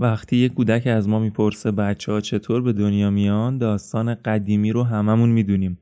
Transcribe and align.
وقتی 0.00 0.36
یه 0.36 0.48
کودک 0.48 0.86
از 0.86 1.08
ما 1.08 1.18
می‌پرسه 1.18 1.70
بچه 1.70 2.12
ها 2.12 2.20
چطور 2.20 2.62
به 2.62 2.72
دنیا 2.72 3.10
میان 3.10 3.58
داستان 3.58 4.14
قدیمی 4.14 4.72
رو 4.72 4.82
هممون 4.82 5.28
می‌دونیم. 5.28 5.78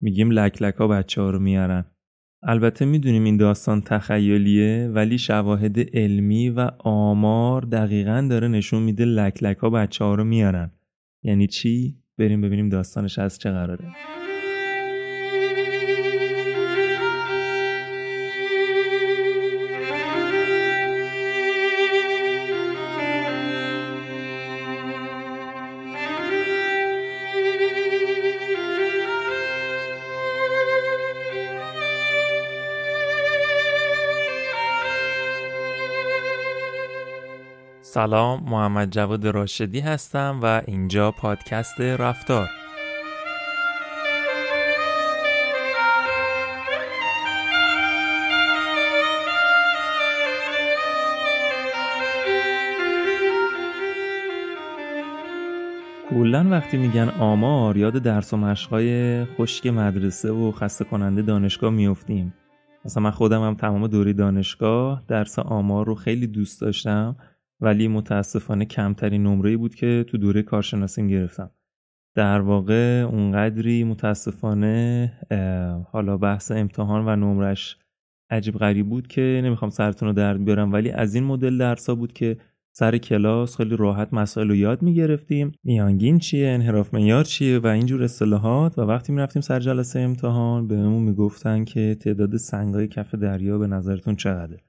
میگیم 0.00 0.30
لک 0.30 0.62
لک 0.62 0.74
ها 0.74 0.88
بچه 0.88 1.22
ها 1.22 1.30
رو 1.30 1.38
میارن. 1.38 1.84
البته 2.42 2.84
می‌دونیم 2.84 3.24
این 3.24 3.36
داستان 3.36 3.80
تخیلیه 3.80 4.90
ولی 4.94 5.18
شواهد 5.18 5.96
علمی 5.96 6.50
و 6.50 6.70
آمار 6.78 7.62
دقیقا 7.62 8.26
داره 8.30 8.48
نشون 8.48 8.82
میده 8.82 9.04
لک 9.04 9.42
لک 9.42 9.56
ها 9.56 9.70
بچه 9.70 10.04
ها 10.04 10.14
رو 10.14 10.24
میارن. 10.24 10.70
یعنی 11.22 11.46
چی؟ 11.46 11.96
بریم 12.18 12.40
ببینیم 12.40 12.68
داستانش 12.68 13.18
از 13.18 13.38
چه 13.38 13.50
قراره. 13.50 13.84
سلام 37.94 38.44
محمد 38.44 38.90
جواد 38.90 39.26
راشدی 39.26 39.80
هستم 39.80 40.40
و 40.42 40.62
اینجا 40.66 41.10
پادکست 41.10 41.80
رفتار. 41.80 42.48
کلا 56.10 56.46
وقتی 56.50 56.76
میگن 56.76 57.08
آمار 57.08 57.76
یاد 57.76 57.92
درس 57.92 58.32
و 58.32 58.36
مشقای 58.36 59.24
خشک 59.24 59.66
مدرسه 59.66 60.30
و 60.30 60.52
خسته 60.52 60.84
کننده 60.84 61.22
دانشگاه 61.22 61.70
میفتیم 61.70 62.34
مثلا 62.84 63.02
من 63.02 63.10
خودم 63.10 63.42
هم 63.42 63.54
تمام 63.54 63.86
دوری 63.86 64.12
دانشگاه 64.12 65.02
درس 65.08 65.38
آمار 65.38 65.86
رو 65.86 65.94
خیلی 65.94 66.26
دوست 66.26 66.60
داشتم. 66.60 67.16
ولی 67.62 67.88
متاسفانه 67.88 68.64
کمترین 68.64 69.22
نمره 69.22 69.56
بود 69.56 69.74
که 69.74 70.04
تو 70.08 70.18
دوره 70.18 70.42
کارشناسیم 70.42 71.08
گرفتم. 71.08 71.50
در 72.14 72.40
واقع 72.40 73.06
اونقدری 73.10 73.84
متاسفانه 73.84 75.12
حالا 75.92 76.16
بحث 76.16 76.52
امتحان 76.52 77.08
و 77.08 77.16
نمرش 77.16 77.76
عجیب 78.30 78.54
غریب 78.54 78.88
بود 78.88 79.06
که 79.06 79.40
نمی‌خوام 79.44 79.70
سرتون 79.70 80.08
رو 80.08 80.14
درد 80.14 80.44
بیارم 80.44 80.72
ولی 80.72 80.90
از 80.90 81.14
این 81.14 81.24
مدل 81.24 81.58
درسا 81.58 81.94
بود 81.94 82.12
که 82.12 82.36
سر 82.74 82.98
کلاس 82.98 83.56
خیلی 83.56 83.76
راحت 83.76 84.14
مسائل 84.14 84.48
رو 84.48 84.54
یاد 84.54 84.82
می‌گرفتیم. 84.82 85.52
میانگین 85.64 86.18
چیه؟ 86.18 86.48
انحراف 86.48 86.94
معیار 86.94 87.24
چیه؟ 87.24 87.58
و 87.58 87.66
اینجور 87.66 88.02
اصطلاحات. 88.02 88.78
و 88.78 88.82
وقتی 88.82 89.12
می‌رفتیم 89.12 89.42
سر 89.42 89.60
جلسه 89.60 90.00
امتحان 90.00 90.68
بهمون 90.68 91.02
می‌گفتن 91.02 91.64
که 91.64 91.96
تعداد 92.00 92.36
سنگای 92.36 92.88
کف 92.88 93.14
دریا 93.14 93.58
به 93.58 93.66
نظرتون 93.66 94.16
چقدره؟ 94.16 94.60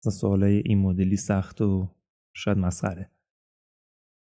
مثلا 0.00 0.12
سوالای 0.12 0.62
این 0.64 0.78
مدلی 0.78 1.16
سخت 1.16 1.60
و 1.60 1.88
شاید 2.34 2.58
مسخره. 2.58 3.10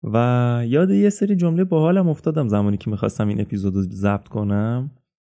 و 0.03 0.63
یاد 0.67 0.91
یه 0.91 1.09
سری 1.09 1.35
جمله 1.35 1.63
باحالم 1.63 2.07
افتادم 2.07 2.47
زمانی 2.47 2.77
که 2.77 2.89
می‌خواستم 2.89 3.27
این 3.27 3.41
اپیزود 3.41 3.75
رو 3.75 3.81
ضبط 3.81 4.27
کنم. 4.27 4.91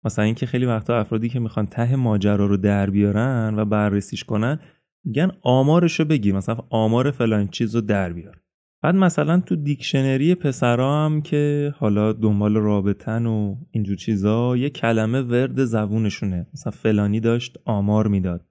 مثلا 0.06 0.26
اینکه 0.26 0.46
خیلی 0.46 0.66
وقتا 0.66 1.00
افرادی 1.00 1.30
که 1.30 1.40
می‌خوان 1.40 1.68
ته 1.68 1.96
ماجرا 1.96 2.46
رو 2.46 2.58
در 2.58 2.90
بیارن 2.90 3.54
و 3.58 3.66
بررسیش 3.66 4.24
کنن 4.24 4.60
میگن 5.06 5.32
آمارشو 5.42 6.06
بگیر 6.06 6.36
مثلا 6.36 6.58
آمار 6.70 7.12
فلان 7.12 7.48
چیز 7.48 7.76
رو 7.76 7.82
در 7.82 8.14
بیار. 8.14 8.42
بعد 8.84 8.96
مثلا 8.96 9.40
تو 9.40 9.56
دیکشنری 9.56 10.36
پسرا 10.36 11.06
هم 11.06 11.22
که 11.22 11.74
حالا 11.78 12.14
دنبال 12.14 12.56
رابطن 12.56 13.26
و 13.26 13.56
اینجور 13.72 13.96
چیزا 13.96 14.58
یه 14.58 14.70
کلمه 14.70 15.22
ورد 15.22 15.64
زبونشونه. 15.64 16.48
مثلا 16.54 16.72
فلانی 16.72 17.20
داشت 17.20 17.58
آمار 17.66 18.08
می‌داد. 18.08 18.46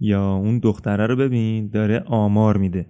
یا 0.00 0.34
اون 0.34 0.58
دختره 0.58 1.06
رو 1.06 1.16
ببین 1.16 1.68
داره 1.68 2.00
آمار 2.06 2.56
میده. 2.56 2.86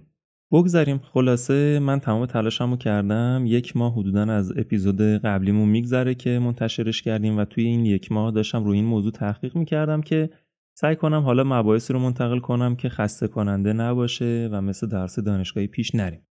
بگذاریم 0.52 0.98
خلاصه 0.98 1.78
من 1.78 2.00
تمام 2.00 2.26
تلاشمو 2.26 2.76
کردم. 2.76 3.42
یک 3.46 3.76
ماه 3.76 3.94
حدودا 3.94 4.22
از 4.22 4.52
اپیزود 4.56 5.00
قبلیمون 5.00 5.68
میگذره 5.68 6.14
که 6.14 6.38
منتشرش 6.38 7.02
کردیم 7.02 7.38
و 7.38 7.44
توی 7.44 7.64
این 7.64 7.86
یک 7.86 8.12
ماه 8.12 8.30
داشتم 8.30 8.64
روی 8.64 8.76
این 8.76 8.86
موضوع 8.86 9.12
تحقیق 9.12 9.56
می‌کردم 9.56 10.00
که 10.00 10.30
سعی 10.78 10.96
کنم 10.96 11.22
حالا 11.22 11.44
مباحثی 11.44 11.92
رو 11.92 11.98
منتقل 11.98 12.38
کنم 12.38 12.76
که 12.76 12.88
خسته 12.88 13.28
کننده 13.28 13.72
نباشه 13.72 14.48
و 14.52 14.60
مثل 14.60 14.86
درس 14.88 15.18
دانشگاهی 15.18 15.66
پیش 15.66 15.94
نریم. 15.94 16.26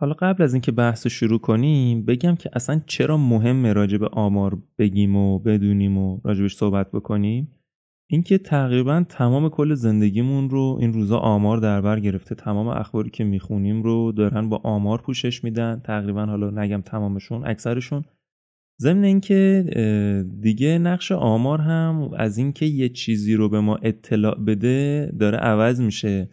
حالا 0.00 0.12
قبل 0.12 0.42
از 0.42 0.54
اینکه 0.54 0.72
بحث 0.72 1.06
شروع 1.06 1.38
کنیم 1.38 2.04
بگم 2.04 2.36
که 2.36 2.50
اصلا 2.52 2.80
چرا 2.86 3.16
مهم 3.16 3.66
راجع 3.66 3.98
به 3.98 4.08
آمار 4.08 4.58
بگیم 4.78 5.16
و 5.16 5.38
بدونیم 5.38 5.98
و 5.98 6.20
راجبش 6.24 6.56
صحبت 6.56 6.90
بکنیم؟ 6.90 7.63
اینکه 8.06 8.38
تقریبا 8.38 9.04
تمام 9.08 9.48
کل 9.48 9.74
زندگیمون 9.74 10.50
رو 10.50 10.78
این 10.80 10.92
روزا 10.92 11.18
آمار 11.18 11.58
در 11.58 11.80
بر 11.80 12.00
گرفته 12.00 12.34
تمام 12.34 12.68
اخباری 12.68 13.10
که 13.10 13.24
می‌خونیم 13.24 13.82
رو 13.82 14.12
دارن 14.12 14.48
با 14.48 14.60
آمار 14.64 14.98
پوشش 14.98 15.44
میدن 15.44 15.80
تقریبا 15.84 16.26
حالا 16.26 16.50
نگم 16.50 16.80
تمامشون 16.80 17.46
اکثرشون. 17.46 18.04
ضمن 18.80 19.04
اینکه 19.04 19.64
دیگه 20.40 20.78
نقش 20.78 21.12
آمار 21.12 21.60
هم 21.60 22.10
از 22.16 22.38
اینکه 22.38 22.66
یه 22.66 22.88
چیزی 22.88 23.34
رو 23.34 23.48
به 23.48 23.60
ما 23.60 23.76
اطلاع 23.76 24.38
بده 24.38 25.12
داره 25.18 25.38
عوض 25.38 25.80
میشه 25.80 26.30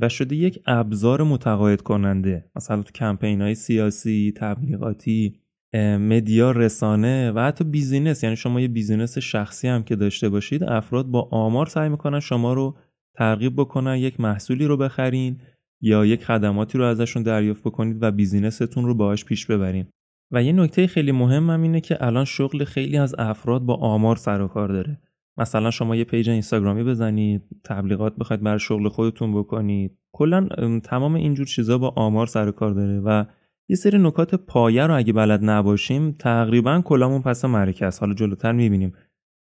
و 0.00 0.08
شده 0.08 0.36
یک 0.36 0.62
ابزار 0.66 1.22
متقاعد 1.22 1.80
کننده 1.82 2.50
مثلا 2.56 2.82
تو 2.82 2.92
کمپین 2.92 3.40
های 3.40 3.54
سیاسی 3.54 4.32
تبلیغاتی 4.36 5.41
media 5.74 6.50
رسانه 6.50 7.32
و 7.32 7.40
حتی 7.40 7.64
business 7.64 8.24
یعنی 8.24 8.36
شما 8.36 8.60
یه 8.60 8.68
business 8.68 9.18
شخصی 9.18 9.68
هم 9.68 9.82
که 9.82 9.96
داشته 9.96 10.28
باشید 10.28 10.64
افراد 10.64 11.06
با 11.06 11.28
آمار 11.30 11.66
سعی 11.66 11.88
می‌کنن 11.88 12.20
شما 12.20 12.52
رو 12.52 12.76
ترغیب 13.14 13.56
بکنن 13.56 13.96
یک 13.96 14.20
محصولی 14.20 14.66
رو 14.66 14.76
بخرین 14.76 15.40
یا 15.80 16.06
یک 16.06 16.24
خدماتی 16.24 16.78
رو 16.78 16.84
ازشون 16.84 17.22
دریافت 17.22 17.62
بکنید 17.62 18.02
و 18.02 18.10
business 18.10 18.64
تون 18.64 18.84
رو 18.84 18.94
باهاش 18.94 19.24
پیش 19.24 19.46
ببرین. 19.46 19.86
و 20.32 20.42
یه 20.42 20.52
نکته 20.52 20.86
خیلی 20.86 21.12
مهم 21.12 21.50
هم 21.50 21.62
اینه 21.62 21.80
که 21.80 22.06
الان 22.06 22.24
شغل 22.24 22.64
خیلی 22.64 22.98
از 22.98 23.14
افراد 23.18 23.62
با 23.62 23.74
آمار 23.74 24.16
سر 24.16 24.40
و 24.40 24.48
کار 24.48 24.68
داره. 24.68 25.00
مثلا 25.36 25.70
شما 25.70 25.96
یه 25.96 26.04
page 26.04 26.30
اینستاگرامی 26.30 26.84
بزنید 26.84 27.42
تبلیغات 27.64 28.16
بخواید 28.16 28.42
برای 28.42 28.58
شغل 28.58 28.88
خودتون 28.88 29.34
بکنید. 29.34 29.98
کلا 30.12 30.48
تمام 30.84 31.14
اینجور 31.14 31.46
چیزا 31.46 31.78
با 31.78 31.88
آمار 31.96 32.26
سر 32.26 32.48
و 32.48 32.52
کار 32.52 32.70
داره 32.70 33.00
و 33.00 33.24
یه 33.72 33.76
سری 33.76 33.98
نکات 33.98 34.34
پایه 34.34 34.86
رو 34.86 34.96
اگه 34.96 35.12
بلد 35.12 35.44
نباشیم 35.44 36.12
تقریبا 36.12 36.80
کلاهمون 36.84 37.22
پس 37.22 37.44
است. 37.44 38.00
حالا 38.00 38.14
جلوتر 38.14 38.52
می‌بینیم 38.52 38.92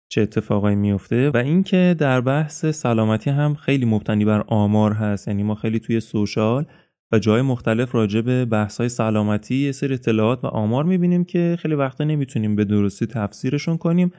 چه 0.10 0.22
اتفاقایی 0.22 0.76
میفته 0.76 1.30
و 1.30 1.38
اینکه 1.38 1.96
در 2.00 2.22
بحث 2.22 2.66
سلامتی 2.66 3.30
هم 3.30 3.54
خیلی 3.54 3.86
مبتنی 3.86 4.26
بر 4.26 4.44
آمار 4.48 4.94
هست. 4.94 5.28
یعنی 5.28 5.44
ما 5.44 5.56
خیلی 5.56 5.80
توی 5.80 6.00
سوشال 6.00 6.66
و 7.12 7.20
جای 7.20 7.42
مختلف 7.42 7.96
راجع 7.96 8.22
به 8.22 8.46
بحث 8.46 8.78
های 8.78 8.90
سلامتی 8.90 9.56
یه 9.56 9.72
سری 9.72 9.94
اطلاعات 9.94 10.44
و 10.44 10.48
آمار 10.48 10.84
می‌بینیم 10.84 11.24
که 11.24 11.58
خیلی 11.60 11.76
وقتا 11.76 12.04
نمی‌تونیم 12.04 12.56
به 12.56 12.66
درستی 12.66 13.06
تفسیرشون 13.06 13.78
کنیم 13.78 14.12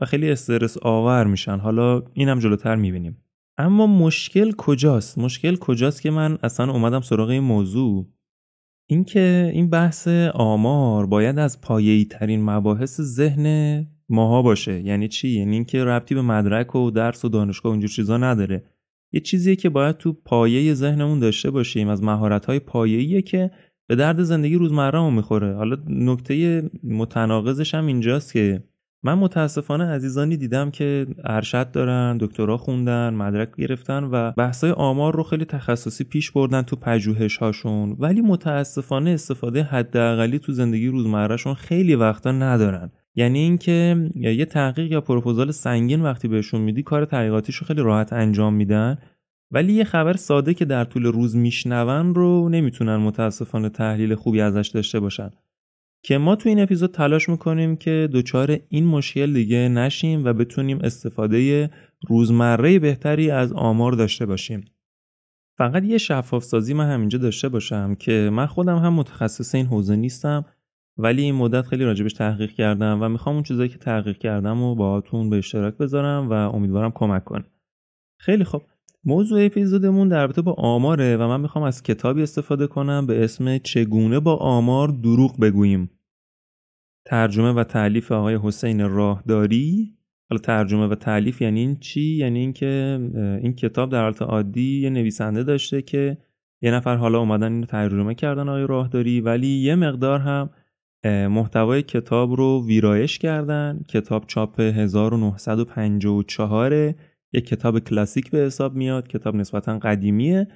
و 0.00 0.04
خیلی 0.04 0.30
استرس 0.30 0.78
آور 0.82 1.24
میشن. 1.24 1.58
حالا 1.58 2.02
اینم 2.12 2.38
جلوتر 2.38 2.76
می‌بینیم. 2.76 3.24
اما 3.58 3.86
مشکل 3.86 4.52
کجاست؟ 4.52 5.18
مشکل 5.18 5.56
کجاست 5.56 6.02
که 6.02 6.10
من 6.10 6.38
اصلا 6.42 6.72
اومدم 6.72 7.00
سراغ 7.00 7.28
این 7.28 7.42
موضوع؟ 7.42 8.06
اینکه 8.90 9.50
این 9.54 9.70
بحث 9.70 10.08
آمار 10.34 11.06
باید 11.06 11.38
از 11.38 11.60
پایه‌ای 11.60 12.04
ترین 12.04 12.44
مباحث 12.44 13.00
ذهن 13.00 13.86
ماها 14.08 14.42
باشه. 14.42 14.80
یعنی 14.80 15.08
چی؟ 15.08 15.28
یعنی 15.28 15.54
اینکه 15.54 15.84
ربطی 15.84 16.14
به 16.14 16.22
مدرک 16.22 16.74
و 16.76 16.90
درس 16.90 17.24
و 17.24 17.28
دانشگاه 17.28 17.70
و 17.70 17.72
اینجور 17.72 17.90
چیزا 17.90 18.16
نداره. 18.16 18.64
یه 19.12 19.20
چیزیه 19.20 19.56
که 19.56 19.68
باید 19.68 19.96
تو 19.96 20.12
پایه 20.12 20.74
ذهنمون 20.74 21.18
داشته 21.18 21.50
باشیم. 21.50 21.88
از 21.88 22.02
مهارت‌های 22.02 22.58
پایه‌ایه 22.58 23.22
که 23.22 23.50
به 23.88 23.96
درد 23.96 24.22
زندگی 24.22 24.54
روزمرهمون 24.54 25.14
می‌خوره. 25.14 25.54
حالا 25.54 25.76
نکته 25.88 26.62
متناقضش 26.84 27.74
هم 27.74 27.86
اینجاست 27.86 28.32
که 28.32 28.62
من 29.02 29.14
متاسفانه 29.14 29.84
عزیزانی 29.84 30.36
دیدم 30.36 30.70
که 30.70 31.06
ارشد 31.24 31.70
دارن 31.70 32.18
دکترا 32.20 32.56
خوندن 32.56 33.14
مدرک 33.14 33.56
گرفتن 33.56 34.04
و 34.04 34.32
بحثای 34.32 34.70
آمار 34.70 35.16
رو 35.16 35.22
خیلی 35.22 35.44
تخصصی 35.44 36.04
پیش 36.04 36.30
بردن 36.30 36.62
تو 36.62 36.76
پژوهش 36.76 37.36
هاشون 37.36 37.96
ولی 37.98 38.20
متاسفانه 38.20 39.10
استفاده 39.10 39.62
حداقلی 39.62 40.38
تو 40.38 40.52
زندگی 40.52 40.88
روزمرهشون 40.88 41.54
خیلی 41.54 41.94
وقتا 41.94 42.32
ندارن. 42.32 42.90
یعنی 43.14 43.38
اینکه 43.38 44.10
یه 44.14 44.44
تحقیق 44.44 44.92
یا 44.92 45.00
پروپوزال 45.00 45.50
سنگین 45.50 46.02
وقتی 46.02 46.28
بهشون 46.28 46.60
میدی 46.60 46.82
کار 46.82 47.04
تحقیقاتیشو 47.04 47.64
خیلی 47.64 47.82
راحت 47.82 48.12
انجام 48.12 48.54
میدن. 48.54 48.98
ولی 49.50 49.72
یه 49.72 49.84
خبر 49.84 50.12
ساده 50.12 50.54
که 50.54 50.64
در 50.64 50.84
طول 50.84 51.06
روز 51.06 51.36
میشنون 51.36 52.14
رو 52.14 52.48
نمی‌تونن 52.48 52.96
متاسفانه 52.96 53.68
تحلیل 53.68 54.14
خوبی 54.14 54.40
ازش 54.40 54.70
داشته 54.74 55.00
باشن. 55.00 55.30
که 56.02 56.18
ما 56.18 56.36
تو 56.36 56.48
این 56.48 56.60
اپیزود 56.60 56.90
تلاش 56.90 57.28
می‌کنیم 57.28 57.76
که 57.76 58.08
دچار 58.12 58.58
این 58.68 58.86
مشکل 58.86 59.32
دیگه 59.32 59.68
نشیم 59.68 60.24
و 60.24 60.32
بتونیم 60.32 60.78
استفاده 60.78 61.70
روزمره 62.08 62.78
بهتری 62.78 63.30
از 63.30 63.52
آمار 63.52 63.92
داشته 63.92 64.26
باشیم. 64.26 64.64
فقط 65.58 65.84
یه 65.84 65.98
شفاف 65.98 66.44
سازی 66.44 66.74
من 66.74 66.90
همینجا 66.90 67.18
داشته 67.18 67.48
باشم 67.48 67.94
که 67.94 68.30
من 68.32 68.46
خودم 68.46 68.78
هم 68.78 68.94
متخصص 68.94 69.54
این 69.54 69.66
حوزه 69.66 69.96
نیستم 69.96 70.44
ولی 70.98 71.22
این 71.22 71.34
مدت 71.34 71.66
خیلی 71.66 71.84
راجبش 71.84 72.12
تحقیق 72.12 72.52
کردم 72.52 72.98
و 73.02 73.08
می‌خوام 73.08 73.34
اون 73.34 73.44
چیزایی 73.44 73.68
که 73.68 73.78
تحقیق 73.78 74.18
کردم 74.18 74.62
و 74.62 74.74
باهاتون 74.74 75.30
به 75.30 75.36
اشتراک 75.36 75.76
بذارم 75.76 76.28
و 76.28 76.32
امیدوارم 76.32 76.90
کمک 76.94 77.24
کنه. 77.24 77.44
خیلی 78.18 78.44
خوب 78.44 78.62
موضوع 79.04 79.46
اپیزودمون 79.46 80.08
در 80.08 80.20
رابطه 80.20 80.42
با 80.42 80.52
آماره 80.52 81.16
و 81.16 81.28
من 81.28 81.40
می‌خوام 81.40 81.64
از 81.64 81.82
کتابی 81.82 82.22
استفاده 82.22 82.66
کنم 82.66 83.06
به 83.06 83.24
اسم 83.24 83.58
چگونه 83.58 84.20
با 84.20 84.36
آمار 84.36 84.88
دروغ 84.88 85.40
بگوییم. 85.40 85.90
ترجمه 87.04 87.52
و 87.52 87.64
تعلیف 87.64 88.12
آقای 88.12 88.38
حسین 88.42 88.88
راهداری. 88.88 89.96
حالا 90.30 90.40
ترجمه 90.40 90.86
و 90.86 90.94
تعلیف 90.94 91.42
یعنی 91.42 91.60
این 91.60 91.76
چی؟ 91.76 92.16
یعنی 92.16 92.38
اینکه 92.38 93.00
این 93.42 93.52
کتاب 93.52 93.90
در 93.90 94.02
حالت 94.02 94.22
عادی 94.22 94.80
یه 94.80 94.90
نویسنده 94.90 95.42
داشته 95.42 95.82
که 95.82 96.18
یه 96.62 96.70
نفر 96.70 96.96
حالا 96.96 97.18
اومدن 97.18 97.52
اینو 97.52 97.66
ترجمه 97.66 98.14
کردن 98.14 98.48
آقای 98.48 98.66
راهداری 98.66 99.20
ولی 99.20 99.48
یه 99.48 99.74
مقدار 99.74 100.20
هم 100.20 100.50
محتوای 101.04 101.82
کتاب 101.82 102.32
رو 102.32 102.66
ویرایش 102.66 103.18
کردن. 103.18 103.80
کتاب 103.88 104.24
چاپ 104.26 104.60
1954 104.60 106.94
یک 107.32 107.46
کتاب 107.46 107.78
کلاسیک 107.78 108.30
به 108.30 108.38
حساب 108.38 108.74
میاد 108.74 109.08
کتاب 109.08 109.36
نسبتا 109.36 109.78
قدیمیه 109.78 110.48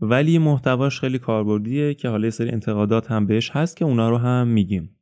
ولی 0.00 0.38
محتواش 0.38 1.00
خیلی 1.00 1.18
کاربردیه 1.18 1.94
که 1.94 2.08
حالا 2.08 2.24
یه 2.24 2.30
سری 2.30 2.50
انتقادات 2.50 3.10
هم 3.10 3.26
بهش 3.26 3.50
هست 3.50 3.76
که 3.76 3.84
اونا 3.84 4.10
رو 4.10 4.16
هم 4.16 4.48
میگیم. 4.48 4.96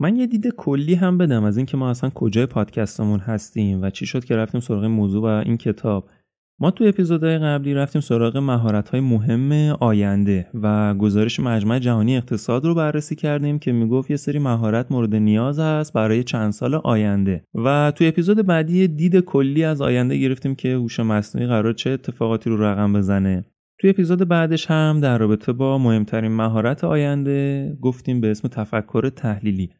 من 0.00 0.16
یه 0.16 0.26
دید 0.26 0.48
کلی 0.48 0.94
هم 0.94 1.18
بدم 1.18 1.44
از 1.44 1.56
اینکه 1.56 1.76
ما 1.76 1.90
اصلا 1.90 2.10
کجای 2.10 2.46
پادکستمون 2.46 3.20
هستیم 3.20 3.82
و 3.82 3.90
چی 3.90 4.06
شد 4.06 4.24
که 4.24 4.36
رفتیم 4.36 4.60
سراغ 4.60 4.84
موضوع 4.84 5.22
و 5.22 5.26
این 5.26 5.56
کتاب. 5.56 6.10
ما 6.62 6.70
تو 6.70 6.84
اپیزودهای 6.84 7.38
قبلی 7.38 7.74
رفتیم 7.74 8.00
سراغ 8.00 8.36
مهارت‌های 8.36 9.00
مهم 9.00 9.52
آینده 9.80 10.46
و 10.54 10.94
گزارش 10.94 11.40
مجمع 11.40 11.78
جهانی 11.78 12.16
اقتصاد 12.16 12.64
رو 12.64 12.74
بررسی 12.74 13.16
کردیم 13.16 13.58
که 13.58 13.72
می‌گفت 13.72 14.10
یه 14.10 14.16
سری 14.16 14.38
مهارت 14.38 14.92
مورد 14.92 15.14
نیاز 15.14 15.58
هست 15.58 15.92
برای 15.92 16.24
چند 16.24 16.52
سال 16.52 16.74
آینده. 16.74 17.44
و 17.54 17.92
تو 17.96 18.04
اپیزود 18.04 18.46
بعدی 18.46 18.88
دید 18.88 19.20
کلی 19.20 19.64
از 19.64 19.80
آینده 19.80 20.16
گرفتیم 20.16 20.54
که 20.54 20.74
هوش 20.74 21.00
مصنوعی 21.00 21.48
قرار 21.48 21.72
چه 21.72 21.90
اتفاقاتی 21.90 22.50
رو 22.50 22.64
رقم 22.64 22.92
بزنه. 22.92 23.44
تو 23.78 23.88
اپیزود 23.88 24.28
بعدش 24.28 24.66
هم 24.66 25.00
در 25.00 25.18
رابطه 25.18 25.52
با 25.52 25.78
مهمترین 25.78 26.32
مهارت 26.32 26.84
آینده 26.84 27.72
گفتیم 27.80 28.20
به 28.20 28.30
اسم 28.30 28.48
تفکر 28.48 29.08
تحلیلی. 29.08 29.70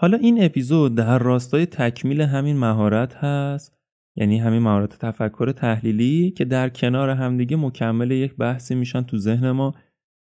حالا 0.00 0.18
این 0.18 0.44
اپیزود 0.44 0.94
در 0.94 1.18
راستای 1.18 1.66
تکمیل 1.66 2.20
همین 2.20 2.56
مهارت 2.56 3.14
هست 3.14 3.77
یعنی 4.20 4.38
همین 4.38 4.62
مهارت 4.62 4.98
تفکر 4.98 5.52
تحلیلی 5.52 6.30
که 6.30 6.44
در 6.44 6.68
کنار 6.68 7.10
همدیگه 7.10 7.56
مکمل 7.56 8.10
یک 8.10 8.36
بحثی 8.36 8.74
میشن 8.74 9.02
تو 9.02 9.18
ذهن 9.18 9.50
ما 9.50 9.74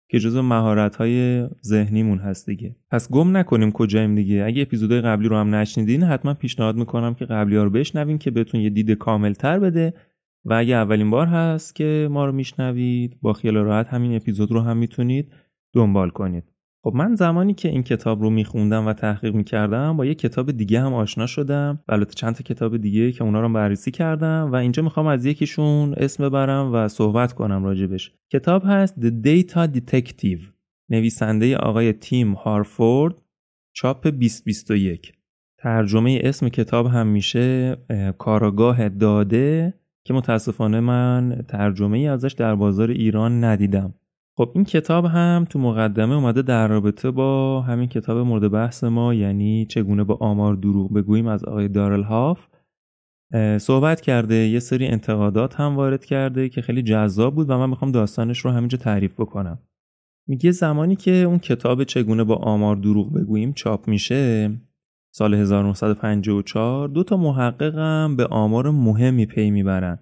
که 0.09 0.19
جزو 0.19 0.41
مهارت 0.41 0.95
های 0.95 1.47
ذهنیمون 1.65 2.17
هست 2.17 2.45
دیگه. 2.45 2.75
پس 2.91 3.11
گم 3.11 3.37
نکنیم 3.37 3.71
کجاییم 3.71 4.15
دیگه. 4.15 4.43
اگه 4.45 4.61
اپیزودهای 4.61 5.01
قبلی 5.01 5.27
رو 5.27 5.37
هم 5.37 5.55
نشنیدین 5.55 6.03
حتما 6.03 6.33
پیشنهاد 6.33 6.75
می‌کنم 6.75 7.13
که 7.13 7.25
قبلی 7.25 7.55
ها 7.55 7.63
رو 7.63 7.69
بشنوین 7.69 8.17
که 8.17 8.31
بهتون 8.31 8.61
یه 8.61 8.69
دید 8.69 8.91
کامل 8.91 9.33
تر 9.33 9.59
بده. 9.59 9.93
و 10.45 10.53
اگه 10.53 10.75
اولین 10.75 11.09
بار 11.09 11.27
هست 11.27 11.75
که 11.75 12.07
ما 12.11 12.25
رو 12.25 12.31
میشنوید 12.31 13.17
با 13.21 13.33
خیال 13.33 13.57
راحت 13.57 13.87
همین 13.87 14.15
اپیزود 14.15 14.51
رو 14.51 14.61
هم 14.61 14.77
می‌تونید 14.77 15.33
دنبال 15.73 16.09
کنید. 16.09 16.43
خب 16.87 16.95
من 16.95 17.15
زمانی 17.15 17.53
که 17.53 17.69
این 17.69 17.83
کتاب 17.83 18.21
رو 18.21 18.29
میخوندم 18.29 18.87
و 18.87 18.93
تحقیق 18.93 19.35
می‌کردم 19.35 19.97
با 19.97 20.05
یه 20.05 20.15
کتاب 20.15 20.51
دیگه 20.51 20.81
هم 20.81 20.93
آشنا 20.93 21.25
شدم. 21.25 21.79
البته 21.89 22.13
چند 22.13 22.35
تا 22.35 22.43
کتاب 22.43 22.77
دیگه 22.77 23.11
که 23.11 23.23
اونا 23.23 23.41
رو 23.41 23.53
بررسی 23.53 23.91
کردم 23.91 24.49
و 24.51 24.55
اینجا 24.55 24.83
می‌خوام 24.83 25.07
از 25.07 25.25
یکیشون 25.25 25.93
اسم 25.97 26.29
ببرم 26.29 26.73
و 26.73 26.87
صحبت 26.87 27.33
کنم 27.33 27.63
راجبش. 27.63 28.11
کتاب 28.33 28.61
هست 28.65 28.95
The 28.99 29.11
Data 29.25 29.77
Detective. 29.77 30.41
نویسنده 30.89 31.57
آقای 31.57 31.93
تیم 31.93 32.33
هارفورد 32.33 33.21
چاپ 33.73 34.07
2021 34.07 35.13
ترجمه 35.57 36.19
اسم 36.23 36.49
کتاب 36.49 36.85
هم 36.85 37.07
میشه 37.07 37.77
کاراگاه 38.17 38.89
داده 38.89 39.73
که 40.03 40.13
متاسفانه 40.13 40.79
من 40.79 41.45
ترجمه 41.47 41.97
ای 41.97 42.07
ازش 42.07 42.33
در 42.33 42.55
بازار 42.55 42.89
ایران 42.89 43.43
ندیدم. 43.43 43.93
خب 44.37 44.51
این 44.55 44.63
کتاب 44.63 45.05
هم 45.05 45.45
تو 45.49 45.59
مقدمه 45.59 46.15
اومده 46.15 46.41
در 46.41 46.67
رابطه 46.67 47.11
با 47.11 47.61
همین 47.61 47.87
کتاب 47.87 48.17
مورد 48.17 48.51
بحث 48.51 48.83
ما 48.83 49.13
یعنی 49.13 49.65
چگونه 49.65 50.03
با 50.03 50.15
آمار 50.15 50.55
دروغ 50.55 50.93
بگوییم 50.93 51.27
از 51.27 51.43
آقای 51.43 51.67
دارلهاف 51.67 52.47
صحبت 53.57 54.01
کرده 54.01 54.35
یه 54.35 54.59
سری 54.59 54.87
انتقادات 54.87 55.55
هم 55.55 55.75
وارد 55.75 56.05
کرده 56.05 56.49
که 56.49 56.61
خیلی 56.61 56.81
جذاب 56.81 57.35
بود 57.35 57.49
و 57.49 57.57
من 57.57 57.69
می‌خوام 57.69 57.91
داستانش 57.91 58.39
رو 58.39 58.51
همینجا 58.51 58.77
تعریف 58.77 59.13
بکنم. 59.13 59.59
میگه 60.27 60.51
زمانی 60.51 60.95
که 60.95 61.11
اون 61.11 61.39
کتاب 61.39 61.83
چگونه 61.83 62.23
با 62.23 62.35
آمار 62.35 62.75
دروغ 62.75 63.13
بگوییم 63.13 63.53
چاپ 63.53 63.87
میشه 63.87 64.51
سال 65.15 65.33
1954 65.33 66.87
دو 66.87 67.03
تا 67.03 67.17
محققم 67.17 68.15
به 68.15 68.25
آمار 68.25 68.71
مهمی 68.71 69.25
پی 69.25 69.51
می‌برن. 69.51 69.99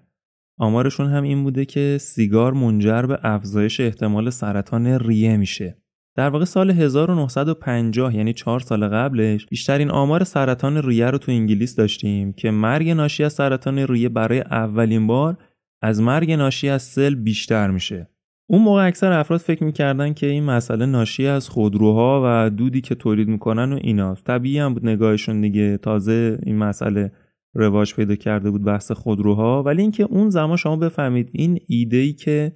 آمارشون 0.58 1.06
هم 1.06 1.22
این 1.22 1.42
بوده 1.42 1.64
که 1.64 1.98
سیگار 2.00 2.52
منجر 2.52 3.02
به 3.02 3.18
افزایش 3.22 3.80
احتمال 3.80 4.30
سرطان 4.30 4.86
ریه 4.86 5.36
میشه. 5.36 5.78
در 6.16 6.28
واقع 6.28 6.44
سال 6.44 6.70
1950 6.70 8.14
یعنی 8.14 8.32
چهار 8.32 8.60
سال 8.60 8.88
قبلش 8.88 9.46
بیشترین 9.46 9.90
آمار 9.90 10.24
سرطان 10.24 10.82
ریه 10.82 11.06
رو 11.06 11.18
تو 11.18 11.32
انگلیس 11.32 11.76
داشتیم 11.76 12.32
که 12.32 12.50
مرگ 12.50 12.90
ناشی 12.90 13.24
از 13.24 13.32
سرطان 13.32 13.78
ریه 13.78 14.08
برای 14.08 14.40
اولین 14.40 15.06
بار 15.06 15.36
از 15.82 16.02
مرگ 16.02 16.32
ناشی 16.32 16.68
از 16.68 16.82
سل 16.82 17.14
بیشتر 17.14 17.70
میشه. 17.70 18.10
اون 18.48 18.62
موقع 18.62 18.86
اکثر 18.86 19.12
افراد 19.12 19.40
فکر 19.40 19.64
می‌کردن 19.64 20.12
که 20.14 20.26
این 20.26 20.44
مسئله 20.44 20.86
ناشی 20.86 21.26
از 21.26 21.48
خودروها 21.48 22.22
و 22.24 22.50
دودی 22.50 22.80
که 22.80 22.94
تولید 22.94 23.28
می‌کنن 23.28 23.72
و 23.72 23.78
ایناست. 23.82 24.24
طبیعی 24.24 24.58
هم 24.58 24.74
بود 24.74 24.86
نگاهشون 24.86 25.40
دیگه 25.40 25.76
تازه 25.76 26.38
این 26.42 26.56
مسئله 26.56 27.12
رواج 27.56 27.94
پیدا 27.94 28.14
کرده 28.14 28.50
بود 28.50 28.64
بحث 28.64 28.92
خودروها. 28.92 29.62
ولی 29.62 29.82
اینکه 29.82 30.02
اون 30.02 30.30
زمان 30.30 30.56
شما 30.56 30.76
بفهمید 30.76 31.30
این 31.32 31.60
ایده 31.68 31.96
ای 31.96 32.12
که 32.12 32.52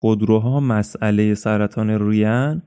خودروها 0.00 0.60
مسئله 0.60 1.34
سرطان 1.34 1.90
رویان 1.90 2.62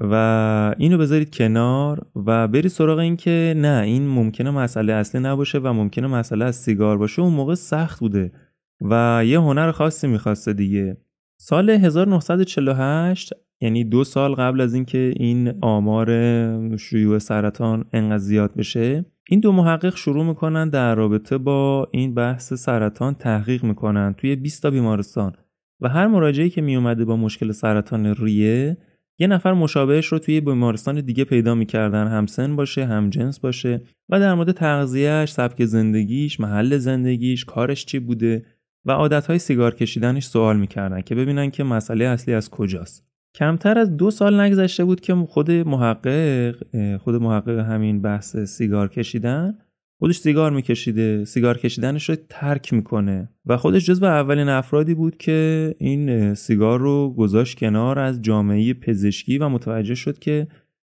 و 0.00 0.74
اینو 0.78 0.98
بذارید 0.98 1.34
کنار 1.34 2.06
و 2.16 2.48
برید 2.48 2.68
سراغ 2.68 2.98
این 2.98 3.16
که 3.16 3.54
نه 3.56 3.82
این 3.84 4.08
ممکنه 4.08 4.50
مسئله 4.50 4.92
اصلی 4.92 5.20
نباشه 5.20 5.58
و 5.58 5.72
ممکنه 5.72 6.06
مسئله 6.06 6.44
از 6.44 6.56
سیگار 6.56 6.98
باشه. 6.98 7.22
اون 7.22 7.32
موقع 7.32 7.54
سخت 7.54 8.00
بوده 8.00 8.32
و 8.80 9.22
یه 9.26 9.40
هنر 9.40 9.70
خاصی 9.70 10.06
می‌خواسته 10.06 10.52
دیگه. 10.52 10.96
سال 11.40 11.70
1948 11.70 13.32
یعنی 13.60 13.84
دو 13.84 14.04
سال 14.04 14.34
قبل 14.34 14.60
از 14.60 14.74
اینکه 14.74 15.12
این 15.16 15.52
آمار 15.60 16.76
شیوع 16.76 17.18
سرطان 17.18 17.84
انقدر 17.92 18.18
زیاد 18.18 18.54
بشه 18.54 19.04
این 19.30 19.40
دو 19.40 19.52
محقق 19.52 19.96
شروع 19.96 20.24
می‌کنن 20.24 20.68
در 20.68 20.94
رابطه 20.94 21.38
با 21.38 21.88
این 21.92 22.14
بحث 22.14 22.52
سرطان 22.52 23.14
تحقیق 23.14 23.64
می‌کنن 23.64 24.14
توی 24.18 24.36
20 24.36 24.62
تا 24.62 24.70
بیمارستان. 24.70 25.32
و 25.80 25.88
هر 25.88 26.06
مراجعی 26.06 26.50
که 26.50 26.60
میومده 26.60 27.04
با 27.04 27.16
مشکل 27.16 27.52
سرطان 27.52 28.14
ریه 28.14 28.76
یه 29.18 29.26
نفر 29.26 29.52
مشابهش 29.52 30.06
رو 30.06 30.18
توی 30.18 30.40
بیمارستان 30.40 31.00
دیگه 31.00 31.24
پیدا 31.24 31.54
می‌کردن. 31.54 32.06
هم 32.06 32.26
سن 32.26 32.56
باشه 32.56 32.86
هم 32.86 33.10
جنس 33.10 33.40
باشه. 33.40 33.82
و 34.08 34.20
در 34.20 34.34
مورد 34.34 34.52
تغذیهش، 34.52 35.32
سبک 35.32 35.64
زندگیش، 35.64 36.40
محل 36.40 36.78
زندگیش، 36.78 37.44
کارش 37.44 37.86
چی 37.86 37.98
بوده؟ 37.98 38.44
و 38.84 38.90
عادتهای 38.90 39.38
سیگار 39.38 39.74
کشیدنش 39.74 40.26
سوال 40.26 40.56
می‌کردن 40.56 41.00
که 41.00 41.14
ببینن 41.14 41.50
که 41.50 41.64
مسئله 41.64 42.04
اصلی 42.04 42.34
از 42.34 42.50
کجاست. 42.50 43.07
کمتر 43.38 43.78
از 43.78 43.96
دو 43.96 44.10
سال 44.10 44.40
نگذشته 44.40 44.84
بود 44.84 45.00
که 45.00 45.14
خود 45.14 45.50
محقق 45.50 46.54
خود 46.96 47.14
محقق 47.14 47.58
همین 47.58 48.02
بحث 48.02 48.36
سیگار 48.36 48.88
کشیدن 48.88 49.58
خودش 49.98 50.18
سیگار 50.18 50.50
میکشیده 50.50 51.24
سیگار 51.24 51.58
کشیدنش 51.58 52.08
رو 52.08 52.16
ترک 52.28 52.72
می‌کنه 52.72 53.28
و 53.46 53.56
خودش 53.56 53.86
جزو 53.86 54.04
اولین 54.06 54.48
افرادی 54.48 54.94
بود 54.94 55.16
که 55.16 55.74
این 55.78 56.34
سیگار 56.34 56.80
رو 56.80 57.14
گذاشت 57.18 57.58
کنار 57.58 57.98
از 57.98 58.22
جامعه 58.22 58.74
پزشکی 58.74 59.38
و 59.38 59.48
متوجه 59.48 59.94
شد 59.94 60.18
که 60.18 60.48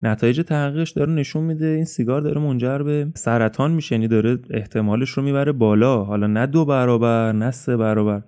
نتایج 0.03 0.41
تحقیقش 0.41 0.91
داره 0.91 1.13
نشون 1.13 1.45
میده. 1.45 1.67
این 1.67 1.85
سیگار 1.85 2.21
داره 2.21 2.41
منجر 2.41 2.79
به 2.79 3.09
سرطان 3.15 3.71
میشه 3.71 3.95
یعنی 3.95 4.09
داره 4.09 4.39
احتمالش 4.51 5.11
رو 5.11 5.23
می‌بره 5.23 5.53
بالا. 5.53 6.05
حالا 6.05 6.27
نه 6.27 6.47
دو 6.47 6.65
برابر 6.65 7.33
نه 7.33 7.51
سه 7.51 7.77
برابر. 7.77 8.23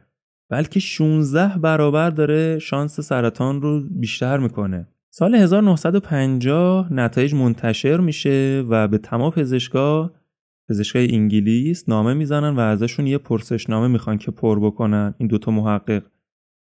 بلکه 0.50 0.80
16 0.80 1.58
برابر 1.58 2.10
داره 2.10 2.58
شانس 2.58 3.00
سرطان 3.00 3.62
رو 3.62 3.82
بیشتر 3.90 4.38
می‌کنه. 4.38 4.88
سال 5.12 5.34
1950 5.34 6.92
نتایج 6.92 7.34
منتشر 7.34 8.00
میشه 8.00 8.64
و 8.68 8.88
به 8.88 8.98
تمام 8.98 9.30
پزشکا 9.30 10.12
پزشکای 10.68 11.14
انگلیس 11.14 11.88
نامه 11.88 12.14
می‌زنن 12.14 12.56
و 12.56 12.60
ازشون 12.60 13.06
یه 13.06 13.18
پرسشنامه 13.18 13.88
می‌خوان 13.88 14.18
که 14.18 14.30
پر 14.30 14.60
بکنن. 14.60 15.14
این 15.18 15.28
دوتا 15.28 15.50
محقق. 15.50 16.02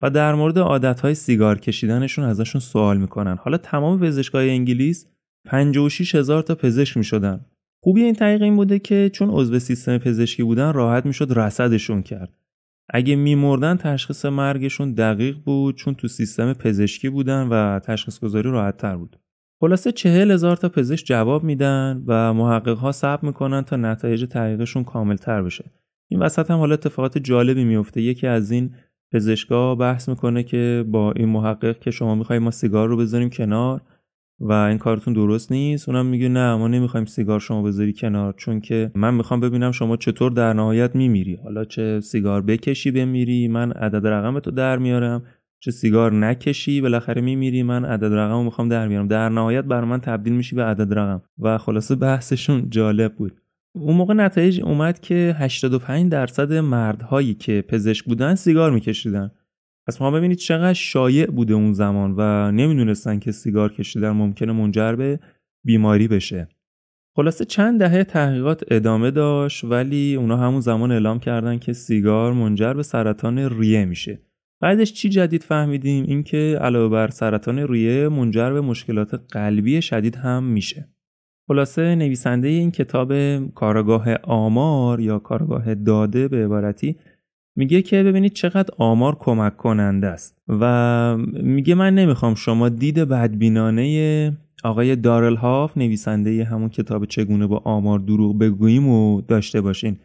و 0.03 0.11
در 0.11 0.35
مورد 0.35 0.59
عادتهای 0.59 1.15
سیگار 1.15 1.59
کشیدنشون 1.59 2.25
ازشون 2.25 2.61
سوال 2.61 2.97
می‌کنن. 2.97 3.37
حالا 3.41 3.57
تمام 3.57 4.01
پزشکای 4.01 4.51
انگلیس 4.51 5.07
56 5.45 6.15
هزار 6.15 6.43
تا 6.43 6.55
پزشک 6.55 6.97
می‌شدن. 6.97 7.47
خوبی 7.83 8.03
این 8.03 8.15
طریق 8.15 8.43
این 8.43 8.57
بوده 8.57 8.79
که 8.79 9.11
چون 9.15 9.31
عضو 9.31 9.59
سیستم 9.59 9.99
پزشکی 9.99 10.43
بودن 10.43 10.73
راحت 10.73 11.07
می‌شد 11.07 11.39
رصدشون 11.39 12.03
کرد. 12.03 12.39
اگه 12.92 13.16
میمردن 13.16 13.76
تشخیص 13.76 14.25
مرگشون 14.25 14.92
دقیق 14.92 15.37
بود 15.44 15.76
چون 15.76 15.94
تو 15.94 16.09
سیستم 16.09 16.52
پزشکی 16.52 17.09
بودن 17.09 17.49
و 17.49 17.78
تشخیص 17.78 18.20
گذاری 18.20 18.50
راحت 18.50 18.76
تر 18.76 18.97
بود. 18.97 19.16
خلاصه 19.61 19.92
چهل 19.92 20.30
هزار 20.30 20.56
تا 20.56 20.68
پزشک 20.68 21.06
جواب 21.06 21.44
میدن 21.44 22.02
و 22.06 22.35
محقق 22.35 22.78
ها 22.78 22.92
ثبت 22.92 23.25
می‌کنن 23.25 23.62
تا 23.62 23.76
نتایج 23.76 24.25
تحقیقشون 24.25 24.85
کامل 24.85 25.16
تر 25.16 25.42
بشه. 25.42 25.64
این 26.09 26.20
وسط 26.20 26.50
هم 26.50 26.59
حالا 26.59 26.75
اتفاقات 26.75 27.18
جالبی 27.18 27.64
میفته. 27.64 28.02
یکی 28.02 28.26
از 28.26 28.50
این 28.50 28.75
پزشکا 29.12 29.75
بحث 29.75 30.09
می‌کنه 30.09 30.42
که 30.42 30.85
با 30.88 31.12
این 31.12 31.28
محقق 31.28 31.78
که 31.78 31.90
شما 31.90 32.14
می‌خوای 32.14 32.38
ما 32.38 32.50
سیگار 32.50 32.88
رو 32.88 32.97
بذاریم 32.97 33.30
کنار 33.30 33.80
و 34.40 34.52
این 34.52 34.78
کارتون 34.78 35.14
درست 35.14 35.52
نیست؟ 35.52 35.88
اونم 35.88 36.06
میگه 36.06 36.28
نه 36.28 36.56
ما 36.56 36.68
نمی‌خوایم 36.68 37.06
سیگار 37.06 37.40
شما 37.40 37.62
بذاری 37.62 37.92
کنار 37.92 38.35
چون 38.37 38.61
که 38.61 38.90
من 38.94 39.14
می‌خوام 39.14 39.40
ببینم 39.40 39.73
شما 39.73 39.97
چطور 39.97 40.30
در 40.30 40.52
نهایت 40.52 40.97
میمیری. 40.97 41.38
حالا 41.44 41.64
چه 41.64 42.00
سیگار 42.00 42.42
بکشی 42.42 42.90
بمیری 42.90 43.49
من 43.49 43.73
عدد 43.73 44.06
رقم 44.06 44.40
تو 44.40 44.50
در 44.50 44.78
میارم. 44.78 45.23
چه 45.61 45.70
سیگار 45.70 46.12
نکشی 46.12 46.80
بالاخره 46.80 47.23
میمیری 47.23 47.62
من 47.62 47.85
عدد 47.85 48.12
رقم 48.14 48.44
می‌خوام 48.44 48.68
در 48.68 48.88
میارم. 48.88 49.09
در 49.09 49.28
نهایت 49.28 49.64
بر 49.64 49.85
من 49.85 50.00
تبدیل 50.00 50.32
میشی 50.32 50.56
به 50.56 50.62
عدد 50.62 50.94
رقم. 50.94 51.23
و 51.38 51.59
خلاصه 51.59 51.94
بحثشون 51.94 52.70
جالب 52.70 53.14
بود. 53.14 53.32
اون 53.75 53.97
موقع 53.97 54.14
نتایج 54.14 54.61
اومد 54.61 55.00
که 55.00 55.37
85 55.38 56.12
درصد 56.12 56.52
مردهایی 56.52 57.35
که 57.35 57.64
پزشک 57.68 58.04
بودن 58.04 58.35
سیگار 58.35 58.70
میکشیدن. 58.70 59.30
پس 59.90 60.02
ما 60.02 60.11
ببینید 60.11 60.38
چقدر 60.38 60.73
شایع 60.73 61.26
بوده 61.26 61.54
اون 61.54 61.73
زمان 61.73 62.14
و 62.16 62.52
نمی‌دونستن 62.52 63.18
که 63.18 63.32
سیگار 63.32 63.73
کشیدن 63.73 64.11
ممکنه 64.11 64.52
منجر 64.52 64.92
به 64.92 65.20
بیماری 65.64 66.09
بشه. 66.09 66.49
خلاصه 67.16 67.44
چند 67.44 67.78
دهه 67.78 68.04
تحقیقات 68.04 68.64
ادامه 68.70 69.11
داشت 69.11 69.64
ولی 69.64 70.14
اونا 70.14 70.37
همون 70.37 70.61
زمان 70.61 70.92
اعلام 70.92 71.20
کردن 71.20 71.59
که 71.59 71.73
سیگار 71.73 72.32
منجر 72.32 72.75
به 72.75 72.82
سرطان 72.82 73.38
ریه 73.38 73.85
میشه. 73.85 74.18
بعدش 74.61 74.92
چی 74.92 75.09
جدید 75.09 75.42
فهمیدیم؟ 75.42 76.04
اینکه 76.04 76.59
علاوه 76.61 76.88
بر 76.88 77.09
سرطان 77.09 77.59
ریه 77.59 78.09
منجر 78.09 78.52
به 78.52 78.61
مشکلات 78.61 79.14
قلبی 79.14 79.82
شدید 79.82 80.16
هم 80.16 80.44
میشه. 80.44 80.88
خلاصه 81.49 81.94
نویسنده 81.94 82.49
این 82.49 82.70
کتاب 82.70 83.12
کارگاه 83.54 84.14
آمار 84.23 85.00
یا 85.00 85.18
کارگاه 85.18 85.75
داده 85.75 86.28
به 86.28 86.44
عبارتی 86.44 86.97
میگه 87.57 87.83
که 87.83 88.02
ببینید 88.02 88.33
چقدر 88.33 88.75
آمار 88.78 89.16
کمک 89.19 89.57
کننده 89.57 90.07
است 90.07 90.42
و 90.49 91.16
میگه 91.42 91.75
من 91.75 91.95
نمی‌خوام 91.95 92.35
شما 92.35 92.69
دید 92.69 92.99
بدبینانه 92.99 94.37
آقای 94.64 94.97
دارل 94.97 95.37
هاف 95.37 95.76
نویسنده 95.76 96.45
همون 96.45 96.69
کتاب 96.69 97.04
چگونه 97.04 97.47
با 97.47 97.62
آمار 97.64 97.99
دروغ 97.99 98.38
بگوییم 98.38 98.88
و 98.88 99.21
داشته 99.21 99.61
باشین. 99.61 99.97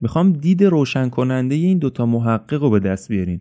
می‌خوام 0.00 0.32
دید 0.32 0.64
روشن 0.64 1.08
کننده 1.08 1.54
این 1.54 1.78
دوتا 1.78 2.06
محقق 2.06 2.62
رو 2.62 2.70
به 2.70 2.80
دست 2.80 3.08
بیارین. 3.08 3.40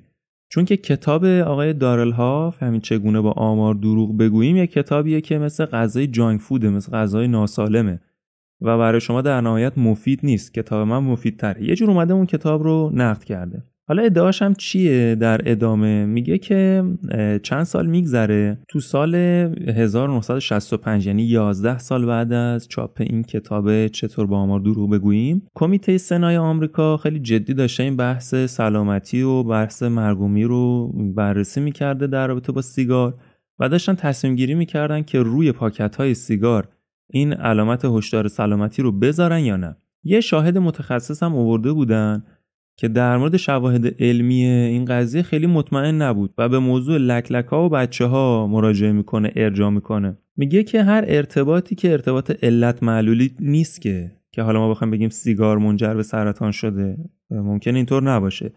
چون 0.49 0.65
که 0.65 0.77
کتاب 0.77 1.25
آقای 1.25 1.73
دارل 1.73 2.11
هاف 2.11 2.63
همین 2.63 2.81
چگونه 2.81 3.21
با 3.21 3.31
آمار 3.31 3.75
دروغ 3.75 4.17
بگوییم 4.17 4.57
یه 4.57 4.67
کتابیه 4.67 5.21
که 5.21 5.37
مثل 5.37 5.65
غذای 5.65 6.07
جانک 6.07 6.41
فوده 6.41 6.69
مثل 6.69 6.91
غذای 6.91 7.27
ناسالمه. 7.27 7.99
و 8.61 8.77
برای 8.77 9.01
شما 9.01 9.21
در 9.21 9.41
نهایت 9.41 9.77
مفید 9.77 10.19
نیست 10.23 10.53
کتاب 10.53 10.87
من 10.87 10.97
مفید 10.97 11.39
تره 11.39 11.63
یه 11.63 11.75
جور 11.75 11.91
اومده 11.91 12.13
اون 12.13 12.25
کتاب 12.25 12.63
رو 12.63 12.91
نقد 12.93 13.23
کرده. 13.23 13.63
حالا 13.87 14.03
ادعاش 14.03 14.41
هم 14.41 14.53
چیه 14.53 15.15
در 15.15 15.41
ادامه؟ 15.45 16.05
میگه 16.05 16.37
که 16.37 16.83
چند 17.43 17.63
سال 17.63 17.85
میگذره؟ 17.85 18.57
تو 18.67 18.79
سال 18.79 19.15
1965 19.15 21.07
یعنی 21.07 21.23
11 21.23 21.77
سال 21.77 22.05
بعد 22.05 22.33
از 22.33 22.67
چاپ 22.67 23.01
این 23.01 23.23
کتاب 23.23 23.87
چطور 23.87 24.25
با 24.25 24.37
آمار 24.37 24.59
دروغ 24.59 24.91
بگوییم 24.91 25.47
کمیته 25.55 25.97
سنای 25.97 26.37
آمریکا 26.37 26.97
خیلی 26.97 27.19
جدی 27.19 27.53
داشته 27.53 27.83
این 27.83 27.97
بحث 27.97 28.35
سلامتی 28.35 29.21
و 29.21 29.43
بحث 29.43 29.83
مرگومی 29.83 30.43
رو 30.43 30.87
بررسی 31.15 31.61
می‌کرده 31.61 32.07
در 32.07 32.27
رابطه 32.27 32.51
با 32.51 32.61
سیگار 32.61 33.13
و 33.59 33.69
داشتن 33.69 33.95
تصمیم 33.95 34.35
گیری 34.35 34.53
می‌کردن 34.55 35.01
که 35.01 35.19
روی 35.19 35.51
پاکت 35.51 35.95
های 35.95 36.13
سیگار 36.13 36.67
این 37.11 37.33
علامت 37.33 37.85
هشدار 37.85 38.27
سلامتی 38.27 38.81
رو 38.81 38.91
بذارن 38.91 39.39
یا 39.39 39.57
نه؟ 39.57 39.75
یه 40.03 40.21
شاهد 40.21 40.57
متخصص 40.57 41.23
هم 41.23 41.35
آورده 41.35 41.73
بودن 41.73 42.23
که 42.77 42.87
در 42.87 43.17
مورد 43.17 43.37
شواهد 43.37 44.01
علمی 44.01 44.43
این 44.43 44.85
قضیه 44.85 45.21
خیلی 45.21 45.47
مطمئن 45.47 46.01
نبود 46.01 46.33
و 46.37 46.49
به 46.49 46.59
موضوع 46.59 46.97
لکلک 46.97 47.45
ها 47.45 47.65
و 47.65 47.69
بچه 47.69 48.05
ها 48.05 48.47
مراجعه 48.47 48.91
می‌کنه 48.91 49.31
ارجاع 49.35 49.69
می‌کنه. 49.69 50.17
میگه 50.37 50.63
که 50.63 50.83
هر 50.83 51.03
ارتباطی 51.07 51.75
که 51.75 51.91
ارتباط 51.91 52.43
علت 52.43 52.83
معلولی 52.83 53.31
نیست 53.39 53.81
که 53.81 54.11
که 54.31 54.41
حالا 54.41 54.59
ما 54.59 54.69
بخوایم 54.69 54.91
بگیم 54.91 55.09
سیگار 55.09 55.57
منجر 55.57 55.93
به 55.93 56.03
سرطان 56.03 56.51
شده 56.51 56.97
ممکن 57.31 57.75
اینطور 57.75 58.03
نباشه. 58.03 58.51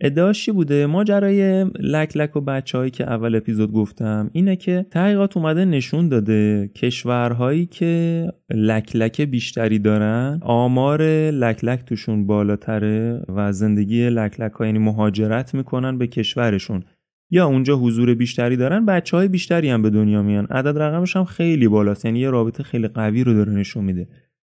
ادعاش 0.00 0.50
بوده؟ 0.50 0.86
ماجرای 0.86 1.64
لک 1.80 2.16
لک 2.16 2.36
و 2.36 2.40
بچههایی 2.40 2.90
که 2.90 3.04
اول 3.04 3.34
اپیزود 3.34 3.72
گفتم 3.72 4.30
اینه 4.32 4.56
که 4.56 4.86
تحقیقات 4.90 5.36
اومده 5.36 5.64
نشون 5.64 6.08
داده 6.08 6.70
کشورهایی 6.76 7.66
که 7.66 8.26
لک 8.50 8.96
لک 8.96 9.20
بیشتری 9.20 9.78
دارن 9.78 10.38
آمار 10.42 11.02
لک 11.30 11.64
لک 11.64 11.84
توشون 11.84 12.26
بالاتره 12.26 13.22
و 13.28 13.52
زندگی 13.52 14.10
لک 14.10 14.40
لک 14.40 14.52
ها 14.52 14.66
یعنی 14.66 14.78
مهاجرت 14.78 15.54
می‌کنن 15.54 15.98
به 15.98 16.06
کشورشون. 16.06 16.82
یا 17.30 17.46
اونجا 17.46 17.76
حضور 17.76 18.14
بیشتری 18.14 18.56
دارن 18.56 18.86
بچه 18.86 19.16
های 19.16 19.28
بیشتری 19.28 19.70
هم 19.70 19.82
به 19.82 19.90
دنیا 19.90 20.22
میان. 20.22 20.46
عدد 20.46 20.78
رقمش 20.78 21.16
هم 21.16 21.24
خیلی 21.24 21.68
بالاست 21.68 22.04
یعنی 22.04 22.20
یه 22.20 22.30
رابطه 22.30 22.62
خیلی 22.62 22.88
قوی 22.88 23.24
رو 23.24 23.34
داره 23.34 23.52
نشون 23.52 23.84
میده. 23.84 24.08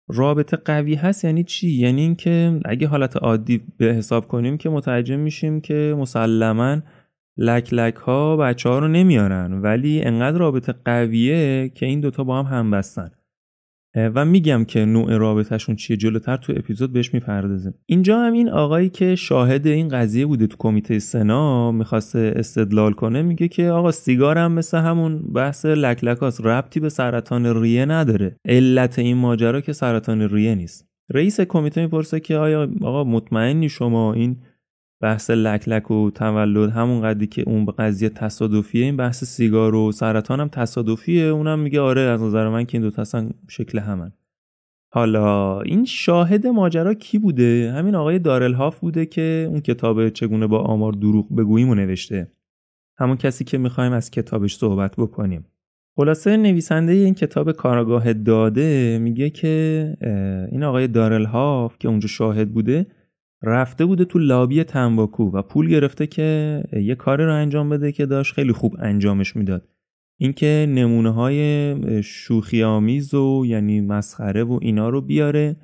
رابطه 0.08 0.58
قوی 0.58 0.96
هست 0.96 1.26
یعنی 1.26 1.44
چی؟ 1.44 1.70
یعنی 1.70 2.02
اینکه 2.02 2.60
اگه 2.66 2.88
حالت 2.88 3.18
عادی 3.18 3.62
به 3.78 3.86
حساب 3.86 4.28
کنیم 4.28 4.58
که 4.58 4.70
متوجه 4.70 5.16
میشیم 5.16 5.62
که 5.62 5.96
مسلما 5.98 6.78
لک 7.38 7.74
لک 7.74 7.96
ها 7.96 8.38
بچه 8.38 8.70
ها 8.70 8.80
رو 8.80 8.88
نمیارن 8.88 9.62
ولی 9.62 10.02
انقدر 10.02 10.38
رابطه 10.38 10.74
قویه 10.86 11.70
که 11.70 11.86
این 11.86 12.00
دوتا 12.00 12.24
با 12.24 12.44
هم 12.44 12.58
هم 12.58 12.72
بستن. 12.72 13.12
و 13.96 14.26
میگم 14.26 14.66
که 14.66 14.86
نوع 14.86 15.18
رابطهشون 15.18 15.76
چیه 15.76 15.98
جلوتر 15.98 16.38
تو 16.38 16.54
اپیزود 16.56 16.94
بهش 16.94 17.14
می‌پردازیم. 17.14 17.74
اینجا 17.86 18.20
هم 18.20 18.34
این 18.34 18.50
آقایی 18.50 18.90
که 18.90 19.16
شاهد 19.16 19.68
این 19.68 19.88
قضیه 19.88 20.26
بوده 20.26 20.48
تو 20.48 20.56
کمیته 20.60 21.00
سنا 21.00 21.72
می‌خواسته 21.72 22.34
استدلال 22.36 22.94
کنه 22.94 23.22
میگه 23.22 23.48
که 23.48 23.70
آقا 23.70 23.92
سیگار 23.92 24.38
هم 24.38 24.52
مثل 24.52 24.78
همون 24.78 25.20
بحث 25.34 25.66
لکلکاس 25.66 26.42
ربطی 26.46 26.80
به 26.80 26.90
سرطان 26.90 27.62
ریه 27.62 27.86
نداره. 27.86 28.36
علت 28.46 29.00
این 29.00 29.18
ماجرا 29.18 29.62
که 29.62 29.74
سرطان 29.74 30.22
ریه 30.22 30.56
نیست. 30.56 30.88
رئیس 31.14 31.42
کمیته 31.42 31.82
می‌پرسه 31.82 32.20
که 32.20 32.38
آیا 32.38 32.70
آقا 32.82 33.04
مطمئنی 33.04 33.70
شما 33.70 34.14
این 34.14 34.38
بحث 35.04 35.30
لکلک 35.30 35.92
و 35.92 36.12
تولد 36.12 36.70
همون 36.70 37.02
قدی 37.02 37.28
که 37.28 37.42
اون 37.42 37.66
قضیه 37.66 38.10
تصادفیه 38.10 38.86
این 38.86 38.98
بحث 38.98 39.24
سیگار 39.24 39.76
و 39.76 39.92
سرطان 39.92 40.40
هم 40.40 40.48
تصادفیه. 40.48 41.24
اونم 41.24 41.60
میگه 41.60 41.82
آره 41.82 42.02
از 42.02 42.22
نظر 42.22 42.50
من 42.50 42.66
که 42.66 42.78
این 42.78 42.90
دو 42.90 43.02
اصلا 43.02 43.30
شکل 43.50 43.80
همن. 43.80 44.12
حالا 44.94 45.62
این 45.62 45.86
شاهد 45.86 46.48
ماجرا 46.48 46.94
کی 46.94 47.20
بوده؟ 47.20 47.74
همین 47.78 47.96
آقای 47.96 48.20
دارلهاف 48.20 48.80
بوده 48.80 49.06
که 49.06 49.48
اون 49.50 49.62
کتاب 49.62 50.10
چگونه 50.10 50.48
با 50.48 50.60
آمار 50.60 50.92
دروغ 50.92 51.36
بگوییم 51.36 51.70
و 51.70 51.76
نوشته. 51.76 52.28
همون 52.98 53.18
کسی 53.18 53.44
که 53.44 53.58
می‌خوایم 53.58 53.92
از 53.92 54.12
کتابش 54.12 54.56
صحبت 54.56 54.96
بکنیم. 54.98 55.46
خلاصه 55.96 56.38
نویسنده 56.38 56.92
این 56.92 57.14
کتاب 57.14 57.52
کاراگاه 57.52 58.14
داده 58.14 59.00
میگه 59.02 59.30
که 59.30 59.98
این 60.52 60.64
آقای 60.64 60.88
دارلهاف 60.88 61.78
که 61.80 61.88
اونجا 61.88 62.08
شاهد 62.08 62.52
بوده 62.52 62.86
رفته 63.44 63.86
بوده 63.86 64.06
تو 64.06 64.20
لابی 64.20 64.64
تنباکو 64.64 65.24
و 65.24 65.42
پول 65.42 65.70
گرفته 65.70 66.08
که 66.08 66.64
یه 66.74 66.96
کاری 66.96 67.26
رو 67.26 67.34
انجام 67.34 67.70
بده 67.70 67.92
که 67.92 68.06
داشت 68.06 68.34
خیلی 68.34 68.54
خوب 68.54 68.76
انجامش 68.80 69.36
می‌داد. 69.36 69.68
اینکه 70.20 70.66
نمونه 70.70 71.10
های 71.10 71.76
شوخی 72.04 72.64
آمیز 72.64 73.14
و 73.14 73.44
یعنی 73.46 73.82
مسخره 73.82 74.44
و 74.44 74.60
اینا 74.62 74.90
رو 74.90 75.02
بیاره 75.02 75.56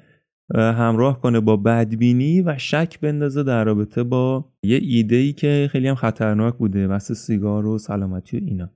همراه 0.55 1.21
کنه 1.21 1.39
با 1.39 1.57
بدبینی 1.57 2.41
و 2.41 2.57
شک 2.57 2.99
بندازه 2.99 3.43
در 3.43 3.63
رابطه 3.63 4.03
با 4.03 4.51
یه 4.63 4.79
ایده 4.81 5.15
ای 5.15 5.33
که 5.33 5.69
خیلی 5.71 5.87
هم 5.87 5.95
خطرناک 5.95 6.55
بوده 6.55 6.87
واسه 6.87 7.13
سیگار 7.13 7.65
و 7.65 7.77
سلامتی 7.77 8.37
و 8.37 8.41
اینا. 8.45 8.69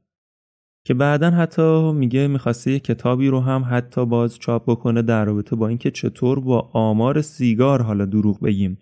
که 0.85 0.93
بعدا 0.93 1.31
حتی 1.31 1.91
میگه 1.91 2.27
می‌خواسته 2.27 2.71
یه 2.71 2.79
کتابی 2.79 3.27
رو 3.27 3.39
هم 3.39 3.65
حتی 3.69 4.05
باز 4.05 4.39
چاپ 4.39 4.63
بکنه 4.71 5.01
در 5.01 5.25
رابطه 5.25 5.55
با 5.55 5.67
اینکه 5.67 5.91
چطور 5.91 6.39
با 6.39 6.69
آمار 6.73 7.21
سیگار 7.21 7.81
حالا 7.81 8.05
دروغ 8.05 8.41
بگیم. 8.41 8.77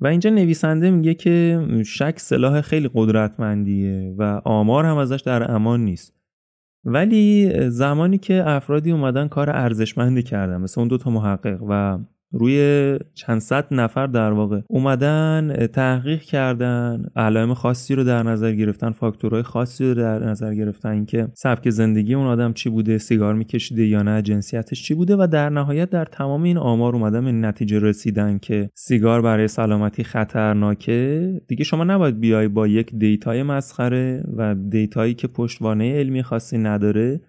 و 0.00 0.06
اینجا 0.06 0.30
نویسنده 0.30 0.90
میگه 0.90 1.14
که 1.14 1.66
شک 1.86 2.18
سلاح 2.18 2.60
خیلی 2.60 2.90
قدرتمندیه 2.94 4.14
و 4.18 4.40
آمار 4.44 4.84
هم 4.84 4.96
ازش 4.96 5.20
در 5.20 5.50
امان 5.50 5.84
نیست. 5.84 6.16
ولی 6.84 7.50
زمانی 7.70 8.18
که 8.18 8.42
افرادی 8.46 8.92
اومدن 8.92 9.28
کار 9.28 9.50
ارزشمندی 9.50 10.22
کردن 10.22 10.56
مثل 10.56 10.80
اون 10.80 10.88
دوتا 10.88 11.10
محقق 11.10 11.62
و 11.68 11.98
روی 12.38 12.98
چند 13.14 13.40
صد 13.40 13.66
نفر 13.70 14.06
در 14.06 14.32
واقع 14.32 14.60
اومدن 14.68 15.66
تحقیق 15.66 16.20
کردن 16.20 17.06
علائم 17.16 17.54
خاصی 17.54 17.94
رو 17.94 18.04
در 18.04 18.22
نظر 18.22 18.52
گرفتن 18.52 18.90
فاکتورهای 18.90 19.42
خاصی 19.42 19.84
رو 19.84 19.94
در 19.94 20.18
نظر 20.18 20.54
گرفتن 20.54 20.88
اینکه 20.88 21.28
سبک 21.34 21.70
زندگی 21.70 22.14
اون 22.14 22.26
آدم 22.26 22.52
چی 22.52 22.70
بوده 22.70 22.98
سیگار 22.98 23.34
میکشیده 23.34 23.86
یا 23.86 24.02
نه 24.02 24.22
جنسیتش 24.22 24.82
چی 24.82 24.94
بوده 24.94 25.16
و 25.16 25.26
در 25.32 25.48
نهایت 25.50 25.90
در 25.90 26.04
تمام 26.04 26.42
این 26.42 26.58
آمار 26.58 26.96
اومدن 26.96 27.24
به 27.24 27.32
نتیجه 27.32 27.78
رسیدن 27.78 28.38
که 28.38 28.70
سیگار 28.74 29.22
برای 29.22 29.48
سلامتی 29.48 30.04
خطرناکه. 30.04 31.32
دیگه 31.48 31.64
شما 31.64 31.84
نباید 31.84 32.20
بیای 32.20 32.48
با 32.48 32.66
یک 32.66 32.94
data 32.94 33.32
ی 33.32 33.42
مسخره 33.42 34.24
و 34.36 34.54
data 34.54 34.94
یی 34.94 35.14
که 35.14 35.28
پشتوانه 35.28 35.98
علمی 35.98 36.22
خاصی 36.22 36.58
نداره. 36.58 37.20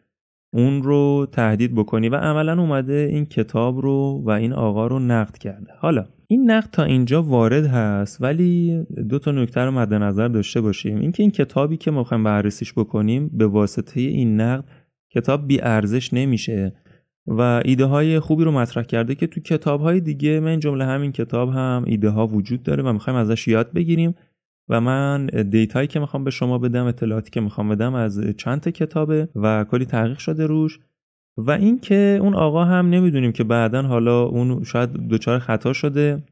اون 0.58 0.84
رو 0.84 1.28
تهدید 1.32 1.76
بکنی 1.76 2.10
و 2.10 2.16
عملا 2.16 2.62
اومده 2.62 3.10
این 3.12 3.26
کتاب 3.26 3.82
رو 3.82 4.22
و 4.26 4.30
این 4.30 4.54
آقا 4.54 4.88
رو 4.88 5.00
نقد 5.00 5.38
کرده. 5.38 5.72
حالا 5.80 6.06
این 6.28 6.52
نقد 6.52 6.70
تا 6.72 6.84
اینجا 6.84 7.24
وارد 7.24 7.66
هست 7.66 8.22
ولی 8.22 8.84
دو 9.10 9.20
تا 9.20 9.32
نکته 9.32 9.62
رو 9.62 9.72
مد 9.72 9.94
نظر 9.94 10.28
داشته 10.28 10.62
باشیم. 10.62 11.00
اینکه 11.00 11.24
این 11.24 11.32
کتابی 11.32 11.78
که 11.78 11.92
ما 11.92 12.00
می‌خوایم 12.00 12.24
بررسیش 12.24 12.74
بکنیم 12.74 13.30
به 13.34 13.48
واسطه 13.48 14.02
این 14.02 14.42
نقد 14.42 14.64
کتاب 15.10 15.48
بی 15.48 15.62
ارزش 15.62 16.14
نمیشه 16.14 16.74
و 17.28 17.62
ایده 17.66 17.86
های 17.86 18.20
خوبی 18.20 18.44
رو 18.44 18.52
مطرح 18.52 18.84
کرده 18.84 19.16
که 19.16 19.28
تو 19.28 19.40
کتاب 19.40 19.82
های 19.82 20.00
دیگه 20.00 20.40
من 20.40 20.60
جمله 20.60 20.86
همین 20.86 21.12
کتاب 21.12 21.50
هم 21.50 21.84
ایده 21.88 22.10
ها 22.10 22.28
وجود 22.28 22.64
داره 22.64 22.84
و 22.84 22.94
می‌خوایم 22.94 23.20
ازش 23.20 23.48
یاد 23.48 23.74
بگیریم. 23.74 24.16
و 24.70 24.82
من 24.82 25.26
دیتایی 25.26 25.88
که 25.88 26.00
می‌خوام 26.00 26.24
به 26.24 26.32
شما 26.32 26.58
بدم 26.58 26.86
اطلاعاتی 26.86 27.32
که 27.32 27.42
می‌خوام 27.42 27.70
بدم 27.70 27.94
از 27.94 28.22
چند 28.38 28.62
تا 28.62 28.72
کتابه 28.72 29.28
و 29.36 29.64
کلی 29.64 29.86
تحقیق 29.86 30.18
شده 30.18 30.46
روش. 30.46 30.80
و 31.38 31.52
اینکه 31.52 32.20
اون 32.22 32.34
آقا 32.34 32.64
هم 32.64 32.90
نمی‌دونیم 32.90 33.32
که 33.32 33.44
بعدا 33.44 33.82
حالا 33.82 34.24
اون 34.24 34.64
شاید 34.64 34.90
دچار 35.08 35.40
خطا 35.40 35.74
شده 35.74 36.24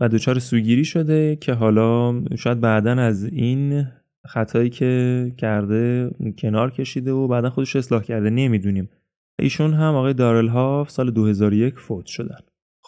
و 0.00 0.08
دچار 0.08 0.38
سوگیری 0.38 0.84
شده 0.84 1.36
که 1.36 1.52
حالا 1.52 2.20
شاید 2.36 2.60
بعدا 2.60 2.92
از 2.92 3.24
این 3.24 3.86
خطایی 4.26 4.70
که 4.70 5.32
کرده 5.38 6.10
کنار 6.38 6.70
کشیده 6.70 7.12
و 7.12 7.28
بعدا 7.28 7.50
خودش 7.50 7.76
اصلاح 7.76 8.02
کرده 8.02 8.30
نمی‌دونیم. 8.30 8.88
ایشون 9.40 9.74
هم 9.74 9.94
آقای 9.94 10.14
دارالهاف 10.14 10.90
سال 10.90 11.10
2001 11.10 11.78
فوت 11.78 12.06
شدن. 12.06 12.38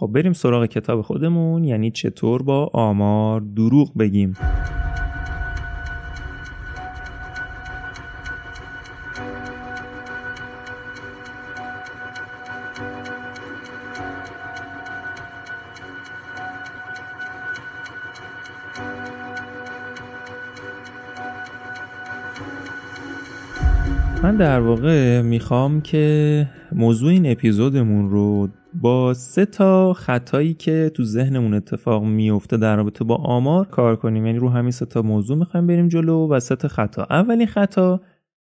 خب 0.00 0.06
بریم 0.06 0.32
سراغ 0.32 0.66
کتاب 0.66 1.02
خودمون 1.02 1.64
یعنی 1.64 1.90
چطور 1.90 2.42
با 2.42 2.70
آمار 2.72 3.40
دروغ 3.40 3.98
بگیم؟ 3.98 4.36
من 24.30 24.36
در 24.36 24.60
واقع 24.60 25.22
می‌خوام 25.22 25.80
که 25.80 26.46
موضوع 26.72 27.10
این 27.10 27.32
اپیزودمون 27.32 28.10
رو 28.10 28.48
با 28.74 29.14
سه 29.14 29.44
تا 29.44 29.92
خطایی 29.92 30.54
که 30.54 30.90
تو 30.94 31.04
ذهنمون 31.04 31.54
اتفاق 31.54 32.04
میفته 32.04 32.56
در 32.56 32.76
رابطه 32.76 33.04
با 33.04 33.16
آمار 33.16 33.66
کار 33.66 33.96
کنیم. 33.96 34.26
یعنی 34.26 34.38
رو 34.38 34.48
همین 34.48 34.70
سه 34.70 34.86
تا 34.86 35.02
موضوع 35.02 35.36
می‌خوایم 35.36 35.66
بریم 35.66 35.88
جلو 35.88 36.28
و 36.28 36.40
سه 36.40 36.56
تا 36.56 36.68
خطا. 36.68 37.06
اولین 37.10 37.46
خطا 37.46 38.00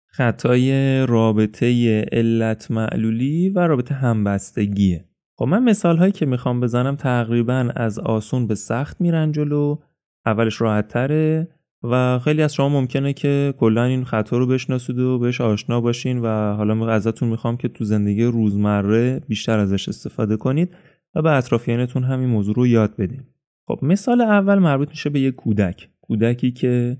خطای 0.07 1.01
رابطه 1.07 2.01
علت 2.13 2.71
معلولی 2.71 3.49
و 3.51 3.59
رابطه 3.59 3.95
همبستگیه. 3.95 5.05
خب 5.37 5.45
من 5.45 5.63
مثال 5.63 5.97
هایی 5.97 6.13
که 6.13 6.27
می‌خوام 6.27 6.61
بزنم 6.61 6.97
تقریبا 6.97 7.71
از 7.77 7.99
آسون 7.99 8.47
به 8.47 8.55
سخت 8.55 9.01
میرن 9.01 9.33
جلو. 9.33 9.79
اولش 10.27 10.61
راحت 10.61 10.89
تره 10.89 11.49
و 11.91 12.19
خیلی 12.19 12.43
از 12.43 12.55
شما 12.55 12.69
ممکنه 12.69 13.13
که 13.13 13.55
کلا 13.59 13.85
این 13.85 14.05
خطا 14.05 14.39
رو 14.39 14.47
بشناسید 14.47 14.99
و 14.99 15.19
بهش 15.19 15.41
آشنا 15.41 15.81
باشین 15.81 16.19
و 16.19 16.55
حالا 16.55 16.89
ازتون 16.89 17.29
می‌خوام 17.29 17.57
که 17.57 17.69
تو 17.69 17.85
زندگی 17.85 18.25
روزمره 18.25 19.21
بیشتر 19.29 19.59
ازش 19.59 19.89
استفاده 19.89 20.37
کنید 20.37 20.71
و 21.15 21.23
به 21.23 21.31
اطرافیانتون 21.31 22.05
همین 22.05 22.29
موضوع 22.29 22.55
رو 22.55 22.67
یاد 22.67 22.97
بدین. 22.97 23.23
خب 23.67 23.79
مثال 23.83 24.21
اول 24.21 24.59
مربوط 24.59 24.89
میشه 24.89 25.11
به 25.11 25.21
یک 25.21 25.35
کودک. 25.35 25.89
کودکی 26.01 26.51
که 26.51 26.97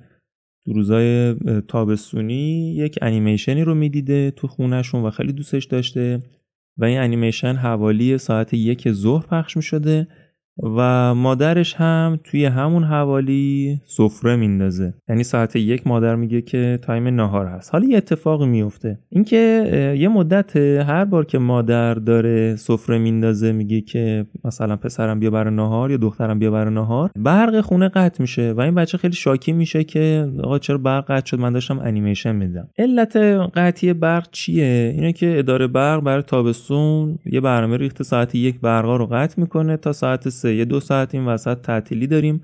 تو 0.65 0.73
روزای 0.73 1.35
تابستونی 1.69 2.75
یک 2.75 2.99
انیمیشنی 3.03 3.65
رو 3.65 3.75
می‌دیده 3.75 4.31
تو 4.31 4.47
خونهشون 4.47 5.03
و 5.03 5.11
خیلی 5.11 5.33
دوستش 5.33 5.65
داشته 5.65 6.23
و 6.77 6.85
این 6.85 6.99
انیمیشن 6.99 7.55
حوالی 7.55 8.19
ساعت 8.19 8.55
یک 8.55 8.93
ظهر 8.93 9.27
پخش 9.27 9.57
می‌شده 9.57 10.09
و 10.63 11.15
مادرش 11.15 11.75
هم 11.75 12.19
توی 12.25 12.45
همون 12.45 12.85
حوالی 12.85 13.81
سفره 13.85 14.37
میندازه. 14.37 14.95
یعنی 15.09 15.23
ساعت 15.25 15.57
یک 15.57 15.87
مادر 15.87 16.17
میگه 16.17 16.43
که 16.43 16.79
تایم 16.83 17.09
نهار 17.09 17.47
هست. 17.47 17.73
حالا 17.73 17.87
یه 17.87 17.97
اتفاقی 17.97 18.47
میفته. 18.47 18.99
اینکه 19.09 19.95
یه 19.99 20.09
مدت 20.09 20.57
هر 20.57 21.05
بار 21.05 21.25
که 21.25 21.39
مادر 21.39 21.95
داره 21.95 22.57
سفره 22.57 22.99
میندازه 22.99 23.53
میگه 23.53 23.81
که 23.81 24.27
مثلا 24.45 24.77
پسرم 24.77 25.21
بیا 25.21 25.31
برای 25.31 25.55
نهار 25.55 25.91
یا 25.91 25.97
دخترم 25.97 26.39
بیا 26.39 26.51
برای 26.51 26.75
نهار 26.75 27.11
برق 27.17 27.61
خونه 27.61 27.89
قطع 27.89 28.23
میشه 28.23 28.53
و 28.53 28.61
این 28.61 28.75
بچه 28.75 28.99
خیلی 28.99 29.15
شاکی 29.15 29.53
میشه 29.53 29.85
که 29.85 30.29
آقا 30.43 30.59
چرا 30.59 30.79
برق 30.79 31.05
قطع 31.05 31.27
شد؟ 31.27 31.41
من 31.41 31.53
داشتم 31.53 31.79
انیمیشن 31.79 32.37
میدم 32.37 32.69
علت 32.79 33.17
قطعی 33.55 33.93
برق 33.93 34.29
چیه؟ 34.31 34.93
اینه 34.95 35.13
که 35.13 35.39
اداره 35.39 35.67
برق 35.67 36.01
برای 36.01 36.23
تابستون 36.23 37.19
یه 37.27 37.41
برنامه 37.41 37.77
ریخت 37.77 38.03
ساعت 38.03 38.35
یک 38.35 38.61
برقا 38.61 38.97
رو 38.97 39.07
قطع 39.07 39.41
می‌کنه 39.41 39.77
تا 39.77 39.93
ساعت 39.93 40.29
یه 40.45 40.65
دو 40.65 40.81
ساعت 40.81 41.15
این 41.15 41.27
وسط 41.27 41.61
تعطیلی 41.61 42.07
داریم. 42.07 42.43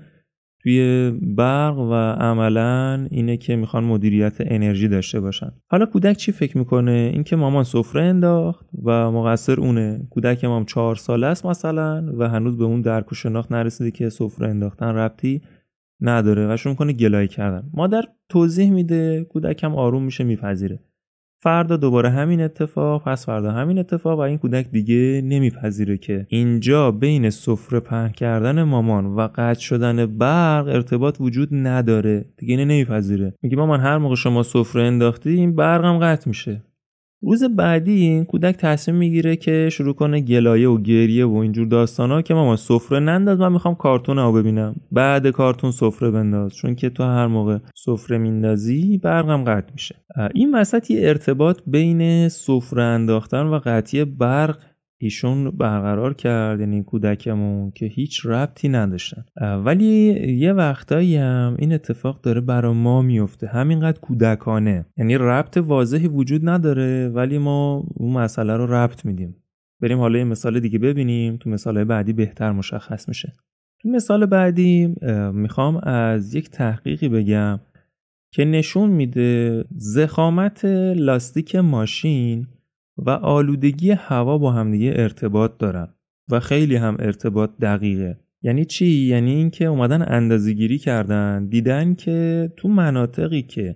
توی 0.63 1.11
برق 1.21 1.77
و 1.77 1.93
عملا 2.21 3.07
اینه 3.11 3.37
که 3.37 3.55
می‌خوان 3.55 3.83
مدیریت 3.83 4.35
انرژی 4.39 4.87
داشته 4.87 5.19
باشن. 5.19 5.51
حالا 5.67 5.85
کودک 5.85 6.17
چی 6.17 6.31
فکر 6.31 6.57
می‌کنه؟ 6.57 7.11
اینکه 7.13 7.35
مامان 7.35 7.63
سفره 7.63 8.03
انداخت 8.03 8.65
و 8.83 9.11
مقصر 9.11 9.59
اونه. 9.59 10.07
کودک 10.09 10.45
مام 10.45 10.65
چهار 10.65 10.95
ساله 10.95 11.27
است 11.27 11.45
مثلا 11.45 12.13
و 12.17 12.29
هنوز 12.29 12.57
به 12.57 12.63
اون 12.63 12.81
درک 12.81 13.11
و 13.11 13.15
شناخت 13.15 13.51
نرسیده 13.51 13.91
که 13.91 14.09
سفره 14.09 14.49
انداختن 14.49 14.95
ربطی 14.95 15.41
نداره 16.01 16.53
و 16.53 16.57
شروع 16.57 16.75
کنه 16.75 16.93
گلایه 16.93 17.27
کردن. 17.27 17.69
مادر 17.73 18.03
توضیح 18.29 18.71
میده 18.71 19.23
کودکم 19.23 19.75
آروم 19.75 20.03
میشه 20.03 20.23
میپذیره. 20.23 20.79
فردا 21.43 21.77
دوباره 21.77 22.09
همین 22.09 22.41
اتفاق 22.41 23.03
پس 23.03 23.25
فردا 23.25 23.51
همین 23.51 23.79
اتفاق 23.79 24.19
و 24.19 24.21
این 24.21 24.37
کودک 24.37 24.71
دیگه 24.71 25.21
نمیپذیره 25.25 25.97
که 25.97 26.25
اینجا 26.29 26.91
بین 26.91 27.29
سفره 27.29 27.79
پهن 27.79 28.09
کردن 28.09 28.63
مامان 28.63 29.05
و 29.05 29.27
قطع 29.35 29.59
شدن 29.59 30.05
برق 30.05 30.67
ارتباط 30.67 31.17
وجود 31.19 31.49
نداره. 31.51 32.25
دیگه 32.37 32.57
نمیپذیره. 32.57 33.33
میگه 33.41 33.57
مامان 33.57 33.79
هر 33.79 33.97
موقع 33.97 34.15
شما 34.15 34.43
سفره 34.43 34.83
انداختی 34.83 35.29
این 35.29 35.55
برقم 35.55 35.99
قطع 35.99 36.29
میشه. 36.29 36.61
روز 37.23 37.43
بعدی 37.43 37.91
این 37.91 38.25
کودک 38.25 38.55
تصمیم 38.55 38.97
می‌گیره 38.97 39.35
که 39.35 39.69
شروع 39.71 39.93
کنه 39.93 40.21
گلایه 40.21 40.69
و 40.69 40.77
گریه 40.77 41.25
و 41.25 41.35
اینجور 41.35 41.67
داستانا 41.67 42.21
که 42.21 42.33
ماما 42.33 42.55
سفره 42.55 42.99
ننداز 42.99 43.39
من 43.39 43.51
می‌خوام 43.51 43.75
کارتون 43.75 44.17
رو 44.17 44.33
ببینم. 44.33 44.75
بعد 44.91 45.27
کارتون 45.27 45.71
سفره 45.71 46.11
بنداز. 46.11 46.55
چون 46.55 46.75
که 46.75 46.89
تو 46.89 47.03
هر 47.03 47.27
موقع 47.27 47.57
سفره 47.75 48.17
میندازی 48.17 48.97
برقم 48.97 49.43
قطع 49.43 49.71
میشه. 49.73 49.95
این 50.33 50.55
وسط 50.55 50.91
یه 50.91 51.07
ارتباط 51.07 51.59
بین 51.67 52.29
سفره 52.29 52.83
انداختن 52.83 53.45
و 53.45 53.59
قطعی 53.65 54.05
برق 54.05 54.57
ایشون 55.01 55.51
برقرار 55.51 56.13
کرد 56.13 56.59
یعنی 56.59 56.83
کودکمون 56.83 57.71
که 57.71 57.85
هیچ 57.85 58.25
ربطی 58.25 58.69
نداشتن. 58.69 59.25
ولی 59.65 59.85
یه 60.37 60.53
وقتایی 60.53 61.15
هم 61.15 61.55
این 61.59 61.73
اتفاق 61.73 62.21
داره 62.21 62.41
برا 62.41 62.73
ما 62.73 63.01
میفته. 63.01 63.47
همینقدر 63.47 63.99
کودکانه. 63.99 64.85
یعنی 64.97 65.17
ربط 65.17 65.57
واضحی 65.57 66.07
وجود 66.07 66.49
نداره 66.49 67.09
ولی 67.09 67.37
ما 67.37 67.87
اون 67.93 68.13
مسئله 68.13 68.57
رو 68.57 68.73
ربط 68.73 69.05
میدیم. 69.05 69.35
بریم 69.81 69.99
حالا 69.99 70.19
یه 70.19 70.23
مثال 70.23 70.59
دیگه 70.59 70.79
ببینیم. 70.79 71.37
تو 71.37 71.49
مثال 71.49 71.83
بعدی 71.83 72.13
بهتر 72.13 72.51
مشخص 72.51 73.07
میشه. 73.07 73.33
تو 73.81 73.89
مثال 73.89 74.25
بعدی 74.25 74.95
می‌خوام 75.33 75.77
از 75.83 76.35
یک 76.35 76.49
تحقیقی 76.49 77.09
بگم 77.09 77.59
که 78.33 78.45
نشون 78.45 78.89
میده 78.89 79.63
زخامت 79.75 80.65
لاستیک 80.95 81.55
ماشین 81.55 82.47
و 83.01 83.09
آلودگی 83.09 83.91
هوا 83.91 84.37
با 84.37 84.51
همدیگه 84.51 84.93
ارتباط 84.95 85.57
دارن 85.57 85.87
و 86.29 86.39
خیلی 86.39 86.75
هم 86.75 86.97
ارتباط 86.99 87.49
دقیقه. 87.61 88.19
یعنی 88.41 88.65
چی؟ 88.65 88.85
یعنی 88.85 89.31
اینکه 89.31 89.65
اومدن 89.65 90.05
اندازه‌گیری 90.07 90.77
کردن 90.77 91.47
دیدن 91.47 91.93
که 91.93 92.49
تو 92.57 92.67
مناطقی 92.67 93.41
که 93.41 93.75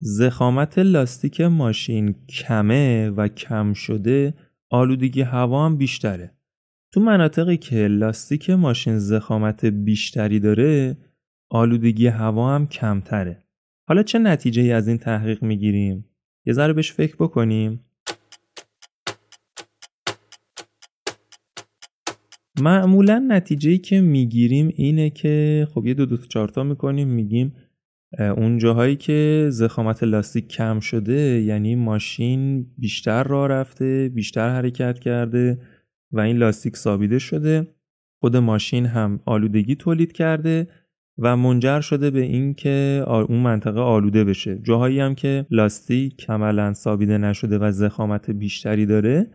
زخامت 0.00 0.78
لاستیک 0.78 1.40
ماشین 1.40 2.14
کمه 2.28 3.10
و 3.10 3.28
کم 3.28 3.72
شده 3.72 4.34
آلودگی 4.70 5.22
هوا 5.22 5.66
هم 5.66 5.76
بیشتره. 5.76 6.30
تو 6.92 7.00
مناطقی 7.00 7.56
که 7.56 7.88
لاستیک 7.88 8.50
ماشین 8.50 8.98
زخامت 8.98 9.64
بیشتری 9.64 10.40
داره 10.40 10.96
آلودگی 11.50 12.06
هوا 12.06 12.54
هم 12.54 12.66
کمتره. 12.66 13.44
حالا 13.88 14.02
چه 14.02 14.18
نتیجه 14.18 14.62
ای 14.62 14.72
از 14.72 14.88
این 14.88 14.98
تحقیق 14.98 15.42
می‌گیریم؟ 15.42 16.04
یه 16.46 16.52
ذره 16.52 16.72
بهش 16.72 16.92
فکر 16.92 17.16
بکنیم. 17.16 17.83
معمولا 22.60 23.26
نتیجه 23.28 23.78
که 23.78 24.00
می‌گیریم 24.00 24.72
اینه 24.76 25.10
که 25.10 25.66
خب 25.74 25.86
یه 25.86 25.94
دو 25.94 26.06
دو 26.06 26.16
چارتا 26.16 26.64
می‌کنیم 26.64 27.08
میگیم 27.08 27.52
اون 28.18 28.58
جاهایی 28.58 28.96
که 28.96 29.48
زخامت 29.50 30.02
لاستیک 30.02 30.48
کم 30.48 30.80
شده 30.80 31.42
یعنی 31.42 31.74
ماشین 31.74 32.66
بیشتر 32.78 33.22
راه 33.22 33.48
رفته 33.48 34.10
بیشتر 34.14 34.48
حرکت 34.48 34.98
کرده 34.98 35.58
و 36.12 36.20
این 36.20 36.36
لاستیک 36.36 36.76
سابیده 36.76 37.18
شده. 37.18 37.66
خود 38.20 38.36
ماشین 38.36 38.86
هم 38.86 39.20
آلودگی 39.24 39.74
تولید 39.74 40.12
کرده 40.12 40.68
و 41.18 41.36
منجر 41.36 41.80
شده 41.80 42.10
به 42.10 42.20
اینکه 42.20 43.04
اون 43.06 43.40
منطقه 43.40 43.80
آلوده 43.80 44.24
بشه. 44.24 44.58
جاهایی 44.62 45.00
هم 45.00 45.14
که 45.14 45.46
لاستیک 45.50 46.30
عملا 46.30 46.72
سابیده 46.72 47.18
نشده 47.18 47.58
و 47.58 47.70
زخامت 47.70 48.30
بیشتری 48.30 48.86
داره 48.86 49.30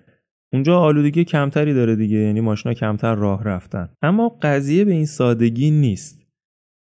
اونجا 0.54 0.80
آلودگی 0.80 1.24
کمتری 1.24 1.74
داره 1.74 1.96
دیگه 1.96 2.18
یعنی 2.18 2.42
ماشینا 2.42 2.74
کمتر 2.74 3.16
راه 3.16 3.44
رفتن. 3.44 3.90
اما 4.02 4.30
قضیه 4.42 4.86
به 4.86 4.92
این 4.92 5.06
سادگی 5.06 5.72
نیست. 5.72 6.20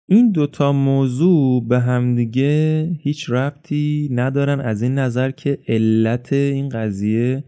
این 0.10 0.32
دوتا 0.32 0.72
موضوع 0.72 1.68
به 1.68 1.80
همدیگه 1.80 2.84
هیچ 3.02 3.30
ربطی 3.30 4.10
ندارن 4.12 4.60
از 4.60 4.82
این 4.82 4.94
نظر 4.94 5.32
که 5.32 5.60
علت 5.68 6.34
این 6.34 6.70
قضیه 6.70 7.44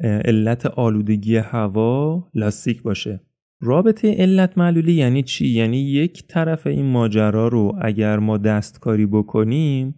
علت 0.00 0.66
آلودگی 0.66 1.36
هوا 1.36 2.28
لاستیک 2.34 2.82
باشه. 2.82 3.20
رابطه 3.60 4.14
علت 4.14 4.58
معلولی 4.58 4.92
یعنی 4.92 5.22
چی؟ 5.22 5.48
یعنی 5.48 5.76
یک 5.78 6.26
طرف 6.26 6.66
این 6.66 6.86
ماجرا 6.86 7.48
رو 7.48 7.78
اگر 7.82 8.18
ما 8.18 8.38
دستکاری 8.38 9.06
بکنیم 9.06 9.94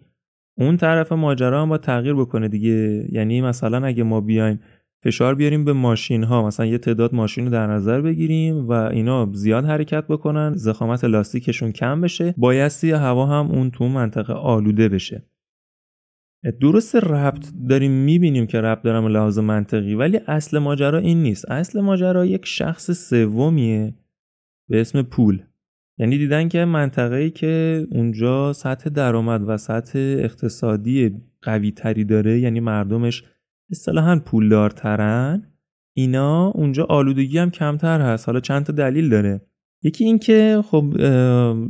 اون 0.57 0.77
طرف 0.77 1.11
ماجرا 1.11 1.61
هم 1.61 1.69
با 1.69 1.77
تغییر 1.77 2.13
بکنه 2.13 2.47
دیگه. 2.47 3.07
یعنی 3.11 3.41
مثلا 3.41 3.85
اگه 3.85 4.03
ما 4.03 4.21
بیایم 4.21 4.59
فشار 5.03 5.35
بیاریم 5.35 5.65
به 5.65 5.73
ماشین 5.73 6.23
ها 6.23 6.47
مثلا 6.47 6.65
یه 6.65 6.77
تعداد 6.77 7.15
ماشین 7.15 7.45
رو 7.45 7.51
در 7.51 7.67
نظر 7.67 8.01
بگیریم 8.01 8.67
و 8.67 8.71
اینا 8.71 9.29
زیاد 9.33 9.65
حرکت 9.65 10.07
بکنن 10.07 10.53
زخامت 10.55 11.03
لاستیکشون 11.03 11.71
کم 11.71 12.01
بشه. 12.01 12.35
بایستی 12.37 12.91
هوا 12.91 13.25
هم 13.25 13.51
اون 13.51 13.71
تو 13.71 13.87
منطقه 13.87 14.33
آلوده 14.33 14.89
بشه. 14.89 15.23
درست 16.61 16.95
ربط 16.95 17.45
داریم 17.69 17.91
می‌بینیم 17.91 18.47
که 18.47 18.61
ربط 18.61 18.81
دارم 18.81 19.07
لحاظ 19.07 19.39
منطقی 19.39 19.95
ولی 19.95 20.19
اصل 20.27 20.59
ماجرا 20.59 20.99
این 20.99 21.23
نیست. 21.23 21.51
اصل 21.51 21.81
ماجرا 21.81 22.25
یک 22.25 22.45
شخص 22.45 22.91
سومیه 22.91 23.93
به 24.69 24.81
اسم 24.81 25.01
پول. 25.01 25.41
یعنی 25.97 26.17
دیدن 26.17 26.47
که 26.47 26.65
منطقه‌ای 26.65 27.29
که 27.29 27.85
اونجا 27.91 28.53
سطح 28.53 28.89
درآمد 28.89 29.41
و 29.47 29.57
سطح 29.57 29.99
اقتصادی 29.99 31.21
قوی 31.41 31.71
تری 31.71 32.03
داره 32.05 32.39
یعنی 32.39 32.59
مردمش 32.59 33.23
اصطلاحا 33.71 34.19
پولدارترن 34.25 35.43
اینا 35.93 36.47
اونجا 36.47 36.85
آلودگی 36.85 37.37
هم 37.37 37.49
کمتر 37.49 38.01
هست. 38.01 38.25
حالا 38.29 38.39
چند 38.39 38.65
تا 38.65 38.73
دلیل 38.73 39.09
داره. 39.09 39.41
یکی 39.83 40.03
این 40.03 40.19
که 40.19 40.63
خب 40.65 40.93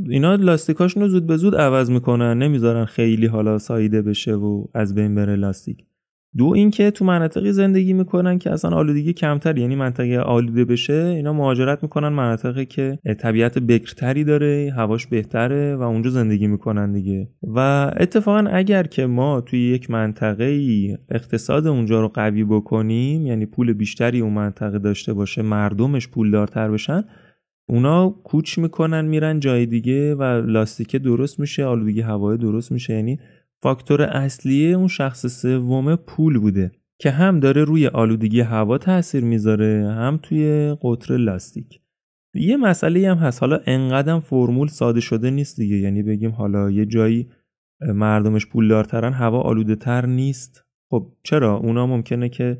اینا 0.10 0.36
لاستیکاشون 0.36 1.04
رو 1.04 1.10
زود 1.10 1.28
به 1.28 1.38
زود 1.38 1.56
عوض 1.56 1.92
می‌کنن 1.92 2.38
نمی‌ذارن 2.38 2.86
خیلی 2.86 3.26
حالا 3.26 3.58
ساییده 3.58 4.02
بشه 4.02 4.34
و 4.34 4.66
از 4.74 4.96
بین 4.96 5.16
بره 5.16 5.36
لاستیک. 5.36 5.86
دو 6.38 6.46
اینکه 6.46 6.92
تو 6.92 7.06
مناطقی 7.06 7.52
زندگی 7.52 7.94
می‌کنن 7.94 8.40
که 8.40 8.52
اصلا 8.52 8.78
آلودگی 8.78 9.14
کمتر 9.14 9.58
یعنی 9.58 9.76
منطقه 9.76 10.20
آلوده 10.20 10.66
بشه 10.66 10.94
اینا 10.94 11.34
مهاجرت 11.34 11.84
می‌کنن 11.84 12.08
مناطقی 12.08 12.66
که 12.66 13.00
طبیعت 13.20 13.60
بکرتری 13.60 14.24
داره 14.24 14.74
هواش 14.76 15.08
بهتره 15.08 15.76
و 15.76 15.82
اونجا 15.82 16.10
زندگی 16.10 16.48
می‌کنن 16.48 16.92
دیگه. 16.94 17.30
و 17.44 17.92
اتفاقا 17.98 18.50
اگر 18.52 18.84
که 18.84 19.06
ما 19.06 19.42
توی 19.42 19.60
یک 19.60 19.92
منطقه 19.92 20.46
اقتصاد 21.10 21.68
اونجا 21.68 22.02
رو 22.02 22.08
قوی 22.08 22.44
بکنیم 22.44 23.26
یعنی 23.26 23.46
پول 23.46 23.74
بیشتری 23.74 24.20
اون 24.20 24.34
منطقه 24.34 24.80
داشته 24.80 25.14
باشه 25.14 25.42
مردمش 25.42 26.08
پولدارتر 26.08 26.72
بشن 26.72 27.04
اونا 27.70 28.10
کوچ 28.10 28.58
می‌کنن 28.58 29.06
میرن 29.06 29.40
جای 29.40 29.66
دیگه 29.66 30.16
و 30.16 30.24
لاستیکه 30.24 31.00
درست 31.00 31.40
میشه 31.40 31.66
آلودگی 31.66 32.02
هوای 32.02 32.38
درست 32.38 32.72
میشه. 32.72 32.94
یعنی 32.94 33.20
فاکتور 33.64 34.02
اصلی 34.02 34.74
اون 34.74 34.88
شخص 34.88 35.26
سوم 35.26 35.96
پول 35.96 36.40
بوده 36.40 36.72
که 37.00 37.12
هم 37.12 37.40
داره 37.40 37.64
روی 37.64 37.88
آلودگی 37.88 38.42
هوا 38.42 38.78
تاثیر 38.78 39.24
می‌ذاره 39.24 39.94
هم 39.98 40.20
توی 40.24 40.76
قطر 40.82 41.18
لاستیک. 41.18 41.82
یه 42.34 42.58
مسئله 42.58 43.12
هم 43.12 43.18
هست. 43.18 43.42
حالا 43.42 43.60
انقدر 43.66 44.20
فرمول 44.20 44.68
ساده 44.68 45.00
شده 45.00 45.30
نیست 45.30 45.58
دیگه. 45.58 45.76
یعنی 45.76 46.04
بگیم 46.04 46.32
حالا 46.32 46.72
یه 46.72 46.86
جایی 46.86 47.30
مردمش 47.82 48.48
پولدارترن 48.48 49.14
هوا 49.14 49.42
آلوده 49.42 49.76
تر 49.76 50.06
نیست. 50.06 50.66
خب 50.90 51.12
چرا؟ 51.24 51.58
اونا 51.58 51.88
ممکنه 51.88 52.30
که 52.30 52.58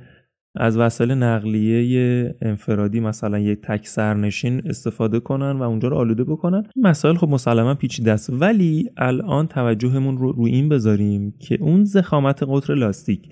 از 0.56 0.78
وسایل 0.78 1.12
نقلیه 1.12 2.36
انفرادی 2.42 3.00
مثلا 3.00 3.40
یک 3.40 3.62
تک 3.62 3.88
سرنشین 3.88 4.62
استفاده 4.66 5.20
کنن 5.20 5.52
و 5.52 5.64
اونجا 5.64 5.88
رو 5.88 5.98
آلوده 5.98 6.24
بکنن. 6.24 6.64
مسائل 6.76 7.16
خب 7.16 7.30
مسلما 7.30 7.76
پیچیده 7.76 8.12
است. 8.12 8.30
ولی 8.30 8.90
الان 8.98 9.48
توجهمون 9.48 10.18
رو 10.18 10.32
روی 10.32 10.52
این 10.52 10.70
بذاریم 10.70 11.34
که 11.40 11.58
اون 11.62 11.84
زخامت 11.84 12.44
قطر 12.48 12.76
لاستیک 12.76 13.30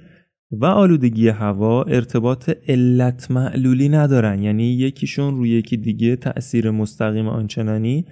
و 0.52 0.66
آلودگی 0.66 1.28
هوا 1.28 1.84
ارتباط 1.84 2.50
علت 2.68 3.32
معلولی 3.32 3.90
ندارن. 3.90 4.44
یعنی 4.44 4.64
یکیشون 4.64 5.38
روی 5.38 5.50
یکی 5.50 5.78
دیگه 5.78 6.16
تأثیر 6.16 6.72
مستقیم 6.72 7.28
آنچنانی 7.28 8.06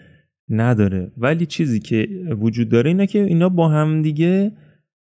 نداره. 0.50 1.12
ولی 1.18 1.46
چیزی 1.46 1.80
که 1.80 2.08
وجود 2.40 2.70
داره 2.70 2.90
اینه 2.90 3.08
که 3.08 3.24
اینا 3.24 3.50
با 3.50 3.70
همدیگه 3.70 4.52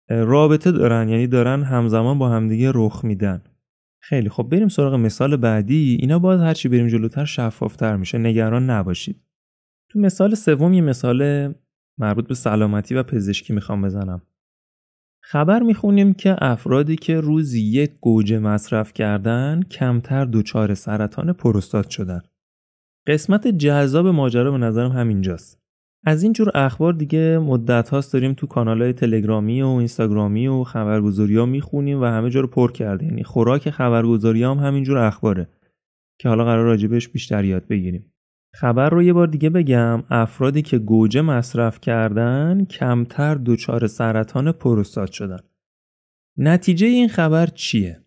رابطه 0.09 0.71
دارن. 0.71 1.09
یعنی 1.09 1.27
دارن 1.27 1.63
همزمان 1.63 2.19
با 2.19 2.29
همدیگه 2.29 2.71
رخ 2.75 3.05
میدن. 3.05 3.41
خیلی. 4.03 4.29
خب 4.29 4.43
بریم 4.43 4.67
سراغ 4.67 4.93
مثال 4.93 5.37
بعدی. 5.37 5.97
اینا 6.01 6.19
باز 6.19 6.39
هرچی 6.39 6.69
بریم 6.69 6.87
جلوتر 6.87 7.25
شفافتر 7.25 7.95
میشه. 7.95 8.17
نگران 8.17 8.69
نباشید. 8.69 9.21
تو 9.89 9.99
مثال 9.99 10.35
سوم 10.35 10.73
یه 10.73 10.81
مثال 10.81 11.53
مربوط 11.97 12.27
به 12.27 12.35
سلامتی 12.35 12.95
و 12.95 13.03
پزشکی 13.03 13.53
می‌خوام 13.53 13.81
بزنم. 13.81 14.21
خبر 15.23 15.59
می‌خونیم 15.59 16.13
که 16.13 16.35
افرادی 16.41 16.95
که 16.95 17.19
روزی 17.19 17.61
یک 17.61 17.91
گوجه 18.01 18.39
مصرف 18.39 18.93
کردن 18.93 19.61
کمتر 19.61 20.25
دچار 20.25 20.73
سرطان 20.73 21.33
پروستات 21.33 21.89
شدن. 21.89 22.21
قسمت 23.07 23.47
جذاب 23.47 24.07
ماجرا 24.07 24.51
به 24.51 24.57
نظرم 24.57 24.91
همینجاست. 24.91 25.60
از 26.03 26.23
این 26.23 26.33
جور 26.33 26.51
اخبار 26.55 26.93
دیگه 26.93 27.39
مدت 27.39 27.89
هاست 27.89 28.13
داریم 28.13 28.33
تو 28.33 28.47
کانال 28.47 28.81
های 28.81 28.93
تلگرامی 28.93 29.61
و 29.61 29.67
اینستاگرامی 29.67 30.47
و 30.47 30.63
خبرگزاری 30.63 31.37
ها 31.37 31.45
می‌خونیم 31.45 32.01
و 32.01 32.05
همه 32.05 32.29
جا 32.29 32.39
رو 32.39 32.47
پر 32.47 32.71
کرده 32.71 33.05
یعنی 33.05 33.23
خوراک 33.23 33.69
خبرگزاری 33.69 34.43
هم 34.43 34.57
همینجور 34.57 34.97
اخباره 34.97 35.47
که 36.19 36.29
حالا 36.29 36.45
قرار 36.45 36.65
راجبش 36.65 37.09
بیشتر 37.09 37.45
یاد 37.45 37.67
بگیریم. 37.67 38.13
خبر 38.53 38.89
رو 38.89 39.03
یه 39.03 39.13
بار 39.13 39.27
دیگه 39.27 39.49
بگم. 39.49 40.03
افرادی 40.09 40.61
که 40.61 40.77
گوجه 40.77 41.21
مصرف 41.21 41.81
کردن 41.81 42.65
کمتر 42.65 43.35
دچار 43.35 43.87
سرطان 43.87 44.51
پروستات 44.51 45.11
شدن. 45.11 45.39
نتیجه 46.37 46.87
این 46.87 47.07
خبر 47.07 47.45
چیه؟ 47.45 48.01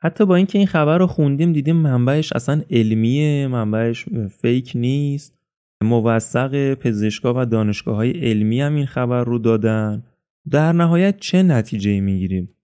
حتی 0.00 0.26
با 0.26 0.36
اینکه 0.36 0.58
این 0.58 0.66
خبر 0.66 0.98
رو 0.98 1.06
خوندیم 1.06 1.52
دیدیم 1.52 1.76
منبعش 1.76 2.32
اصلا 2.32 2.62
علمیه 2.70 3.48
منبعش 3.48 4.04
فیک 4.40 4.72
نیست. 4.74 5.37
موثق 5.84 6.74
پزشکا 6.74 7.34
و 7.36 7.46
دانشگاه 7.46 7.96
های 7.96 8.10
علمی 8.10 8.60
هم 8.60 8.74
این 8.74 8.86
خبر 8.86 9.24
رو 9.24 9.38
دادن. 9.38 10.04
در 10.50 10.72
نهایت 10.72 11.20
چه 11.20 11.42
نتیجه 11.42 12.00
می‌گیریم؟ 12.00 12.54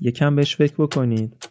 یکم 0.00 0.36
بهش 0.36 0.56
فکر 0.56 0.74
بکنید. 0.78 1.46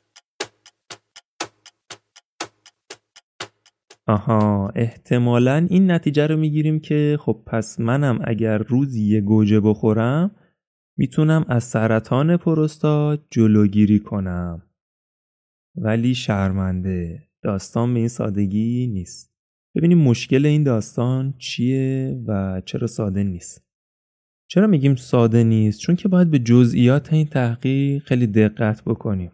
آها 4.08 4.70
احتمالا 4.76 5.68
این 5.70 5.92
نتیجه 5.92 6.28
رو 6.28 6.38
می‌گیریم 6.38 6.80
که 6.80 7.18
خب 7.22 7.44
پس 7.46 7.80
منم 7.80 8.20
اگر 8.24 8.58
روزی 8.58 9.04
یه 9.04 9.22
گوجه 9.22 9.60
بخورم 9.60 10.36
می‌تونم 10.98 11.46
از 11.48 11.64
سرطان 11.64 12.38
پروستات 12.38 13.24
جلوگیری 13.30 14.00
کنم. 14.00 14.64
ولی 15.76 16.16
شرمنده 16.16 17.28
داستان 17.42 17.94
به 17.94 18.00
این 18.00 18.08
سادگی 18.08 18.88
نیست. 18.88 19.31
ببینیم 19.76 19.98
مشکل 19.98 20.46
این 20.46 20.64
داستان 20.64 21.34
چیه 21.38 22.22
و 22.28 22.62
چرا 22.66 22.88
ساده 22.88 23.24
نیست. 23.24 23.64
چرا 24.48 24.68
میگیم 24.68 24.96
ساده 24.96 25.44
نیست؟ 25.44 25.80
چون 25.80 25.96
که 25.96 26.08
باید 26.08 26.32
به 26.32 26.40
جزئیات 26.40 27.14
این 27.14 27.28
تحقیق 27.28 28.04
خیلی 28.04 28.28
دقت 28.28 28.84
بکنیم. 28.84 29.32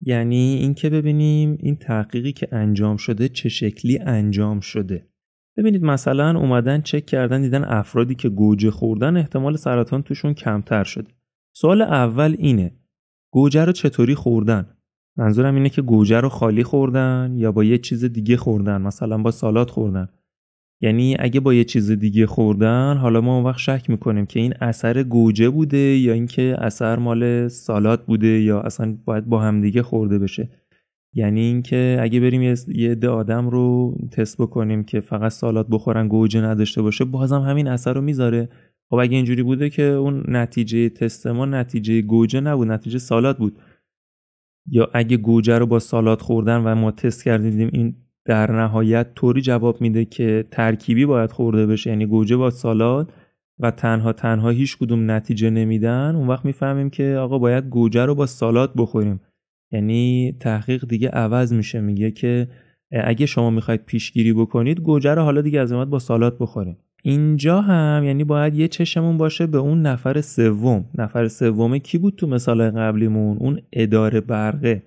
یعنی 0.00 0.58
اینکه 0.60 0.90
ببینیم 0.90 1.56
این 1.60 1.76
تحقیقی 1.76 2.32
که 2.32 2.48
انجام 2.52 2.96
شده 2.96 3.28
چه 3.28 3.48
شکلی 3.48 3.98
انجام 3.98 4.60
شده. 4.60 5.08
ببینید 5.56 5.82
مثلا 5.82 6.38
اومدن 6.38 6.80
چک 6.80 7.06
کردن 7.06 7.42
دیدن 7.42 7.64
افرادی 7.64 8.14
که 8.14 8.28
گوجه 8.28 8.70
خوردن 8.70 9.16
احتمال 9.16 9.56
سرطان 9.56 10.02
توشون 10.02 10.34
کمتر 10.34 10.84
شده. 10.84 11.08
سوال 11.52 11.82
اول 11.82 12.36
اینه 12.38 12.76
گوجه 13.32 13.64
رو 13.64 13.72
چطوری 13.72 14.14
خوردن؟ 14.14 14.76
منظورم 15.16 15.54
اینه 15.54 15.68
که 15.68 15.82
گوجه 15.82 16.20
رو 16.20 16.28
خالی 16.28 16.62
خوردن 16.62 17.34
یا 17.36 17.52
با 17.52 17.64
یه 17.64 17.78
چیز 17.78 18.04
دیگه 18.04 18.36
خوردن 18.36 18.82
مثلا 18.82 19.18
با 19.18 19.30
سالات 19.30 19.70
خوردن. 19.70 20.08
یعنی 20.80 21.16
اگه 21.18 21.40
با 21.40 21.54
یه 21.54 21.64
چیز 21.64 21.90
دیگه 21.90 22.26
خوردن 22.26 22.96
حالا 22.96 23.20
ما 23.20 23.34
اون 23.36 23.44
وقت 23.44 23.58
شک 23.58 23.90
می‌کنیم 23.90 24.26
که 24.26 24.40
این 24.40 24.54
اثر 24.60 25.02
گوجه 25.02 25.50
بوده 25.50 25.78
یا 25.78 26.12
اینکه 26.12 26.56
اثر 26.58 26.98
مال 26.98 27.48
سالات 27.48 28.06
بوده 28.06 28.26
یا 28.26 28.60
اصلا 28.60 28.98
باید 29.04 29.26
با 29.26 29.40
هم 29.40 29.60
دیگه 29.60 29.82
خورده 29.82 30.18
بشه. 30.18 30.50
یعنی 31.12 31.40
اینکه 31.40 31.98
اگه 32.00 32.20
بریم 32.20 32.42
یه 32.68 32.90
عده 32.90 33.08
آدم 33.08 33.48
رو 33.48 33.94
تست 34.12 34.38
بکنیم 34.38 34.84
که 34.84 35.00
فقط 35.00 35.32
سالات 35.32 35.66
بخورن 35.70 36.08
گوجه 36.08 36.40
نداشته 36.40 36.82
باشه 36.82 37.04
بازم 37.04 37.40
همین 37.40 37.68
اثر 37.68 37.92
رو 37.92 38.00
می‌ذاره. 38.00 38.48
خب 38.90 38.96
اگه 38.96 39.16
اینجوری 39.16 39.42
بوده 39.42 39.70
که 39.70 39.82
اون 39.82 40.24
نتیجه 40.28 40.88
تست 40.88 41.26
ما 41.26 41.46
نتیجه 41.46 42.02
گوجه 42.02 42.40
نبود 42.40 42.68
نتیجه 42.68 42.98
سالات 42.98 43.38
بود. 43.38 43.58
یا 44.66 44.90
اگه 44.94 45.16
گوجه 45.16 45.58
رو 45.58 45.66
با 45.66 45.78
سالات 45.78 46.22
خوردن 46.22 46.56
و 46.56 46.74
ما 46.74 46.90
تست 46.90 47.24
کردیم 47.24 47.70
این 47.72 47.96
در 48.24 48.52
نهایت 48.52 49.14
طوری 49.14 49.40
جواب 49.40 49.80
میده 49.80 50.04
که 50.04 50.44
ترکیبی 50.50 51.06
باید 51.06 51.32
خورده 51.32 51.66
بشه. 51.66 51.90
یعنی 51.90 52.06
گوجه 52.06 52.36
با 52.36 52.50
سالاد 52.50 53.12
و 53.58 53.70
تنها 53.70 54.12
تنها 54.12 54.50
هیچ 54.50 54.78
کدوم 54.78 55.10
نتیجه 55.10 55.50
نمیدن. 55.50 56.16
اون 56.16 56.28
وقت 56.28 56.44
می‌فهمیم 56.44 56.90
که 56.90 57.16
آقا 57.20 57.38
باید 57.38 57.64
گوجه 57.64 58.04
رو 58.04 58.14
با 58.14 58.26
سالاد 58.26 58.72
بخوریم. 58.76 59.20
یعنی 59.72 60.36
تحقیق 60.40 60.88
دیگه 60.88 61.08
عوض 61.08 61.52
میشه. 61.52 61.80
میگه 61.80 62.10
که 62.10 62.48
اگه 62.92 63.26
شما 63.26 63.50
می‌خواید 63.50 63.84
پیشگیری 63.84 64.32
بکنید 64.32 64.80
گوجه 64.80 65.14
رو 65.14 65.22
حالا 65.22 65.40
دیگه 65.40 65.60
از 65.60 65.72
با 65.72 65.98
سالاد 65.98 66.36
بخوریم 66.40 66.76
اینجا 67.06 67.60
هم 67.60 68.04
یعنی 68.04 68.24
باید 68.24 68.54
یه 68.54 68.68
چشمون 68.68 69.16
باشه 69.16 69.46
به 69.46 69.58
اون 69.58 69.82
نفر 69.82 70.20
سوم. 70.20 70.84
نفر 70.98 71.28
سوم 71.28 71.78
کی 71.78 71.98
بود 71.98 72.14
تو 72.16 72.26
مثال 72.26 72.70
قبلیمون؟ 72.70 73.36
اون 73.36 73.60
اداره 73.72 74.20
برقه. 74.20 74.82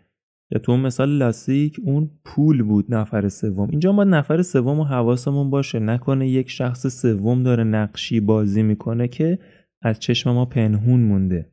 یا 0.52 0.60
تو 0.60 0.72
اون 0.72 0.82
مثال 0.82 1.10
لاستیک 1.10 1.80
اون 1.84 2.10
پول 2.26 2.64
بود 2.64 2.94
نفر 2.94 3.30
سوم. 3.30 3.70
اینجا 3.70 3.92
ما 3.92 4.04
نفر 4.04 4.42
سوم 4.42 4.80
و 4.80 4.84
حواسمون 4.84 5.50
باشه. 5.50 5.80
نکنه 5.80 6.30
یک 6.30 6.50
شخص 6.50 6.88
سوم 6.88 7.44
داره 7.44 7.64
نقشی 7.64 8.20
بازی 8.20 8.64
می‌کنه 8.64 9.08
که 9.08 9.40
از 9.82 10.00
چشم 10.00 10.32
ما 10.32 10.46
پنهون 10.46 11.00
مونده. 11.00 11.52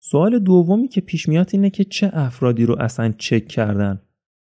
سوال 0.00 0.38
دومی 0.38 0.88
که 0.88 1.00
پیش 1.00 1.28
میاد 1.28 1.50
اینه 1.52 1.70
که 1.70 1.84
چه 1.84 2.10
افرادی 2.12 2.66
رو 2.66 2.76
اصلا 2.80 3.12
چک 3.18 3.48
کردن؟ 3.48 4.00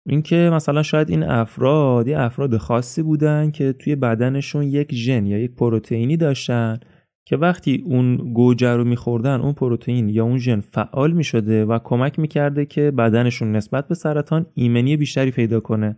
اینکه 0.06 0.50
مثلا 0.52 0.82
شاید 0.82 1.10
این 1.10 1.22
افراد 1.22 2.08
یه 2.08 2.18
افراد 2.18 2.56
خاصی 2.56 3.02
بودن 3.02 3.50
که 3.50 3.72
توی 3.72 3.96
بدنشون 3.96 4.62
یک 4.62 4.94
ژن 4.94 5.26
یا 5.26 5.38
یک 5.38 5.54
پروتئینی 5.54 6.16
داشتن 6.16 6.80
که 7.26 7.36
وقتی 7.36 7.82
اون 7.86 8.16
گوجه 8.16 8.76
رو 8.76 8.84
میخوردن 8.84 9.40
اون 9.40 9.52
پروتئین 9.52 10.08
یا 10.08 10.24
اون 10.24 10.38
ژن 10.38 10.60
فعال 10.60 11.12
می‌شده 11.12 11.64
و 11.64 11.78
کمک 11.84 12.18
می‌کرده 12.18 12.66
که 12.66 12.90
بدنشون 12.90 13.52
نسبت 13.52 13.88
به 13.88 13.94
سرطان 13.94 14.46
ایمنی 14.54 14.96
بیشتری 14.96 15.30
پیدا 15.30 15.60
کنه. 15.60 15.96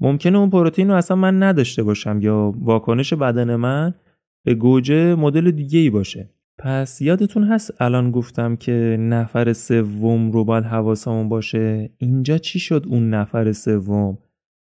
ممکنه 0.00 0.38
اون 0.38 0.50
پروتئین 0.50 0.88
رو 0.88 0.94
اصلا 0.94 1.16
من 1.16 1.42
نداشته 1.42 1.82
باشم 1.82 2.18
یا 2.20 2.54
واکنش 2.58 3.12
بدن 3.12 3.56
من 3.56 3.94
به 4.44 4.54
گوجه 4.54 5.14
مدل 5.14 5.50
دیگه 5.50 5.78
ای 5.78 5.90
باشه. 5.90 6.30
پس 6.66 7.02
یادتون 7.02 7.44
هست 7.44 7.82
الان 7.82 8.10
گفتم 8.10 8.56
که 8.56 8.96
نفر 9.00 9.52
سوم 9.52 10.30
رو 10.30 10.44
باید 10.44 10.64
حواسمون 10.64 11.28
باشه؟ 11.28 11.90
اینجا 11.98 12.38
چی 12.38 12.58
شد 12.58 12.84
اون 12.88 13.10
نفر 13.10 13.52
سوم؟ 13.52 14.18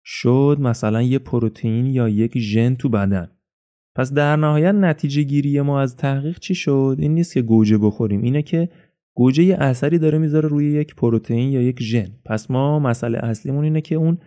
شد 0.04 0.58
مثلا 0.60 1.02
یه 1.02 1.18
پروتئین 1.18 1.86
یا 1.86 2.08
یک 2.08 2.38
ژن 2.38 2.74
تو 2.74 2.88
بدن. 2.88 3.28
پس 3.94 4.12
در 4.12 4.36
نهایت 4.36 4.74
نتیجه 4.74 5.22
گیری 5.22 5.60
ما 5.60 5.80
از 5.80 5.96
تحقیق 5.96 6.38
چی 6.38 6.54
شد؟ 6.54 6.96
این 6.98 7.14
نیست 7.14 7.34
که 7.34 7.42
گوجه 7.42 7.78
بخوریم 7.78 8.22
اینه 8.22 8.42
که 8.42 8.68
گوجه 9.14 9.44
یه 9.44 9.56
اثری 9.56 9.98
داره 9.98 10.18
می‌ذاره 10.18 10.48
روی 10.48 10.72
یک 10.72 10.94
پروتئین 10.94 11.52
یا 11.52 11.62
یک 11.62 11.82
ژن. 11.82 12.08
پس 12.24 12.50
ما 12.50 12.78
مسئله 12.78 13.18
اصلیمون 13.18 13.64
اینه 13.64 13.80
که 13.80 13.94
اون 13.94 14.18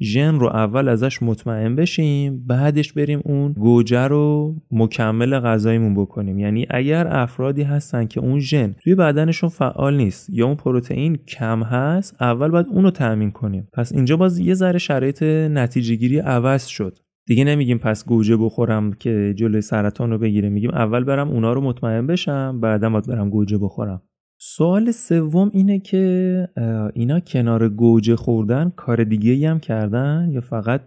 ژن 0.00 0.34
رو 0.34 0.46
اول 0.46 0.88
ازش 0.88 1.22
مطمئن 1.22 1.76
بشیم 1.76 2.44
بعدش 2.46 2.92
بریم 2.92 3.20
اون 3.24 3.52
گوجه 3.52 4.06
رو 4.06 4.54
مکمل 4.70 5.38
غذاییمون 5.38 5.94
بکنیم. 5.94 6.38
یعنی 6.38 6.66
اگر 6.70 7.06
افرادی 7.10 7.62
هستن 7.62 8.06
که 8.06 8.20
اون 8.20 8.40
ژن 8.40 8.74
توی 8.82 8.94
بدنشون 8.94 9.48
فعال 9.48 9.96
نیست 9.96 10.30
یا 10.30 10.46
اون 10.46 10.54
پروتئین 10.54 11.16
کم 11.16 11.62
هست 11.62 12.22
اول 12.22 12.48
باید 12.48 12.66
اونو 12.66 12.90
تأمین 12.90 13.30
کنیم. 13.30 13.68
پس 13.72 13.92
اینجا 13.92 14.16
باز 14.16 14.38
یه 14.38 14.54
ذره 14.54 14.78
شرایط 14.78 15.22
نتیجه 15.22 15.94
گیری 15.94 16.18
عوض 16.18 16.66
شد. 16.66 16.98
دیگه 17.26 17.44
نمیگیم 17.44 17.78
پس 17.78 18.04
گوجه 18.04 18.36
بخورم 18.36 18.92
که 18.92 19.34
جلوی 19.36 19.60
سرطان 19.60 20.10
رو 20.10 20.18
بگیره 20.18 20.48
میگیم 20.48 20.70
اول 20.70 21.04
برم 21.04 21.28
اونا 21.28 21.52
رو 21.52 21.60
مطمئن 21.60 22.06
بشم 22.06 22.60
بعدم 22.60 22.92
باید 22.92 23.06
برم 23.06 23.30
گوجه 23.30 23.58
بخورم. 23.58 24.02
سوال 24.40 24.90
سوم 24.90 25.50
اینه 25.54 25.78
که 25.78 26.48
اینا 26.94 27.20
کنار 27.20 27.68
گوجه 27.68 28.16
خوردن 28.16 28.72
کار 28.76 29.04
دیگه 29.04 29.50
هم 29.50 29.60
کردن 29.60 30.28
یا 30.32 30.40
فقط 30.40 30.80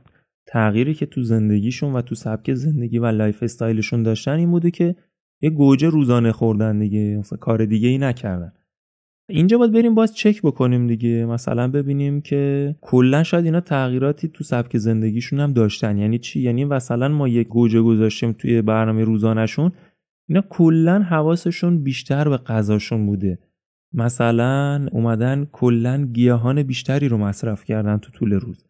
تغییری 0.48 0.94
که 0.94 1.06
تو 1.06 1.24
زندگیشون 1.24 1.94
و 1.94 2.02
تو 2.02 2.16
سبک 2.16 2.54
زندگی 2.54 3.00
و 3.00 3.06
lifestyle 3.06 3.44
شون 3.44 4.04
داشتن 4.04 4.32
این 4.32 4.52
بوده 4.52 4.72
که 4.72 4.96
یه 5.42 5.50
گوجه 5.50 5.90
روزانه 5.90 6.32
خوردن 6.32 6.80
دیگه 6.80 7.18
مثلا 7.20 7.38
کار 7.38 7.66
دیگه 7.66 7.90
ای 7.90 7.98
نکردن. 7.98 8.52
اینجا 9.30 9.58
باید 9.58 9.72
بریم 9.72 9.96
باز 9.96 10.16
چک 10.16 10.42
بکنیم 10.42 10.88
دیگه. 10.88 11.26
مثلا 11.26 11.68
ببینیم 11.68 12.22
که 12.22 12.76
کلا 12.82 13.24
شاید 13.24 13.46
اینا 13.46 13.60
تغییراتی 13.62 14.28
تو 14.28 14.44
سبک 14.44 14.78
زندگیشون 14.78 15.40
هم 15.40 15.54
داشتن. 15.54 15.98
یعنی 15.98 16.20
چی؟ 16.20 16.42
یعنی 16.42 16.66
مثلا 16.66 17.08
ما 17.08 17.28
یک 17.28 17.48
گوجه 17.48 17.82
گذاشتیم 17.82 18.32
توی 18.32 18.62
برنامه 18.62 19.04
روزانهشون 19.04 19.72
اینا 20.32 20.44
کلا 20.50 21.00
حواسشون 21.02 21.84
بیشتر 21.84 22.30
به 22.30 22.38
غذاشون 22.38 23.06
بوده. 23.06 23.40
مثلا 23.94 24.88
اومدن 24.92 25.48
کلا 25.52 26.06
گیاهان 26.06 26.64
بیشتری 26.64 27.08
رو 27.08 27.18
مصرف 27.18 27.66
کردن 27.66 27.98
تو 27.98 28.12
طول 28.12 28.34
روز. 28.34 28.66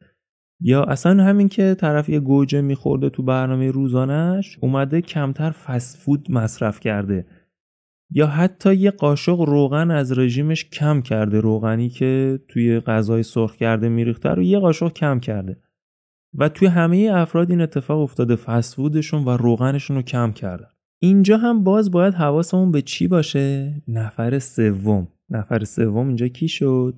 یا 0.59 0.83
اصلا 0.83 1.23
همین 1.23 1.49
که 1.49 1.75
طرف 1.75 2.09
یه 2.09 2.19
گوجه 2.19 2.61
میخورده 2.61 3.09
تو 3.09 3.23
برنامه 3.23 3.71
روزانش 3.71 4.57
اومده 4.61 5.01
کمتر 5.01 5.51
فست 5.51 5.97
فود 5.97 6.31
مصرف 6.31 6.79
کرده. 6.79 7.25
یا 8.09 8.27
حتی 8.27 8.75
یه 8.75 8.91
قاشق 8.91 9.39
روغن 9.39 9.91
از 9.91 10.17
رژیمش 10.17 10.69
کم 10.69 11.01
کرده 11.01 11.39
روغنی 11.39 11.89
که 11.89 12.39
توی 12.47 12.79
غذای 12.79 13.23
سرخ 13.23 13.55
کرده 13.55 13.89
میریخته 13.89 14.29
رو 14.29 14.41
یه 14.41 14.59
قاشق 14.59 14.93
کم 14.93 15.19
کرده. 15.19 15.57
و 16.33 16.49
توی 16.49 16.67
همه 16.67 17.11
افراد 17.13 17.49
این 17.49 17.61
اتفاق 17.61 17.99
افتاده 17.99 18.35
فسفودشون 18.35 19.25
و 19.25 19.29
روغنشون 19.29 19.95
رو 19.95 20.01
کم 20.01 20.31
کردن. 20.31 20.67
اینجا 21.03 21.37
هم 21.37 21.63
باز 21.63 21.91
باید 21.91 22.13
حواسمون 22.13 22.71
به 22.71 22.81
چی 22.81 23.07
باشه؟ 23.07 23.73
نفر 23.87 24.39
سوم. 24.39 25.07
نفر 25.29 25.63
سوم 25.63 26.07
اینجا 26.07 26.27
کی 26.27 26.47
شد؟ 26.47 26.93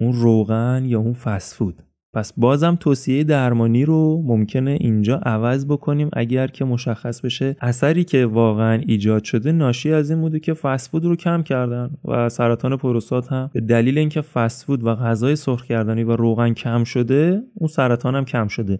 اون 0.00 0.12
روغن 0.12 0.84
یا 0.86 0.98
اون 0.98 1.12
فسفود 1.12 1.82
پس 2.14 2.32
بازم 2.36 2.76
توصیه 2.80 3.24
درمانی 3.24 3.84
رو 3.84 4.22
ممکنه 4.26 4.78
اینجا 4.80 5.16
عوض 5.16 5.66
بکنیم 5.66 6.10
اگر 6.12 6.46
که 6.46 6.64
مشخص 6.64 7.20
بشه 7.20 7.56
اثری 7.60 8.04
که 8.04 8.26
واقعا 8.26 8.82
ایجاد 8.86 9.24
شده 9.24 9.52
ناشی 9.52 9.92
از 9.92 10.10
این 10.10 10.20
بوده 10.20 10.40
که 10.40 10.54
فسفود 10.54 11.04
رو 11.04 11.16
کم 11.16 11.42
کردن 11.42 11.90
و 12.04 12.28
سرطان 12.28 12.76
پروستات 12.76 13.32
هم. 13.32 13.50
به 13.52 13.60
دلیل 13.60 13.98
اینکه 13.98 14.20
فسفود 14.20 14.84
و 14.84 14.94
غذای 14.94 15.36
سرخ 15.36 15.64
کردنی 15.64 16.04
و 16.04 16.16
روغن 16.16 16.54
کم 16.54 16.84
شده 16.84 17.42
اون 17.54 17.68
سرطان 17.68 18.14
هم 18.14 18.24
کم 18.24 18.48
شده. 18.48 18.78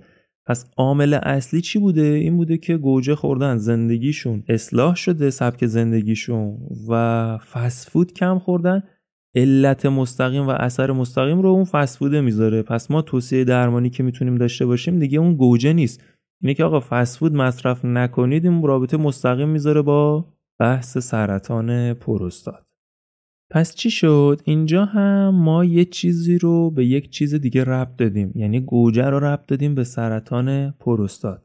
پس 0.51 0.65
عامل 0.77 1.15
اصلی 1.15 1.61
چی 1.61 1.79
بوده؟ 1.79 2.03
این 2.03 2.37
بوده 2.37 2.59
که 2.59 2.77
گوجه 2.77 3.15
خوردن 3.15 3.57
زندگیشون 3.57 4.43
اصلاح 4.49 4.95
شده 4.95 5.31
سبک 5.31 5.67
زندگیشون 5.67 6.59
و 6.89 7.39
فسفود 7.39 8.13
کم 8.13 8.39
خوردن. 8.39 8.83
علت 9.35 9.87
مستقیم 9.87 10.47
و 10.47 10.51
اثر 10.51 10.93
مستقیم 10.93 11.41
رو 11.41 11.49
اون 11.49 11.65
فسفوده 11.65 12.21
می‌ذاره. 12.21 12.63
پس 12.63 12.91
ما 12.91 13.03
توصیه 13.03 13.45
درمانی 13.45 13.91
که 13.91 14.03
می‌تونیم 14.03 14.35
داشته 14.35 14.67
باشیم 14.67 14.99
دیگه 14.99 15.19
اون 15.19 15.35
گوجه 15.35 15.73
نیست. 15.73 16.05
اینه 16.43 16.55
که 16.55 16.65
آقا 16.65 16.81
فسفود 16.81 17.35
مصرف 17.35 17.85
نکنید 17.85 18.45
این 18.45 18.63
رابطه 18.63 18.97
مستقیم 18.97 19.49
می‌ذاره 19.49 19.83
با 19.83 20.25
بحث 20.61 20.99
سرطان 20.99 21.95
پروستات. 21.95 22.70
پس 23.51 23.75
چی 23.75 23.91
شد؟ 23.91 24.41
اینجا 24.45 24.85
هم 24.85 25.29
ما 25.35 25.65
یه 25.65 25.85
چیزی 25.85 26.39
رو 26.39 26.71
به 26.71 26.87
یک 26.87 27.11
چیز 27.11 27.35
دیگه 27.35 27.65
ربط 27.65 27.97
دادیم. 27.97 28.33
یعنی 28.35 28.61
گوجه 28.61 29.05
رو 29.05 29.21
ربط 29.21 29.47
دادیم 29.47 29.75
به 29.75 29.85
سرطان 29.85 30.71
پروستات. 30.71 31.43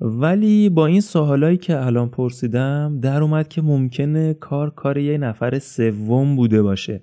ولی 0.00 0.68
با 0.68 0.86
این 0.86 1.00
سوالایی 1.00 1.56
که 1.56 1.86
الان 1.86 2.08
پرسیدم 2.08 3.00
در 3.02 3.22
اومد 3.22 3.48
که 3.48 3.62
ممکنه 3.62 4.34
کار 4.34 4.70
کار 4.70 4.98
یه 4.98 5.18
نفر 5.18 5.58
سوم 5.58 6.36
بوده 6.36 6.62
باشه. 6.62 7.02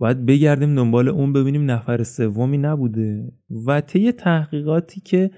باید 0.00 0.26
بگردیم 0.26 0.74
دنبال 0.74 1.08
اون 1.08 1.32
ببینیم 1.32 1.70
نفر 1.70 2.02
سومی 2.02 2.58
نبوده. 2.58 3.32
و 3.66 3.80
طی 3.80 4.12
تحقیقاتی 4.12 5.00
که 5.00 5.30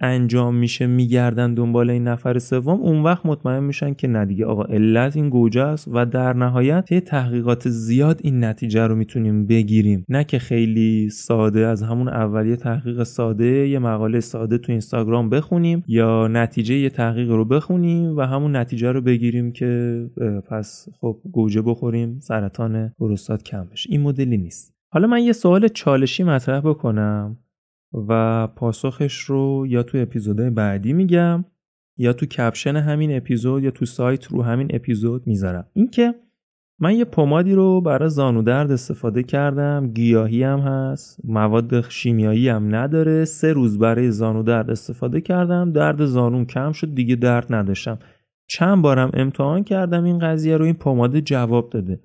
انجام 0.00 0.54
میشه 0.54 0.86
میگردن 0.86 1.54
دنبال 1.54 1.90
این 1.90 2.08
نفر 2.08 2.38
سوم 2.38 2.80
اون 2.80 3.02
وقت 3.02 3.26
مطمئن 3.26 3.64
میشن 3.64 3.94
که 3.94 4.08
نه 4.08 4.26
دیگه 4.26 4.44
آقا 4.44 4.64
علت 4.64 5.16
این 5.16 5.28
گوجه 5.30 5.62
است 5.62 5.88
و 5.92 6.06
در 6.06 6.32
نهایت 6.32 6.92
یه 6.92 7.00
تحقیقات 7.00 7.68
زیاد 7.68 8.20
این 8.22 8.44
نتیجه 8.44 8.86
رو 8.86 8.94
می‌تونیم 8.94 9.46
بگیریم. 9.46 10.04
نه 10.08 10.24
که 10.24 10.38
خیلی 10.38 11.10
ساده 11.10 11.66
از 11.66 11.82
همون 11.82 12.08
اولیه 12.08 12.56
تحقیق 12.56 13.02
ساده 13.02 13.68
یه 13.68 13.78
مقاله 13.78 14.20
ساده 14.20 14.58
تو 14.58 14.72
اینستاگرام 14.72 15.30
بخونیم 15.30 15.84
یا 15.86 16.28
نتیجه 16.28 16.74
یه 16.74 16.90
تحقیق 16.90 17.30
رو 17.30 17.44
بخونیم 17.44 18.16
و 18.16 18.20
همون 18.20 18.56
نتیجه 18.56 18.92
رو 18.92 19.00
بگیریم 19.00 19.52
که 19.52 20.04
پس 20.48 20.88
خب 21.00 21.20
گوجه 21.32 21.62
بخوریم 21.62 22.18
سرطان 22.18 22.92
پروستات 22.98 23.42
کم 23.42 23.64
بشه. 23.72 23.88
این 23.92 24.00
مدلی 24.00 24.36
نیست. 24.36 24.74
حالا 24.92 25.06
من 25.06 25.22
یه 25.22 25.32
سوال 25.32 25.68
چالشی 25.68 26.22
مطرح 26.22 26.60
بکنم. 26.60 27.36
و 28.08 28.46
پاسخش 28.46 29.20
رو 29.20 29.66
یا 29.68 29.82
تو 29.82 29.98
اپیزودهای 29.98 30.50
بعدی 30.50 30.92
میگم 30.92 31.44
یا 31.96 32.12
تو 32.12 32.26
کپشن 32.26 32.76
همین 32.76 33.16
اپیزود 33.16 33.62
یا 33.62 33.70
تو 33.70 33.84
سایت 33.84 34.26
رو 34.26 34.42
همین 34.42 34.68
اپیزود 34.74 35.26
می‌ذارم. 35.26 35.66
اینکه 35.72 36.14
من 36.82 36.94
یه 36.94 37.04
پمادی 37.04 37.54
رو 37.54 37.80
برای 37.80 38.08
زانو 38.08 38.42
درد 38.42 38.70
استفاده 38.70 39.22
کردم 39.22 39.90
گیاهی 39.94 40.42
هم 40.42 40.58
هست 40.58 41.20
مواد 41.24 41.88
شیمیایی 41.88 42.48
هم 42.48 42.74
نداره. 42.74 43.24
سه 43.24 43.52
روز 43.52 43.78
برای 43.78 44.10
زانو 44.10 44.42
درد 44.42 44.70
استفاده 44.70 45.20
کردم 45.20 45.72
درد 45.72 46.04
زانوم 46.04 46.44
کم 46.44 46.72
شد 46.72 46.94
دیگه 46.94 47.16
درد 47.16 47.54
نداشتم. 47.54 47.98
چند 48.48 48.82
بارم 48.82 49.10
امتحان 49.14 49.64
کردم 49.64 50.04
این 50.04 50.18
قضیه 50.18 50.56
رو 50.56 50.64
این 50.64 50.74
پماد 50.74 51.20
جواب 51.20 51.70
داده. 51.70 52.00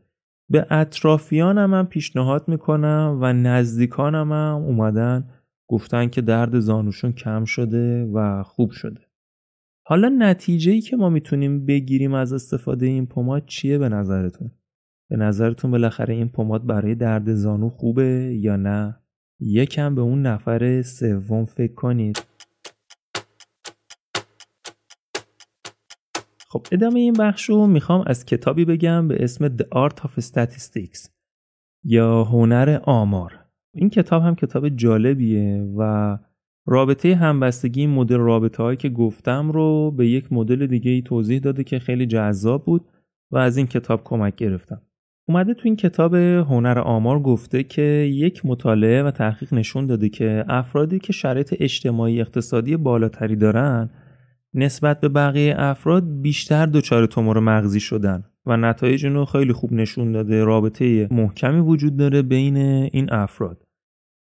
به 0.50 0.66
اطرافیانم 0.70 1.74
هم 1.74 1.86
پیشنهاد 1.86 2.48
می‌کنم 2.48 3.18
و 3.22 3.34
نزدیکانم 3.34 4.32
هم 4.32 4.64
اومدن 4.66 5.30
گفتن 5.68 6.08
که 6.08 6.22
درد 6.22 6.60
زانوشون 6.60 7.14
کم 7.14 7.46
شده 7.46 8.06
و 8.06 8.44
خوب 8.44 8.72
شده 8.72 9.02
حالا 9.88 10.10
نتیجه 10.10 10.72
ای 10.72 10.82
که 10.82 10.96
ما 10.96 11.10
می‌تونیم 11.10 11.66
بگیریم 11.66 12.14
از 12.14 12.34
استفاده 12.34 12.86
این 12.86 13.06
پماد 13.06 13.46
چیه 13.46 13.78
به 13.78 13.90
نظرتون؟ 13.90 14.52
به 15.10 15.18
نظرتون 15.18 15.72
بالاخره 15.72 16.14
این 16.14 16.30
پماد 16.30 16.66
برای 16.66 16.96
درد 16.96 17.34
زانو 17.34 17.70
خوبه 17.70 18.38
یا 18.42 18.56
نه؟ 18.56 19.00
یکم 19.40 19.96
به 19.96 20.02
اون 20.02 20.22
نفر 20.22 20.82
سوم 20.82 21.46
فکر 21.46 21.74
کنید. 21.74 22.26
خب 26.50 26.68
ادامه 26.72 27.00
این 27.00 27.14
بخش 27.14 27.50
رو 27.50 27.68
می‌خوام 27.68 28.04
از 28.08 28.26
کتابی 28.26 28.66
بگم 28.66 29.08
به 29.08 29.24
اسم 29.24 29.58
The 29.58 29.64
Art 29.64 29.98
of 30.02 30.24
Statistics 30.24 31.10
یا 31.84 32.24
هنر 32.24 32.80
آمار. 32.84 33.45
این 33.76 33.90
کتاب 33.90 34.24
هم 34.24 34.36
کتاب 34.36 34.70
جالبیه 34.70 35.68
و 35.78 36.18
رابطه 36.66 37.16
همبستگی 37.16 37.88
مدل 37.88 38.18
رابطه 38.18 38.64
هایی 38.64 38.78
که 38.78 38.90
گفتم 38.90 39.52
رو 39.52 39.92
به 39.92 40.08
یک 40.08 40.34
مدل 40.34 40.68
دیگه 40.68 40.92
ای 40.92 41.02
توضیح 41.02 41.40
داده 41.40 41.64
که 41.64 41.80
خیلی 41.80 42.06
جذاب 42.06 42.66
بود 42.66 42.86
و 43.32 43.38
از 43.38 43.58
این 43.58 43.68
کتاب 43.68 44.02
کمک 44.04 44.36
گرفتم. 44.36 44.82
اومده 45.28 45.54
تو 45.54 45.62
این 45.64 45.76
کتاب 45.76 46.16
هنر 46.16 46.80
آمار 46.80 47.20
گفته 47.20 47.64
که 47.64 47.82
یک 48.12 48.46
مطالعه 48.46 49.04
و 49.04 49.12
تحقیق 49.12 49.54
نشون 49.54 49.86
داده 49.86 50.10
که 50.10 50.46
افرادی 50.48 51.00
که 51.00 51.14
شرایط 51.14 51.56
اجتماعی 51.60 52.22
اقتصادی 52.22 52.78
بالاتری 52.78 53.36
دارن 53.36 53.90
نسبت 54.54 55.00
به 55.00 55.10
بقیه 55.10 55.56
افراد 55.58 56.22
بیشتر 56.22 56.66
دچار 56.66 57.06
تومور 57.06 57.40
مغزی 57.40 57.80
شدن 57.80 58.24
و 58.46 58.58
نتایج 58.58 59.06
اینو 59.06 59.26
خیلی 59.26 59.54
خوب 59.54 59.74
نشون 59.74 60.12
داده 60.12 60.44
رابطه 60.44 61.08
محکمی 61.12 61.60
وجود 61.60 61.98
داره 61.98 62.22
بین 62.22 62.58
این 62.58 63.14
افراد 63.14 63.65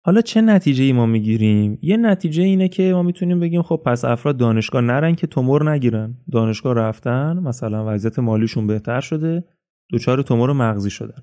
حالا 0.02 0.20
چه 0.20 0.40
نتیجه 0.40 0.84
ای 0.84 0.92
ما 0.92 1.06
می‌گیریم؟ 1.06 1.78
یه 1.82 1.96
نتیجه 1.96 2.42
اینه 2.42 2.68
که 2.68 2.92
ما 2.92 3.02
می‌تونیم 3.02 3.40
بگیم 3.40 3.62
خب 3.62 3.82
پس 3.86 4.04
افراد 4.04 4.36
دانشگاه 4.36 4.82
نرن 4.82 5.14
که 5.14 5.26
تومور 5.26 5.70
نگیرن. 5.70 6.14
دانشگاه 6.32 6.74
رفتن 6.74 7.38
مثلا 7.38 7.94
وضعیت 7.94 8.18
مالیشون 8.18 8.66
بهتر 8.66 9.00
شده 9.00 9.44
دچار 9.92 10.22
تومور 10.22 10.52
مغزی 10.52 10.90
شدن. 10.90 11.22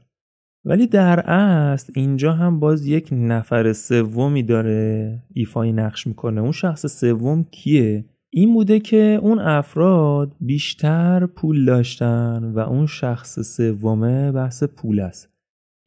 ولی 0.65 0.87
در 0.87 1.19
اصل 1.19 1.93
اینجا 1.95 2.33
هم 2.33 2.59
باز 2.59 2.85
یک 2.85 3.09
نفر 3.11 3.73
سومی 3.73 4.43
داره 4.43 5.23
ایفای 5.33 5.71
نقش 5.71 6.07
می‌کنه. 6.07 6.41
اون 6.41 6.51
شخص 6.51 6.85
سوم 6.99 7.43
کیه؟ 7.43 8.05
این 8.29 8.53
بوده 8.53 8.79
که 8.79 9.19
اون 9.21 9.39
افراد 9.39 10.35
بیشتر 10.41 11.25
پول 11.25 11.65
داشتن 11.65 12.51
و 12.55 12.59
اون 12.59 12.85
شخص 12.85 13.39
سومه 13.39 14.31
بحث 14.31 14.63
پول 14.63 14.99
است. 14.99 15.36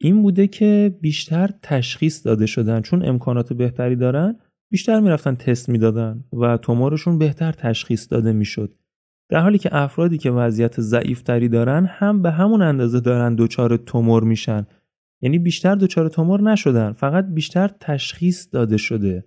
این 0.03 0.21
بوده 0.21 0.47
که 0.47 0.97
بیشتر 1.01 1.49
تشخیص 1.61 2.25
داده 2.25 2.45
شدن 2.45 2.81
چون 2.81 3.05
امکانات 3.05 3.53
بهتری 3.53 3.95
دارن 3.95 4.39
بیشتر 4.71 4.99
می‌رفتن 4.99 5.35
تست 5.35 5.69
می‌دادن 5.69 6.23
و 6.33 6.57
تومورشون 6.57 7.17
بهتر 7.17 7.51
تشخیص 7.51 8.11
داده 8.11 8.33
می‌شد. 8.33 8.75
در 9.29 9.39
حالی 9.39 9.57
که 9.57 9.69
افرادی 9.71 10.17
که 10.17 10.31
وضعیت 10.31 10.81
ضعیفتری 10.81 11.49
دارن 11.49 11.85
هم 11.85 12.21
به 12.21 12.31
همون 12.31 12.61
اندازه 12.61 12.99
دارن 12.99 13.35
دچار 13.35 13.77
تومور 13.77 14.23
میشن. 14.23 14.67
یعنی 15.21 15.39
بیشتر 15.39 15.75
دچار 15.75 16.07
تومور 16.07 16.41
نشدن 16.41 16.91
فقط 16.91 17.25
بیشتر 17.33 17.71
تشخیص 17.79 18.47
داده 18.51 18.77
شده. 18.77 19.25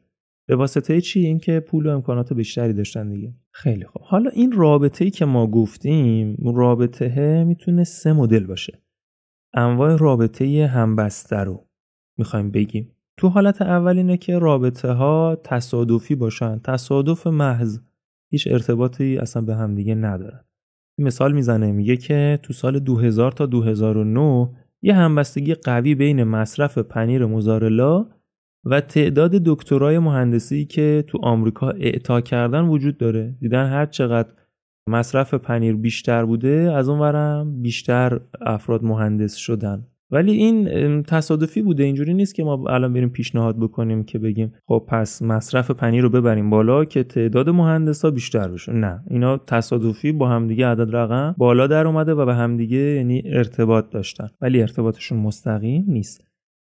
به 0.49 0.57
واسطه 0.57 1.01
چی؟ 1.01 1.21
اینکه 1.21 1.61
پول 1.61 1.87
و 1.87 1.91
امکانات 1.91 2.33
بیشتری 2.33 2.73
داشتن 2.73 3.09
دیگه. 3.09 3.35
خیلی 3.51 3.85
خوب. 3.85 4.03
حالا 4.05 4.31
این 4.31 4.53
رابطه 4.53 5.05
ای 5.05 5.11
که 5.11 5.25
ما 5.25 5.47
گفتیم 5.47 6.37
رابطه 6.55 7.45
می‌تونه 7.45 7.85
سه 7.85 8.13
مدل 8.13 8.47
باشه. 8.47 8.84
انواع 9.55 9.97
رابطه 9.97 10.67
همبسته 10.67 11.37
رو 11.37 11.67
می‌خوایم 12.19 12.51
بگیم. 12.51 12.91
تو 13.17 13.29
حالت 13.29 13.63
اول 13.63 13.97
اینه 13.97 14.17
که 14.17 14.39
رابطه 14.39 14.93
ها 14.93 15.37
تصادفی 15.45 16.15
باشن. 16.15 16.59
تصادف 16.59 17.27
محض 17.27 17.79
هیچ 18.31 18.49
ارتباطی 18.51 19.19
اصلا 19.19 19.43
به 19.43 19.55
همدیگه 19.55 19.95
ندارن. 19.95 20.45
مثال 20.99 21.33
می‌زنه 21.33 21.73
میگه 21.73 21.97
که 21.97 22.39
تو 22.43 22.53
سال 22.53 22.79
2000 22.79 23.33
تا 23.33 23.47
2009 23.47 24.51
یه 24.83 24.95
همبستگی 24.95 25.55
قوی 25.55 25.95
بین 25.95 26.25
مصرف 26.25 26.79
پنیر 26.79 27.27
موزارلا 27.27 28.07
و 28.65 28.81
تعداد 28.81 29.31
دکترای 29.31 29.99
مهندسی 29.99 30.65
که 30.65 31.05
تو 31.07 31.19
آمریکا 31.23 31.71
اعطا 31.71 32.21
کردن 32.21 32.65
وجود 32.65 32.99
داره. 32.99 33.37
دیدن 33.41 33.71
هر 33.71 33.87
چقدر 33.87 34.29
مصرف 34.89 35.35
پنیر 35.35 35.77
بیشتر 35.77 36.25
بوده 36.25 36.73
از 36.75 36.89
اونورم 36.89 37.63
بیشتر 37.63 38.21
افراد 38.41 38.85
مهندس 38.85 39.35
شدن. 39.35 39.87
ولی 40.11 40.33
این 40.33 41.03
تصادفی 41.03 41.63
بوده 41.63 41.85
اینجوری 41.85 42.15
نیست 42.15 42.35
که 42.35 42.45
ما 42.45 42.65
الان 42.69 42.93
بریم 42.93 43.09
پیشنهاد 43.09 43.59
بکنیم 43.59 44.05
که 44.05 44.19
بگیم 44.19 44.53
خب 44.67 44.85
پس 44.89 45.23
مصرف 45.23 45.71
پنیر 45.71 46.03
رو 46.03 46.09
ببریم 46.09 46.51
بالا 46.51 46.85
که 46.85 47.03
تعداد 47.03 47.51
مهندس 47.51 48.05
ها 48.05 48.11
بیشتر 48.11 48.49
بشه. 48.49 48.73
نه 48.73 49.03
اینا 49.11 49.37
تصادفی 49.37 50.13
با 50.13 50.29
همدیگه 50.29 50.67
عدد 50.67 50.97
رقم 50.97 51.35
بالا 51.39 51.67
در 51.67 51.87
اومده 51.87 52.15
و 52.15 52.27
به 52.27 52.35
همدیگه 52.35 52.79
یعنی 52.79 53.23
ارتباط 53.27 53.91
داشتن. 53.91 54.29
ولی 54.41 54.61
ارتباطشون 54.61 55.19
مستقیم 55.19 55.85
نیست. 55.89 56.25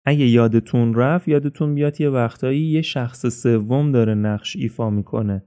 اگه 0.06 0.26
یادتون 0.26 0.94
رفت 0.94 1.28
یادتون 1.28 1.74
بیاد 1.74 2.00
یه 2.00 2.10
وقتایی 2.10 2.60
یه 2.60 2.82
شخص 2.82 3.26
سوم 3.26 3.92
داره 3.92 4.14
نقش 4.14 4.56
ایفا 4.56 4.90
می‌کنه. 4.90 5.42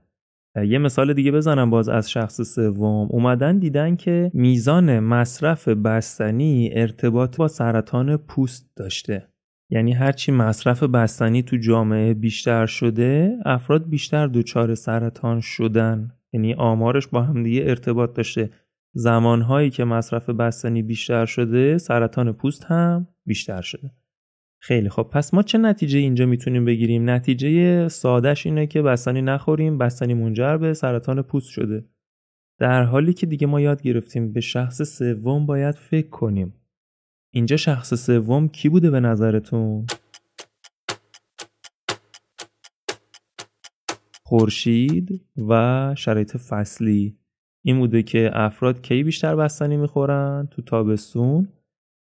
یه 0.64 0.78
مثال 0.78 1.12
دیگه 1.12 1.32
بزنم 1.32 1.70
باز 1.70 1.88
از 1.88 2.10
شخص 2.10 2.40
سوم. 2.54 3.08
اومدن 3.10 3.58
دیدن 3.58 3.96
که 3.96 4.30
میزان 4.34 5.00
مصرف 5.00 5.68
بستنی 5.68 6.70
ارتباط 6.72 7.36
با 7.36 7.48
سرطان 7.48 8.16
پوست 8.16 8.70
داشته. 8.76 9.28
یعنی 9.70 9.92
هرچی 9.92 10.32
مصرف 10.32 10.82
بستنی 10.82 11.42
تو 11.42 11.56
جامعه 11.56 12.14
بیشتر 12.14 12.66
شده 12.66 13.36
افراد 13.44 13.88
بیشتر 13.88 14.26
دچار 14.26 14.74
سرطان 14.74 15.40
شدن. 15.40 16.12
یعنی 16.32 16.54
آمارش 16.54 17.06
با 17.06 17.22
همدیگه 17.22 17.62
ارتباط 17.66 18.12
داشته. 18.14 18.50
زمانهایی 18.92 19.70
که 19.70 19.84
مصرف 19.84 20.30
بستنی 20.30 20.82
بیشتر 20.82 21.26
شده 21.26 21.78
سرطان 21.78 22.32
پوست 22.32 22.64
هم 22.64 23.08
بیشتر 23.26 23.60
شده. 23.60 23.90
خیلی 24.60 24.88
خب 24.88 25.02
پس 25.02 25.34
ما 25.34 25.42
چه 25.42 25.58
نتیجه 25.58 25.98
اینجا 25.98 26.26
می‌تونیم 26.26 26.64
بگیریم؟ 26.64 27.10
نتیجه 27.10 27.88
سادش 27.88 28.46
اینه 28.46 28.66
که 28.66 28.82
بستنی 28.82 29.22
نخوریم 29.22 29.78
بستنی 29.78 30.14
منجر 30.14 30.56
به 30.56 30.74
سرطان 30.74 31.22
پوست 31.22 31.50
شده. 31.50 31.84
در 32.58 32.82
حالی 32.82 33.12
که 33.12 33.26
دیگه 33.26 33.46
ما 33.46 33.60
یاد 33.60 33.82
گرفتیم 33.82 34.32
به 34.32 34.40
شخص 34.40 34.82
سوم 34.82 35.46
باید 35.46 35.74
فکر 35.74 36.08
کنیم. 36.08 36.54
اینجا 37.30 37.56
شخص 37.56 37.94
سوم 37.94 38.48
کی 38.48 38.68
بوده 38.68 38.90
به 38.90 39.00
نظرتون؟ 39.00 39.86
خورشید 44.22 45.24
و 45.48 45.94
شرایط 45.98 46.36
فصلی. 46.36 47.18
این 47.64 47.78
بوده 47.78 48.02
که 48.02 48.30
افراد 48.32 48.82
کی 48.82 49.02
بیشتر 49.02 49.36
بستنی 49.36 49.76
می‌خورن؟ 49.76 50.48
تو 50.50 50.62
تابستون 50.62 51.48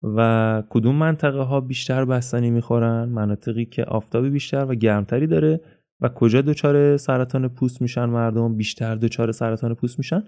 و 0.02 0.62
کدوم 0.70 0.94
منطقه 0.94 1.40
ها 1.40 1.60
بیشتر 1.60 2.04
بستنی 2.04 2.50
می‌خورن؟ 2.50 3.04
مناطقی 3.04 3.64
که 3.64 3.84
آفتابی 3.84 4.30
بیشتر 4.30 4.64
و 4.64 4.74
گرمتری 4.74 5.26
داره 5.26 5.60
و 6.00 6.08
کجا 6.08 6.40
دچار 6.40 6.96
سرطان 6.96 7.48
پوست 7.48 7.82
میشن 7.82 8.04
مردم؟ 8.04 8.56
بیشتر 8.56 8.94
دچار 8.94 9.32
سرطان 9.32 9.74
پوست 9.74 9.98
میشن 9.98 10.24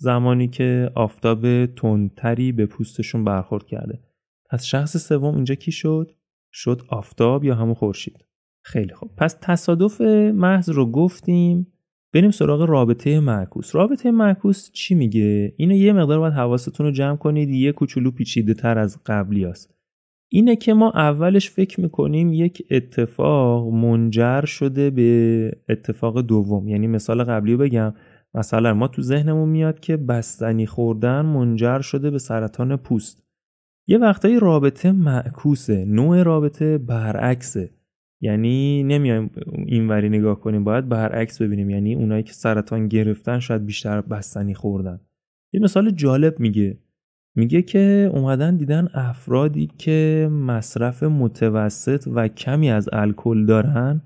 زمانی 0.00 0.48
که 0.48 0.90
آفتاب 0.94 1.66
تندتری 1.66 2.52
به 2.52 2.66
پوستشون 2.66 3.24
برخورد 3.24 3.66
کرده. 3.66 4.00
پس 4.50 4.64
شخص 4.64 4.96
سوم 4.96 5.34
اینجا 5.34 5.54
کی 5.54 5.72
شد؟ 5.72 6.12
شد 6.52 6.82
آفتاب 6.88 7.44
یا 7.44 7.54
همون 7.54 7.74
خورشید؟ 7.74 8.24
خیلی 8.64 8.94
خوب. 8.94 9.10
پس 9.16 9.36
تصادف 9.40 10.00
محض 10.34 10.70
رو 10.70 10.90
گفتیم. 10.90 11.72
بریم 12.12 12.30
سراغ 12.30 12.62
رابطه 12.62 13.20
معکوس. 13.20 13.74
رابطه 13.74 14.10
معکوس 14.10 14.70
چی 14.72 14.94
میگه؟ 14.94 15.54
اینو 15.56 15.74
یه 15.74 15.92
مقدار 15.92 16.18
باید 16.18 16.34
حواستون 16.34 16.86
رو 16.86 16.92
جمع 16.92 17.16
کنید 17.16 17.50
یه 17.50 17.72
کوچولو 17.72 18.10
پیچیده 18.10 18.54
تر 18.54 18.78
از 18.78 18.98
قبلی 19.06 19.44
است. 19.44 19.74
اینه 20.30 20.56
که 20.56 20.74
ما 20.74 20.90
اولش 20.90 21.50
فکر 21.50 21.80
می‌کنیم 21.80 22.32
یک 22.32 22.62
اتفاق 22.70 23.68
منجر 23.68 24.44
شده 24.44 24.90
به 24.90 25.52
اتفاق 25.68 26.20
دوم. 26.20 26.68
یعنی 26.68 26.86
مثال 26.86 27.24
قبلی 27.24 27.52
رو 27.52 27.58
بگم. 27.58 27.94
مثلا 28.34 28.74
ما 28.74 28.88
تو 28.88 29.02
ذهنمون 29.02 29.48
میاد 29.48 29.80
که 29.80 29.96
بستنی 29.96 30.66
خوردن 30.66 31.20
منجر 31.20 31.80
شده 31.80 32.10
به 32.10 32.18
سرطان 32.18 32.76
پوست. 32.76 33.22
یه 33.86 33.98
وقتایی 33.98 34.40
رابطه 34.40 34.92
معکوسه 34.92 35.84
نوع 35.84 36.22
رابطه 36.22 36.78
برعکسه. 36.78 37.70
یعنی 38.20 38.82
نمیایم 38.82 39.30
اینوری 39.66 40.08
نگاه 40.08 40.40
کنیم 40.40 40.64
باید 40.64 40.88
برعکس 40.88 41.42
ببینیم. 41.42 41.70
یعنی 41.70 41.94
اونایی 41.94 42.22
که 42.22 42.32
سرطان 42.32 42.88
گرفتن 42.88 43.38
شاید 43.38 43.66
بیشتر 43.66 44.00
بستنی 44.00 44.54
خوردن. 44.54 45.00
یه 45.52 45.60
مثال 45.60 45.90
جالب 45.90 46.40
میگه. 46.40 46.78
میگه 47.34 47.62
که 47.62 48.10
اومدن 48.12 48.56
دیدن 48.56 48.88
افرادی 48.94 49.66
که 49.78 50.28
مصرف 50.32 51.02
متوسط 51.02 52.08
و 52.14 52.28
کمی 52.28 52.70
از 52.70 52.88
الکل 52.92 53.46
دارن 53.46 54.02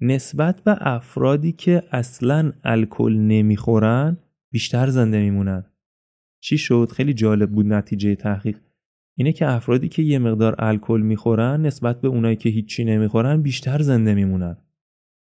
نسبت 0.00 0.60
به 0.60 0.76
افرادی 0.80 1.52
که 1.52 1.82
اصلا 1.92 2.52
الکل 2.64 3.12
نمی‌خورن 3.12 4.16
بیشتر 4.50 4.86
زنده 4.86 5.20
میمونن. 5.20 5.64
چی 6.42 6.58
شد؟ 6.58 6.92
خیلی 6.96 7.14
جالب 7.14 7.50
بود 7.50 7.66
نتیجه 7.66 8.14
تحقیق. 8.14 8.56
اینه 9.20 9.32
که 9.32 9.50
افرادی 9.50 9.88
که 9.88 10.02
یه 10.02 10.18
مقدار 10.18 10.54
الکل 10.58 11.00
می‌خورن 11.00 11.66
نسبت 11.66 12.00
به 12.00 12.08
اونایی 12.08 12.36
که 12.36 12.48
هیچی 12.48 12.84
نمی‌خورن 12.84 13.42
بیشتر 13.42 13.82
زنده 13.82 14.14
میمونن. 14.14 14.56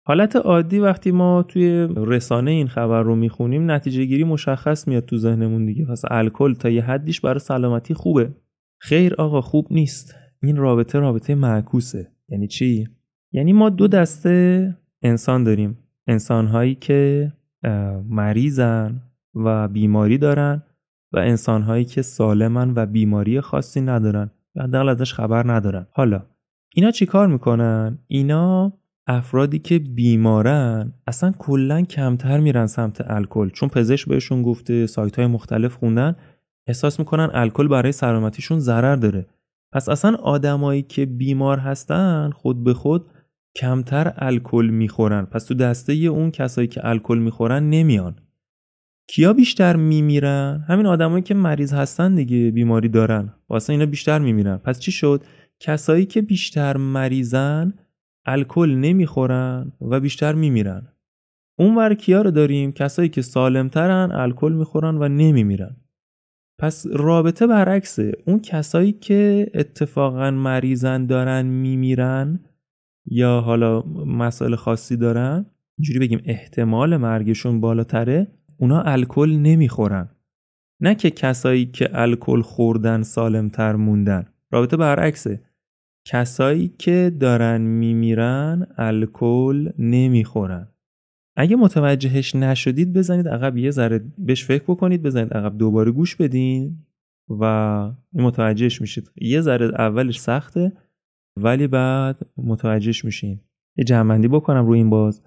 حالت 0.07 0.35
عادی 0.35 0.79
وقتی 0.79 1.11
ما 1.11 1.43
توی 1.43 1.87
رسانه 1.95 2.51
این 2.51 2.67
خبر 2.67 3.01
رو 3.01 3.15
می‌خونیم 3.15 3.71
نتیجه 3.71 4.05
گیری 4.05 4.23
مشخص 4.23 4.87
میاد 4.87 5.05
تو 5.05 5.17
ذهنمون 5.17 5.65
دیگه. 5.65 5.85
پس 5.85 6.01
الکل 6.11 6.53
تا 6.53 6.69
یه 6.69 6.81
حدیش 6.81 7.21
برای 7.21 7.39
سلامتی 7.39 7.93
خوبه. 7.93 8.29
خیر 8.79 9.13
آقا 9.13 9.41
خوب 9.41 9.67
نیست. 9.71 10.15
این 10.43 10.55
رابطه 10.55 10.99
رابطه 10.99 11.35
معکوسه. 11.35 12.11
یعنی 12.29 12.47
چی؟ 12.47 12.87
یعنی 13.31 13.53
ما 13.53 13.69
دو 13.69 13.87
دسته 13.87 14.77
انسان 15.01 15.43
داریم. 15.43 15.77
انسانهایی 16.07 16.75
که 16.75 17.31
مریضن 18.09 19.01
و 19.35 19.67
بیماری 19.67 20.17
دارن. 20.17 20.63
و 21.15 21.17
انسانهایی 21.17 21.85
که 21.85 22.01
سالمن 22.01 22.73
و 22.75 22.85
بیماری 22.85 23.41
خاصی 23.41 23.81
ندارن 23.81 24.31
و 24.55 24.63
حداقل 24.63 24.89
ازش 24.89 25.13
خبر 25.13 25.53
ندارن. 25.53 25.87
حالا 25.91 26.25
اینا 26.75 26.91
چیکار 26.91 27.27
می‌کنن؟ 27.27 27.99
اینا 28.07 28.73
افرادی 29.07 29.59
که 29.59 29.79
بیمارن 29.79 30.93
اصلا 31.07 31.31
کلا 31.31 31.81
کمتر 31.81 32.39
میرن 32.39 32.67
سمت 32.67 33.11
الکل. 33.11 33.49
چون 33.49 33.69
پزشک 33.69 34.07
بهشون 34.07 34.41
گفته 34.41 34.87
سایت 34.87 35.19
های 35.19 35.27
مختلف 35.27 35.75
خوندن 35.75 36.15
احساس 36.67 36.99
می‌کنن 36.99 37.29
الکل 37.33 37.67
برای 37.67 37.91
سلامتیشون 37.91 38.59
ضرر 38.59 38.95
داره. 38.95 39.25
پس 39.71 39.89
اصلا 39.89 40.15
آدمایی 40.15 40.81
که 40.81 41.05
بیمار 41.05 41.57
هستن 41.57 42.29
خود 42.29 42.63
به 42.63 42.73
خود 42.73 43.05
کمتر 43.55 44.13
الکل 44.17 44.69
می‌خورن. 44.71 45.25
پس 45.25 45.45
تو 45.45 45.53
دسته 45.53 45.93
اون 45.93 46.31
کسایی 46.31 46.67
که 46.67 46.87
الکل 46.87 47.17
می‌خورن 47.17 47.69
نمیان. 47.69 48.15
کیا 49.07 49.33
بیشتر 49.33 49.75
میمیرن؟ 49.75 50.65
همین 50.67 50.85
آدمایی 50.85 51.23
که 51.23 51.33
مریض 51.33 51.73
هستن 51.73 52.15
دیگه 52.15 52.51
بیماری 52.51 52.89
دارن. 52.89 53.33
واسه 53.49 53.73
اینا 53.73 53.85
بیشتر 53.85 54.19
میمیرن. 54.19 54.57
پس 54.57 54.79
چی 54.79 54.91
شد؟ 54.91 55.23
کسایی 55.59 56.05
که 56.05 56.21
بیشتر 56.21 56.77
مریضن 56.77 57.73
الکل 58.25 58.69
نمی‌خورن 58.69 59.71
و 59.81 59.99
بیشتر 59.99 60.33
میمیرن. 60.33 60.87
اونور 61.59 61.93
کیا 61.93 62.21
رو 62.21 62.31
داریم؟ 62.31 62.71
کسایی 62.71 63.09
که 63.09 63.21
سالمترن 63.21 64.11
الکل 64.11 64.53
می‌خورن 64.53 64.97
و 64.97 65.07
نمیمیرن. 65.07 65.75
پس 66.59 66.85
رابطه 66.93 67.47
برعکسه. 67.47 68.11
اون 68.27 68.39
کسایی 68.39 68.91
که 68.91 69.51
اتفاقا 69.53 70.31
مریضن 70.31 71.05
دارن 71.05 71.45
میمیرن 71.45 72.39
یا 73.05 73.41
حالا 73.41 73.81
مسائل 74.05 74.55
خاصی 74.55 74.97
دارن 74.97 75.45
اینجوری 75.77 75.99
بگیم 75.99 76.21
احتمال 76.25 76.97
مرگشون 76.97 77.61
بالاتره 77.61 78.27
اونا 78.57 78.81
الکل 78.81 79.29
نمی‌خورن. 79.29 80.09
نه 80.81 80.95
که 80.95 81.09
کسایی 81.09 81.65
که 81.65 81.89
الکل 81.93 82.41
خوردن 82.41 83.03
سالمتر 83.03 83.75
موندن. 83.75 84.25
رابطه 84.51 84.77
برعکسه. 84.77 85.41
کسایی 86.07 86.67
که 86.67 87.11
دارن 87.19 87.61
میمیرن 87.61 88.67
الکل 88.77 89.69
نمی‌خورن. 89.79 90.67
اگه 91.37 91.55
متوجهش 91.55 92.35
نشدید 92.35 92.93
بزنید 92.93 93.27
عقب 93.27 93.57
یه 93.57 93.71
ذره 93.71 94.11
بهش 94.17 94.45
فکر 94.45 94.63
بکنید 94.63 95.03
بزنید 95.03 95.33
عقب 95.33 95.57
دوباره 95.57 95.91
گوش 95.91 96.15
بدین 96.15 96.85
و 97.39 97.91
متوجهش 98.13 98.81
میشید. 98.81 99.11
یه 99.21 99.41
ذره 99.41 99.65
اولش 99.65 100.19
سخته 100.19 100.71
ولی 101.37 101.67
بعد 101.67 102.21
متوجهش 102.37 103.05
میشین. 103.05 103.39
یه 103.77 103.83
جمعندی 103.83 104.27
بکنم 104.27 104.65
روی 104.67 104.77
این 104.77 104.89
باز. 104.89 105.21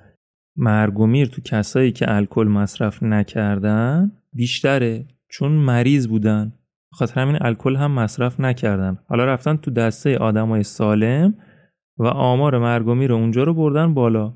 مرگ 0.58 1.00
و 1.00 1.06
میر 1.06 1.28
تو 1.28 1.42
کسایی 1.44 1.92
که 1.92 2.14
الکل 2.14 2.44
مصرف 2.44 3.02
نکردن 3.02 4.12
بیشتره 4.32 5.04
چون 5.28 5.52
مریض 5.52 6.06
بودن. 6.06 6.52
خاطر 6.92 7.20
همین 7.20 7.38
الکل 7.40 7.76
هم 7.76 7.90
مصرف 7.90 8.40
نکردن. 8.40 8.98
حالا 9.08 9.24
رفتن 9.24 9.56
تو 9.56 9.70
دسته 9.70 10.16
آدمای 10.16 10.62
سالم 10.62 11.34
و 11.98 12.06
آمار 12.06 12.58
مرگ 12.58 12.88
و 12.88 12.94
میر 12.94 13.12
اونجا 13.12 13.44
رو 13.44 13.54
بردن 13.54 13.94
بالا. 13.94 14.34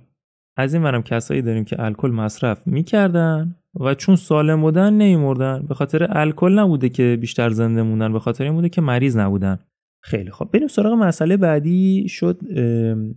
از 0.56 0.74
این 0.74 0.82
منم 0.82 1.02
کسایی 1.02 1.42
داریم 1.42 1.64
که 1.64 1.84
الکل 1.84 2.10
مصرف 2.10 2.66
می‌کردن 2.66 3.56
و 3.80 3.94
چون 3.94 4.16
سالم 4.16 4.60
بودن 4.60 4.92
نمیمردن. 4.92 5.66
به 5.68 5.74
خاطر 5.74 6.06
الکل 6.10 6.58
نبوده 6.58 6.88
که 6.88 7.18
بیشتر 7.20 7.50
زنده 7.50 7.82
موندن 7.82 8.12
به 8.12 8.18
خاطر 8.18 8.44
این 8.44 8.52
بوده 8.52 8.68
که 8.68 8.80
مریض 8.80 9.16
نبودن. 9.16 9.58
خیلی 10.04 10.30
خوب 10.30 10.50
بریم 10.50 10.68
سراغ 10.68 10.92
مسئله 10.92 11.36
بعدی. 11.36 12.08
شد 12.08 12.40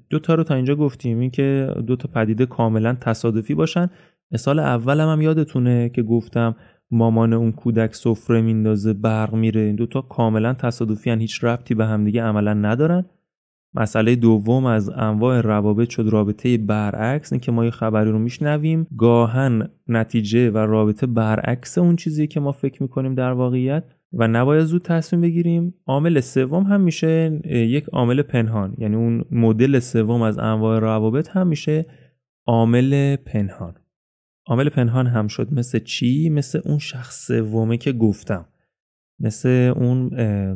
دو 0.10 0.20
تا 0.20 0.36
رو 0.36 0.44
تا 0.44 0.56
اینجا 0.56 0.76
گفتیم. 0.76 1.20
این 1.20 1.32
که 1.32 1.74
دو 1.88 1.96
تا 1.96 2.10
پدیده 2.14 2.46
کاملا 2.46 2.98
تصادفی 3.02 3.56
باشن. 3.56 3.90
مثال 4.32 4.60
اولم 4.60 5.10
هم 5.10 5.22
یادتونه 5.22 5.90
که 5.90 6.04
گفتم 6.04 6.56
مامان 6.92 7.34
اون 7.34 7.52
کودک 7.52 7.96
سفره 7.96 8.42
میندازه 8.42 8.94
برق 8.94 9.34
میره. 9.34 9.62
این 9.62 9.76
دوتا 9.76 10.02
کاملا 10.02 10.54
تصادفی 10.54 11.10
هن. 11.10 11.20
هیچ 11.20 11.44
ربطی 11.44 11.76
به 11.76 11.86
همدیگه 11.86 12.24
عملا 12.24 12.54
ندارن. 12.54 13.06
مسئله 13.74 14.16
دوم 14.16 14.66
از 14.66 14.90
انواع 14.90 15.42
روابط 15.42 15.90
شد 15.90 16.08
رابطه 16.10 16.58
برعکس. 16.58 17.34
اینکه 17.34 17.52
ما 17.52 17.66
یه 17.66 17.72
خبری 17.72 18.12
رو 18.12 18.20
میشنویم. 18.20 18.88
گاهن 18.98 19.70
نتیجه 19.88 20.52
و 20.52 20.58
رابطه 20.58 21.08
برعکس 21.08 21.78
اون 21.78 21.96
چیزی 21.96 22.28
که 22.28 22.40
ما 22.40 22.52
فکر 22.52 22.84
می‌کنیم 22.84 23.16
در 23.16 23.32
واقعیت. 23.32 23.84
و 24.18 24.28
نباید 24.28 24.66
زود 24.66 24.82
تصمیم 24.82 25.22
بگیریم. 25.22 25.74
عامل 25.86 26.20
سوم 26.20 26.64
هم 26.64 26.82
میشه 26.82 27.42
یک 27.46 27.86
عامل 27.86 28.22
پنهان. 28.22 28.76
یعنی 28.78 28.96
اون 28.96 29.26
مدل 29.32 29.80
سوم 29.80 30.22
از 30.22 30.38
انواع 30.38 30.80
روابط 30.80 31.30
هم 31.30 31.48
میشه 31.48 31.86
عامل 32.48 33.16
پنهان. 33.16 33.76
عامل 34.48 34.70
پنهان 34.70 35.08
هم 35.08 35.28
شد 35.28 35.54
مثل 35.54 35.80
چی؟ 35.80 36.30
مثل 36.30 36.62
اون 36.66 36.78
شخص 36.78 37.28
سومه 37.28 37.78
که 37.78 37.92
گفتم. 37.92 38.46
مثل 39.20 39.74
اون 39.76 40.10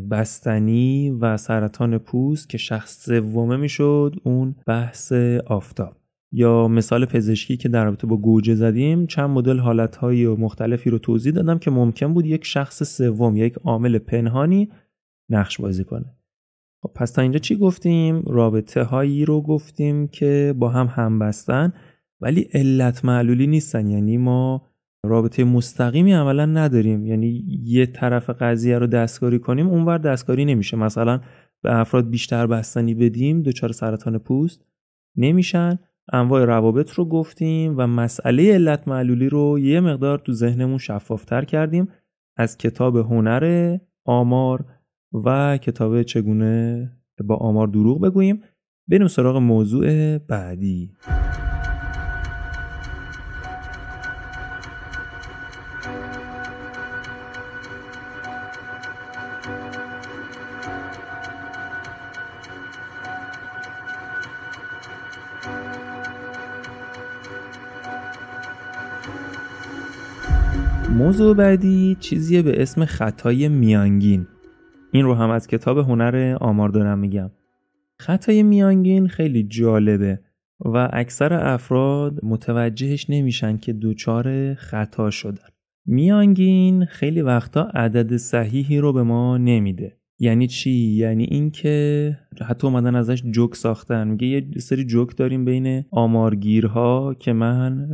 بستنی 0.10 1.10
و 1.22 1.38
سرطان 1.38 1.97
پوست 1.97 2.49
که 2.49 2.57
شخص 2.57 3.05
سومه 3.05 3.57
می‌شد 3.57 4.16
اون 4.24 4.55
بحث 4.68 5.12
آفتاب. 5.45 5.99
یا 6.32 6.68
مثال 6.68 7.06
پزشکی 7.06 7.58
که 7.58 7.70
در 7.70 7.86
رابطه 7.86 8.08
با 8.08 8.18
گوجه 8.18 8.56
زدیم 8.56 9.08
چند 9.08 9.30
مدل 9.30 9.60
حالتهای 9.60 10.28
مختلفی 10.28 10.90
رو 10.90 10.98
توضیح 10.98 11.34
دادم 11.34 11.58
که 11.58 11.72
ممکن 11.72 12.14
بود 12.14 12.26
یک 12.26 12.46
شخص 12.46 12.84
سوم 12.84 13.38
یک 13.38 13.54
عامل 13.54 13.98
پنهانی 13.98 14.70
نقش 15.30 15.62
بازی 15.62 15.84
کنه. 15.84 16.16
خب 16.84 16.92
پس 16.96 17.12
تا 17.12 17.22
اینجا 17.22 17.40
چی 17.40 17.56
گفتیم؟ 17.56 18.24
رابطه 18.28 18.84
هایی 18.84 19.26
رو 19.26 19.42
گفتیم 19.42 20.08
که 20.08 20.56
با 20.58 20.70
هم 20.70 20.88
هم 20.88 21.20
بستن 21.20 21.74
ولی 22.22 22.42
علت 22.54 23.06
معلولی 23.06 23.48
نیستن. 23.48 23.88
یعنی 23.88 24.18
ما 24.18 24.68
رابطه 25.06 25.44
مستقیمی 25.44 26.14
عملا 26.14 26.46
نداریم. 26.46 27.06
یعنی 27.06 27.44
یه 27.64 27.86
طرف 27.86 28.30
قضیه 28.30 28.78
رو 28.78 28.88
دستکاری 28.88 29.40
کنیم 29.40 29.68
اونور 29.68 29.98
دستکاری 29.98 30.46
نمیشه. 30.46 30.78
مثلا 30.78 31.22
به 31.62 31.80
افراد 31.80 32.10
بیشتر 32.10 32.48
بستنی 32.48 32.94
بدیم 32.94 33.42
دچار 33.42 33.72
سرطان 33.72 34.18
پوست 34.18 34.66
نمیشن. 35.16 35.80
انواع 36.14 36.45
روابط 36.45 36.91
رو 36.91 37.05
گفتیم 37.05 37.76
و 37.78 37.88
مسئله 37.88 38.53
علت 38.53 38.88
معلولی 38.88 39.30
رو 39.30 39.60
یه 39.60 39.80
مقدار 39.80 40.20
تو 40.20 40.32
ذهنمون 40.32 40.78
شفافتر 40.78 41.45
کردیم 41.45 41.88
از 42.38 42.57
کتاب 42.57 42.97
هنر 42.97 43.78
آمار 44.05 44.66
و 45.26 45.57
کتاب 45.57 46.03
چگونه 46.03 46.91
با 47.26 47.36
آمار 47.36 47.68
دروغ 47.68 48.01
بگوییم. 48.01 48.41
بریم 48.88 49.07
سراغ 49.07 49.38
موضوع 49.38 50.18
بعدی. 50.18 50.91
موضوع 71.00 71.36
بعدی 71.36 71.97
چیزیه 72.00 72.41
به 72.41 72.62
اسم 72.62 72.86
خطای 72.86 73.47
میانگین. 73.50 74.28
این 74.91 75.06
رو 75.06 75.14
هم 75.14 75.30
از 75.30 75.47
کتاب 75.47 75.78
هنر 75.78 76.38
آمار 76.41 76.70
دارم 76.70 77.00
میگم. 77.00 77.32
خطای 78.00 78.43
میانگین 78.43 79.08
خیلی 79.08 79.43
جالبه 79.43 80.20
و 80.60 80.89
اکثر 80.93 81.34
افراد 81.34 82.20
متوجهش 82.24 83.10
نمیشن 83.10 83.58
که 83.58 83.74
دوچار 83.74 84.54
خطا 84.54 85.10
شدن. 85.10 85.50
میانگین 85.86 86.86
خیلی 86.86 87.22
وقتا 87.22 87.62
عدد 87.62 88.18
صحیحی 88.18 88.80
رو 88.80 88.93
به 88.93 89.04
ما 89.04 89.38
نمیده. 89.38 89.99
یعنی 90.20 90.48
چی؟ 90.48 90.72
یعنی 90.72 91.24
اینکه 91.24 92.18
حتی 92.48 92.68
اومدن 92.68 92.96
ازش 92.96 93.24
جوک 93.32 93.56
ساختن. 93.56 94.08
میگه 94.08 94.28
یه 94.28 94.44
سری 94.58 94.86
جوک 94.86 95.18
داریم 95.18 95.46
بین 95.46 95.84
آمارگیرها 95.92 97.14
که 97.20 97.34
من 97.34 97.90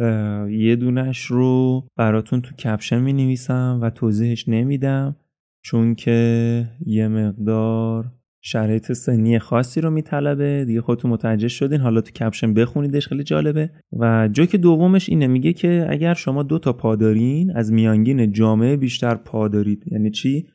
یه 0.52 0.76
دونش 0.76 1.26
رو 1.26 1.84
براتون 1.98 2.42
تو 2.42 2.56
کپشن 2.56 3.02
می 3.02 3.14
نویسم 3.14 3.80
و 3.82 3.90
توضیحش 3.90 4.50
نمیدم 4.50 5.16
چون 5.64 5.96
که 5.96 6.70
یه 6.86 7.08
مقدار 7.08 8.12
شرایط 8.48 8.92
سنی 8.92 9.40
خاصی 9.40 9.82
رو 9.82 9.90
میطلبه. 9.90 10.66
دیگه 10.66 10.82
خودتون 10.82 11.12
متوجه 11.12 11.48
شدین. 11.48 11.80
حالا 11.80 12.02
تو 12.02 12.12
کپشن 12.12 12.54
بخونیدش 12.54 13.08
خیلی 13.08 13.24
جالبه. 13.24 13.70
و 14.00 14.30
جوک 14.32 14.56
دومش 14.56 15.10
اینه. 15.10 15.28
میگه 15.28 15.54
که 15.54 15.86
اگر 15.90 16.14
شما 16.14 16.44
دو 16.44 16.60
تا 16.60 16.74
پا 16.74 16.96
دارین 16.96 17.52
از 17.52 17.74
میانگین 17.74 18.32
جامعه 18.32 18.78
بیشتر 18.78 19.16
پا 19.16 19.48
دارید. 19.48 19.84
یعنی 19.92 20.12
چی؟ 20.12 20.48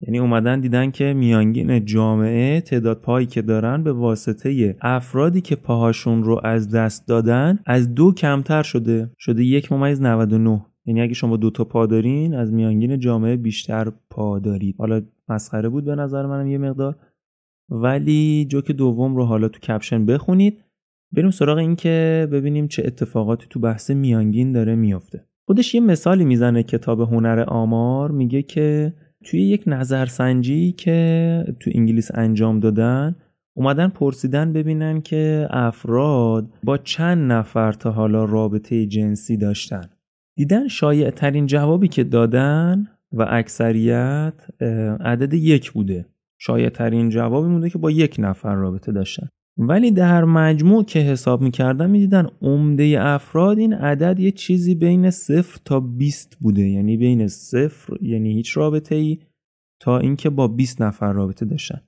یعنی 0.00 0.18
اومدن 0.18 0.60
دیدن 0.60 0.90
که 0.90 1.14
میانگین 1.14 1.84
جامعه 1.84 2.60
تعداد 2.60 3.00
پایی 3.00 3.26
که 3.26 3.42
دارن 3.42 3.82
به 3.82 3.92
واسطه 3.92 4.76
افرادی 4.80 5.40
که 5.40 5.56
پاهاشون 5.56 6.24
رو 6.24 6.40
از 6.44 6.70
دست 6.70 7.08
دادن 7.08 7.58
از 7.66 7.94
دو 7.94 8.12
کمتر 8.12 8.62
شده. 8.62 9.10
شده 9.18 9.44
یک 9.44 9.72
ممیز 9.72 10.02
99 10.02 10.66
یعنی 10.86 11.02
اگه 11.02 11.14
شما 11.14 11.36
دو 11.36 11.50
تا 11.50 11.64
پا 11.64 11.86
دارین 11.86 12.34
از 12.34 12.52
میانگین 12.52 12.98
جامعه 12.98 13.36
بیشتر 13.36 13.92
پا 14.10 14.38
دارید. 14.38 14.76
حالا 14.78 15.02
مسخره 15.28 15.68
بود 15.68 15.84
به 15.84 15.94
نظر 15.94 16.26
منم 16.26 16.46
یه 16.46 16.58
مقدار. 16.58 16.96
ولی 17.68 18.46
جوک 18.50 18.70
دوم 18.70 19.16
رو 19.16 19.24
حالا 19.24 19.48
تو 19.48 19.60
کپشن 19.60 20.06
بخونید. 20.06 20.64
بریم 21.12 21.30
سراغ 21.30 21.58
این 21.58 21.76
که 21.76 22.28
ببینیم 22.32 22.68
چه 22.68 22.82
اتفاقاتی 22.86 23.46
تو 23.50 23.60
بحث 23.60 23.90
میانگین 23.90 24.52
داره 24.52 24.74
میافته. 24.74 25.24
خودش 25.46 25.74
یه 25.74 25.80
مثالی 25.80 26.24
می‌زنه 26.24 26.62
کتاب 26.62 27.00
هنر 27.00 27.44
آمار. 27.48 28.10
میگه 28.10 28.42
که 28.42 28.94
توی 29.26 29.40
یک 29.40 29.62
نظرسنجی 29.66 30.72
که 30.72 31.44
تو 31.60 31.70
انگلیس 31.74 32.10
انجام 32.14 32.60
دادن 32.60 33.16
اومدن 33.56 33.88
پرسیدن 33.88 34.52
ببینن 34.52 35.00
که 35.00 35.48
افراد 35.50 36.48
با 36.64 36.78
چند 36.78 37.32
نفر 37.32 37.72
تا 37.72 37.90
حالا 37.90 38.24
رابطه 38.24 38.86
جنسی 38.86 39.36
داشتن. 39.36 39.90
دیدن 40.36 40.68
شایع 40.68 41.10
ترین 41.10 41.46
جوابی 41.46 41.88
که 41.88 42.04
دادن 42.04 42.86
و 43.12 43.26
اکثریت 43.28 44.62
عدد 45.00 45.34
یک 45.34 45.72
بوده. 45.72 46.06
شایع 46.38 46.68
ترین 46.68 47.08
جوابی 47.08 47.48
مونده 47.48 47.70
که 47.70 47.78
با 47.78 47.90
یک 47.90 48.16
نفر 48.18 48.54
رابطه 48.54 48.92
داشتن. 48.92 49.28
ولی 49.58 49.90
در 49.90 50.24
مجموع 50.24 50.84
که 50.84 50.98
حساب 50.98 51.42
می‌کردن 51.42 51.90
می‌دیدن 51.90 52.26
عمده 52.42 52.96
افراد 53.00 53.58
این 53.58 53.72
عدد 53.72 54.20
یه 54.20 54.30
چیزی 54.30 54.74
بین 54.74 55.10
صفر 55.10 55.60
تا 55.64 55.80
20 55.80 56.36
بوده. 56.40 56.62
یعنی 56.62 56.96
بین 56.96 57.28
صفر 57.28 57.96
یعنی 58.00 58.32
هیچ 58.32 58.56
رابطه 58.56 58.94
ای 58.94 59.18
تا 59.80 59.98
اینکه 59.98 60.30
با 60.30 60.48
20 60.48 60.82
نفر 60.82 61.12
رابطه 61.12 61.46
داشتن. 61.46 61.80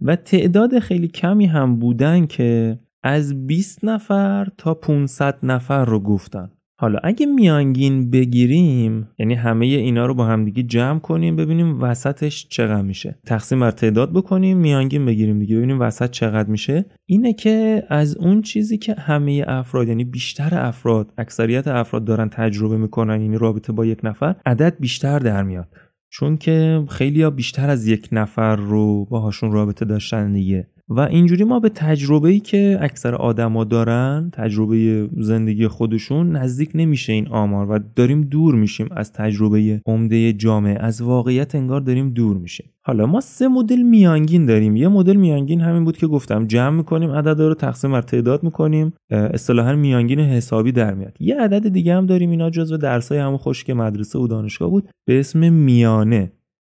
و 0.00 0.16
تعداد 0.16 0.78
خیلی 0.78 1.08
کمی 1.08 1.46
هم 1.46 1.78
بودن 1.78 2.26
که 2.26 2.78
از 3.02 3.46
20 3.46 3.84
نفر 3.84 4.48
تا 4.58 4.74
500 4.74 5.38
نفر 5.42 5.84
رو 5.84 6.00
گفتن. 6.00 6.50
حالا 6.76 6.98
اگه 7.02 7.26
میانگین 7.26 8.10
بگیریم 8.10 9.08
یعنی 9.18 9.34
همه 9.34 9.66
اینا 9.66 10.06
رو 10.06 10.14
با 10.14 10.26
همدیگه 10.26 10.62
جمع 10.62 10.98
کنیم 10.98 11.36
ببینیم 11.36 11.82
وسطش 11.82 12.46
چقدر 12.48 12.82
میشه. 12.82 13.18
تقسیم 13.26 13.60
بر 13.60 13.70
تعداد 13.70 14.12
بکنیم 14.12 14.58
میانگین 14.58 15.06
بگیریم 15.06 15.38
دیگه 15.38 15.56
ببینیم 15.56 15.80
وسط 15.80 16.10
چقدر 16.10 16.48
میشه. 16.48 16.84
اینه 17.06 17.32
که 17.32 17.82
از 17.88 18.16
اون 18.16 18.42
چیزی 18.42 18.78
که 18.78 18.94
همه 18.94 19.44
افراد 19.48 19.88
یعنی 19.88 20.04
بیشتر 20.04 20.48
افراد 20.52 21.12
اکثریت 21.18 21.68
افراد 21.68 22.04
دارن 22.04 22.28
تجربه 22.28 22.76
می‌کنن 22.76 23.20
یعنی 23.20 23.38
رابطه 23.38 23.72
با 23.72 23.86
یک 23.86 23.98
نفر 24.02 24.36
عدد 24.46 24.76
بیشتر 24.80 25.18
در 25.18 25.42
میاد. 25.42 25.68
چون 26.10 26.36
که 26.36 26.84
خیلی 26.88 27.22
ها 27.22 27.30
بیشتر 27.30 27.70
از 27.70 27.86
یک 27.86 28.08
نفر 28.12 28.56
رو 28.56 29.04
باهاشون 29.04 29.52
رابطه 29.52 29.84
داشتن 29.84 30.32
دیگه. 30.32 30.68
و 30.88 31.00
اینجوری 31.00 31.44
ما 31.44 31.60
به 31.60 31.68
تجربه 31.68 32.28
ای 32.28 32.40
که 32.40 32.78
اکثر 32.80 33.14
آدما 33.14 33.64
دارن 33.64 34.30
تجربه 34.32 35.08
زندگی 35.16 35.68
خودشون 35.68 36.36
نزدیک 36.36 36.70
نمیشه 36.74 37.12
این 37.12 37.28
آمار 37.28 37.70
و 37.70 37.78
داریم 37.96 38.22
دور 38.22 38.54
میشیم 38.54 38.88
از 38.90 39.12
تجربه 39.12 39.80
عمده 39.86 40.32
جامعه. 40.32 40.78
از 40.80 41.02
واقعیت 41.02 41.54
انگار 41.54 41.80
داریم 41.80 42.10
دور 42.10 42.36
میشیم. 42.36 42.66
حالا 42.86 43.06
ما 43.06 43.20
سه 43.20 43.48
مدل 43.48 43.82
میانگین 43.82 44.46
داریم. 44.46 44.76
یه 44.76 44.88
مدل 44.88 45.16
میانگین 45.16 45.60
همین 45.60 45.84
بود 45.84 45.96
که 45.96 46.06
گفتم 46.06 46.46
جمع 46.46 46.76
می‌کنیم 46.76 47.10
عددا 47.10 47.48
رو 47.48 47.54
تقسیم 47.54 47.92
بر 47.92 48.02
تعداد 48.02 48.42
می‌کنیم 48.42 48.92
اصطلاحا 49.10 49.76
میانگین 49.76 50.20
حسابی 50.20 50.72
در 50.72 50.94
میاد. 50.94 51.16
یه 51.20 51.40
عدد 51.40 51.68
دیگه 51.68 51.94
هم 51.94 52.06
داریم 52.06 52.30
اینا 52.30 52.50
جزو 52.50 52.76
درسای 52.76 53.18
همون 53.18 53.38
خشک 53.38 53.70
مدرسه 53.70 54.18
و 54.18 54.26
دانشگاه 54.26 54.70
بود 54.70 54.88
به 55.06 55.20
اسم 55.20 55.52
میانه. 55.52 56.32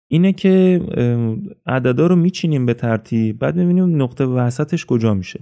اینه 0.08 0.32
که 0.32 0.80
عددا 1.66 2.06
رو 2.06 2.16
میچینیم 2.16 2.66
به 2.66 2.74
ترتیب 2.74 3.38
بعد 3.38 3.54
ببینیم 3.54 4.02
نقطه 4.02 4.24
وسطش 4.24 4.86
کجا 4.86 5.14
میشه. 5.14 5.40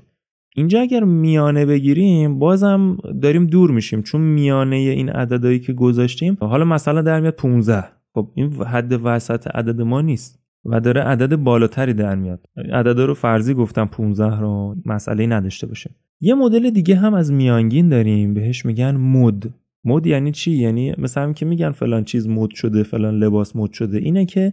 اینجا 0.56 0.80
اگر 0.80 1.04
میانه 1.04 1.66
بگیریم 1.66 2.38
بازم 2.38 2.98
داریم 3.22 3.46
دور 3.46 3.70
میشیم. 3.70 4.02
چون 4.02 4.20
میانه 4.20 4.76
این 4.76 5.08
عددهایی 5.08 5.58
که 5.58 5.72
گذاشتیم 5.72 6.36
حالا 6.40 6.64
مثلا 6.64 7.02
در 7.02 7.20
میاد 7.20 7.34
15 7.34 7.84
خب 8.14 8.30
این 8.34 8.52
حد 8.52 9.00
وسط 9.04 9.46
عدد 9.46 9.80
ما 9.80 10.00
نیست 10.00 10.38
و 10.64 10.80
داره 10.80 11.00
عدد 11.00 11.36
بالاتری 11.36 11.94
در 11.94 12.14
میاد. 12.14 12.46
عددا 12.72 13.04
رو 13.04 13.14
فرضی 13.14 13.54
گفتم 13.54 13.84
15 13.84 14.40
رو 14.40 14.76
مسئله 14.86 15.26
نداشته 15.26 15.66
باشه 15.66 15.90
یه 16.20 16.34
مدل 16.34 16.70
دیگه 16.70 16.96
هم 16.96 17.14
از 17.14 17.32
میانگین 17.32 17.88
داریم. 17.88 18.34
بهش 18.34 18.66
میگن 18.66 18.96
مد. 18.96 19.54
مد 19.86 20.06
یعنی 20.06 20.32
چی؟ 20.32 20.50
یعنی 20.50 20.94
مثلا 20.98 21.32
که 21.32 21.46
میگن 21.46 21.70
فلان 21.70 22.04
چیز 22.04 22.28
مد 22.28 22.50
شده 22.50 22.82
فلان 22.82 23.18
لباس 23.18 23.56
مد 23.56 23.72
شده. 23.72 23.98
اینه 23.98 24.26
که 24.26 24.52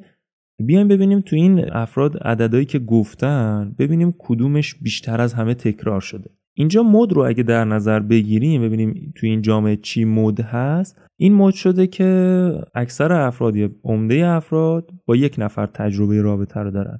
بیایم 0.65 0.87
ببینیم 0.87 1.19
تو 1.19 1.35
این 1.35 1.71
افراد 1.71 2.17
عددهایی 2.17 2.65
که 2.65 2.79
گفتن 2.79 3.75
ببینیم 3.79 4.13
کدومش 4.17 4.75
بیشتر 4.75 5.21
از 5.21 5.33
همه 5.33 5.53
تکرار 5.53 6.01
شده. 6.01 6.29
اینجا 6.55 6.83
مد 6.83 7.13
رو 7.13 7.21
اگه 7.21 7.43
در 7.43 7.65
نظر 7.65 7.99
بگیریم 7.99 8.61
ببینیم 8.61 9.13
تو 9.15 9.27
این 9.27 9.41
جامعه 9.41 9.75
چی 9.75 10.05
مد 10.05 10.39
هست. 10.39 10.99
این 11.19 11.33
مد 11.33 11.53
شده 11.53 11.87
که 11.87 12.51
اکثر 12.75 13.13
افراد 13.13 13.55
یا 13.55 13.69
عمده 13.83 14.27
افراد 14.27 14.91
با 15.05 15.15
یک 15.15 15.35
نفر 15.37 15.65
تجربه 15.65 16.21
رابطه 16.21 16.59
رو 16.59 16.71
دارن. 16.71 16.99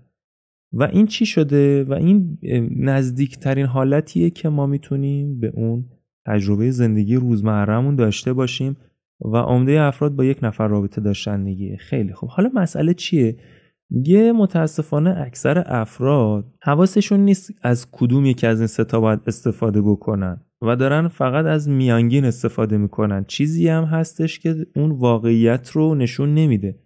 و 0.74 0.84
این 0.84 1.06
چی 1.06 1.26
شده؟ 1.26 1.84
و 1.84 1.94
این 1.94 2.38
نزدیکترین 2.78 3.66
حالتیه 3.66 4.30
که 4.30 4.50
ما 4.50 4.68
می‌تونیم 4.68 5.40
به 5.40 5.52
اون 5.56 5.86
تجربه 6.26 6.72
زندگی 6.72 7.16
روزمرهمون 7.16 7.96
داشته 7.96 8.34
باشیم 8.34 8.78
و 9.22 9.38
عمده 9.38 9.82
افراد 9.82 10.16
با 10.16 10.26
یک 10.26 10.40
نفر 10.42 10.68
رابطه 10.68 11.02
داشتن 11.02 11.44
دیگه. 11.44 11.78
خیلی 11.78 12.14
خوب. 12.14 12.30
حالا 12.30 12.50
مسئله 12.54 12.94
چیه؟ 12.94 13.38
یه 13.90 14.32
متاسفانه 14.32 15.16
اکثر 15.18 15.64
افراد 15.66 16.46
حواسشون 16.62 17.20
نیست 17.20 17.54
از 17.62 17.92
کدوم 17.92 18.26
یکی 18.26 18.48
از 18.48 18.60
این 18.60 18.68
ستا 18.68 19.00
باید 19.00 19.20
استفاده 19.28 19.82
بکنن 19.82 20.42
و 20.62 20.76
دارن 20.76 21.08
فقط 21.08 21.46
از 21.46 21.70
میانگین 21.70 22.26
استفاده 22.26 22.78
می‌کنن. 22.78 23.26
چیزی 23.28 23.68
هم 23.68 23.84
هستش 23.84 24.40
که 24.40 24.56
اون 24.76 24.92
واقعیت 24.92 25.72
رو 25.72 25.96
نشون 25.96 26.34
نمیده. 26.34 26.80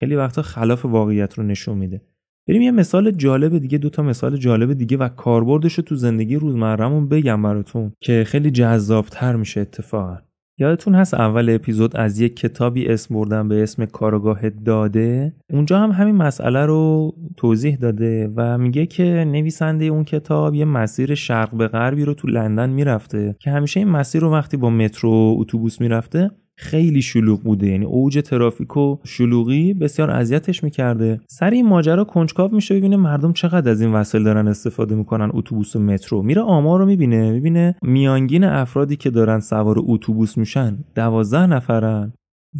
خیلی 0.00 0.16
وقتا 0.16 0.42
خلاف 0.42 0.84
واقعیت 0.84 1.34
رو 1.34 1.44
نشون 1.44 1.78
میده. 1.78 2.00
بریم 2.48 2.62
یه 2.62 2.70
مثال 2.70 3.10
جالب 3.10 3.58
دیگه 3.58 3.78
دو 3.78 3.90
تا 3.90 4.02
مثال 4.02 4.36
جالب 4.36 4.72
دیگه 4.72 4.96
و 4.96 5.08
کاربردش 5.08 5.74
رو 5.74 5.84
تو 5.84 5.94
زندگی 5.94 6.36
روزمرهمون 6.36 7.08
بگم 7.08 7.42
براتون 7.42 7.92
که 8.00 8.24
خیلی 8.26 8.50
جذابتر 8.50 9.36
میشه 9.36 9.60
اتفاقا. 9.60 10.18
یادتون 10.60 10.94
هست 10.94 11.14
اول 11.14 11.50
اپیزود 11.50 11.96
از 11.96 12.20
یک 12.20 12.36
کتابی 12.36 12.88
اسم 12.88 13.14
بردم 13.14 13.48
به 13.48 13.62
اسم 13.62 13.84
کارگاه 13.84 14.50
داده؟ 14.50 15.34
اونجا 15.52 15.78
هم 15.78 15.90
همین 15.90 16.16
مسئله 16.16 16.66
رو 16.66 17.14
توضیح 17.36 17.76
داده 17.76 18.32
و 18.36 18.58
میگه 18.58 18.86
که 18.86 19.04
نویسنده 19.04 19.84
اون 19.84 20.04
کتاب 20.04 20.54
یه 20.54 20.64
مسیر 20.64 21.14
شرق 21.14 21.54
به 21.56 21.68
غربی 21.68 22.04
رو 22.04 22.14
تو 22.14 22.28
لندن 22.28 22.70
می‌رفته 22.70 23.36
که 23.38 23.50
همیشه 23.50 23.80
این 23.80 23.88
مسیر 23.88 24.20
رو 24.20 24.32
وقتی 24.32 24.56
با 24.56 24.70
مترو 24.70 25.36
اتوبوس 25.38 25.80
می‌رفته 25.80 26.30
خیلی 26.60 27.02
شلوغ 27.02 27.42
بوده. 27.42 27.66
یعنی 27.66 27.84
اوج 27.84 28.18
ترافیک 28.18 28.76
و 28.76 28.96
شلوغی 29.04 29.74
بسیار 29.74 30.10
اذیتش 30.10 30.64
می‌کرده. 30.64 31.20
سر 31.28 31.50
این 31.50 31.66
ماجرا 31.66 32.04
کنجکاو 32.04 32.54
میشه 32.54 32.76
ببینه 32.76 32.96
مردم 32.96 33.32
چقدر 33.32 33.70
از 33.70 33.80
این 33.80 33.92
وسایل 33.92 34.24
دارن 34.24 34.48
استفاده 34.48 34.94
می‌کنن. 34.94 35.30
اتوبوس 35.34 35.76
و 35.76 35.78
مترو. 35.78 36.22
میره 36.22 36.42
آمار 36.42 36.78
رو 36.78 36.86
می‌بینه. 36.86 37.32
می‌بینه 37.32 37.74
میانگین 37.82 38.44
افرادی 38.44 38.96
که 38.96 39.10
دارن 39.10 39.40
سوار 39.40 39.76
اتوبوس 39.78 40.38
میشن 40.38 40.78
دوازده 40.94 41.46
نفرن 41.46 42.12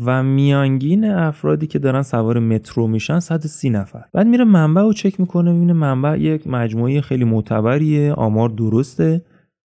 و 0.07 0.22
میانگین 0.22 1.05
افرادی 1.05 1.66
که 1.66 1.78
دارن 1.78 2.03
سوار 2.03 2.38
مترو 2.38 2.86
میشن 2.86 3.20
130 3.20 3.70
نفر. 3.70 4.05
بعد 4.12 4.26
میره 4.26 4.44
منبع 4.44 4.82
رو 4.82 4.92
چک 4.92 5.20
می‌کنه. 5.20 5.53
می‌بینه 5.53 5.72
منبع 5.72 6.20
یک 6.20 6.46
مجموعه 6.46 7.01
خیلی 7.01 7.24
معتبریه. 7.24 8.12
آمار 8.12 8.48
درسته. 8.48 9.22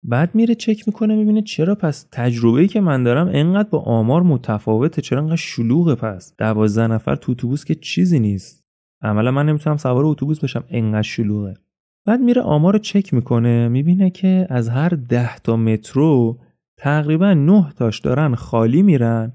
بعد 0.06 0.36
میره 0.36 0.56
چک 0.56 0.88
می‌کنه 0.88 1.16
می‌بینه 1.16 1.42
چرا 1.42 1.76
پس 1.76 2.08
تجربه 2.12 2.68
که 2.68 2.82
من 2.82 3.04
دارم 3.04 3.30
انقدر 3.32 3.70
با 3.70 3.80
آمار 3.80 4.24
متفاوته 4.24 5.02
چرا 5.02 5.20
انقدر 5.20 5.36
شلوغه 5.36 5.96
پس؟ 5.96 6.36
دوازده 6.38 6.88
نفر 6.88 7.16
تو 7.16 7.32
اتوبوس 7.32 7.66
که 7.66 7.76
چیزی 7.76 8.20
نیست. 8.20 8.64
عملا 9.02 9.32
من 9.32 9.46
نمی‌تونم 9.46 9.78
سوار 9.78 10.06
اتوبوس 10.06 10.40
بشم 10.40 10.64
انقدر 10.70 11.02
شلوغه. 11.02 11.54
بعد 12.06 12.20
میره 12.22 12.42
آمار 12.42 12.74
رو 12.74 12.80
چک 12.80 13.14
می‌کنه 13.14 13.68
می‌بینه 13.68 14.10
که 14.10 14.48
از 14.50 14.70
هر 14.70 14.90
ده 14.90 15.38
تا 15.38 15.56
مترو 15.58 16.40
تقریبا 16.78 17.34
نه 17.34 17.70
تاش 17.78 18.00
دارن 18.00 18.36
خالی 18.36 18.82
میرن 18.82 19.34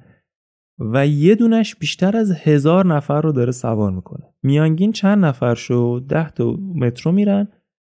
و 0.78 1.06
یه 1.06 1.34
دونش 1.34 1.76
بیشتر 1.76 2.16
از 2.16 2.32
هزار 2.32 2.86
نفر 2.86 3.20
رو 3.20 3.32
داره 3.32 3.52
سوار 3.52 3.92
می‌کنه. 3.92 4.24
میانگین 4.42 4.92
چند 4.92 5.24
نفر 5.24 5.54
شد 5.54 6.04
ده 6.08 6.30
تا 6.30 6.52
مترو 6.74 7.12
میرن. 7.12 7.48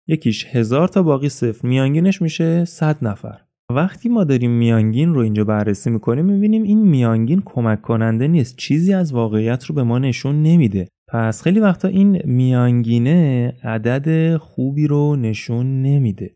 یکیش 0.10 0.46
هزار 0.46 0.88
تا 0.88 1.04
باقی 1.04 1.30
صفر. 1.30 1.68
میانگینش 1.68 2.22
میشه 2.22 2.66
100 2.66 2.98
نفر. 3.02 3.42
وقتی 3.72 4.10
ما 4.10 4.24
داریم 4.24 4.52
میانگین 4.52 5.14
رو 5.14 5.22
اینجا 5.22 5.44
بررسی 5.44 5.90
می‌کنیم 5.90 6.26
می‌بینیم 6.26 6.64
این 6.64 6.88
میانگین 6.88 7.42
کمک 7.46 7.82
کننده 7.82 8.28
نیست. 8.28 8.56
چیزی 8.58 8.94
از 8.94 9.14
واقعیت 9.14 9.66
رو 9.66 9.76
به 9.76 9.84
ما 9.84 10.00
نشون 10.00 10.44
نمیده. 10.44 10.88
پس 11.08 11.42
خیلی 11.42 11.60
وقتا 11.60 11.88
این 11.88 12.22
میانگینه 12.26 13.54
عدد 13.64 14.38
خوبی 14.38 14.88
رو 14.88 15.16
نشون 15.16 15.82
نمیده. 15.82 16.32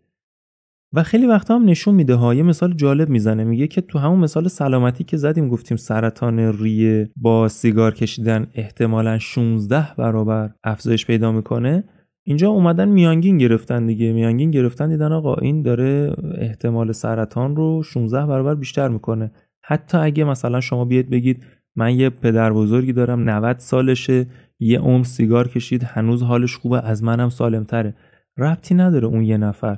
و 0.93 1.03
خیلی 1.03 1.25
وقتا 1.25 1.55
هم 1.55 1.65
نشون 1.65 1.95
میده 1.95 2.15
ها. 2.15 2.33
یه 2.33 2.43
مثال 2.43 2.73
جالب 2.73 3.09
می‌زنه. 3.09 3.43
میگه 3.43 3.67
که 3.67 3.81
تو 3.81 3.99
همون 3.99 4.19
مثال 4.19 4.47
سلامتی 4.47 5.03
که 5.03 5.17
زدیم 5.17 5.49
گفتیم 5.49 5.77
سرطان 5.77 6.39
ریه 6.39 7.09
با 7.15 7.47
سیگار 7.47 7.93
کشیدن 7.93 8.47
احتمالا 8.53 9.19
16 9.19 9.87
برابر 9.97 10.49
افزایش 10.63 11.05
پیدا 11.05 11.31
می‌کنه. 11.31 11.83
اینجا 12.25 12.49
اومدن 12.49 12.89
میانگین 12.89 13.37
گرفتن 13.37 13.85
دیگه. 13.85 14.13
میانگین 14.13 14.51
گرفتن 14.51 14.89
دیدن 14.89 15.11
آقا 15.11 15.35
این 15.35 15.61
داره 15.61 16.15
احتمال 16.37 16.91
سرطان 16.91 17.55
رو 17.55 17.83
16 17.83 18.25
برابر 18.25 18.55
بیشتر 18.55 18.87
می‌کنه. 18.87 19.31
حتی 19.63 19.97
اگه 19.97 20.23
مثلا 20.23 20.61
شما 20.61 20.85
بیاید 20.85 21.09
بگید 21.09 21.45
من 21.75 21.99
یه 21.99 22.09
پدر 22.09 22.53
بزرگی 22.53 22.93
دارم 22.93 23.29
90 23.29 23.59
سالشه 23.59 24.25
یه 24.59 24.79
عمر 24.79 25.03
سیگار 25.03 25.47
کشید 25.47 25.83
هنوز 25.83 26.23
حالش 26.23 26.57
خوبه 26.57 26.81
از 26.81 27.03
منم 27.03 27.29
سالمتره. 27.29 27.95
ربطی 28.37 28.75
نداره 28.75 29.07
اون 29.07 29.23
یه 29.23 29.37
نفر. 29.37 29.77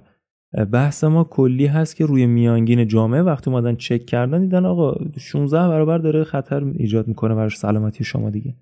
بحث 0.71 1.03
ما 1.03 1.23
کلی 1.23 1.65
هست 1.65 1.95
که 1.95 2.05
روی 2.05 2.25
میانگین 2.25 2.87
جامعه 2.87 3.21
وقتی 3.21 3.51
اومدن 3.51 3.75
چک 3.75 4.05
کردن 4.05 4.41
دیدن 4.41 4.65
آقا 4.65 4.95
16 5.17 5.57
برابر 5.57 5.97
داره 5.97 6.23
خطر 6.23 6.63
ایجاد 6.75 7.07
می‌کنه 7.07 7.35
برای 7.35 7.49
سلامتی 7.49 8.03
شما 8.03 8.29
دیگه. 8.29 8.55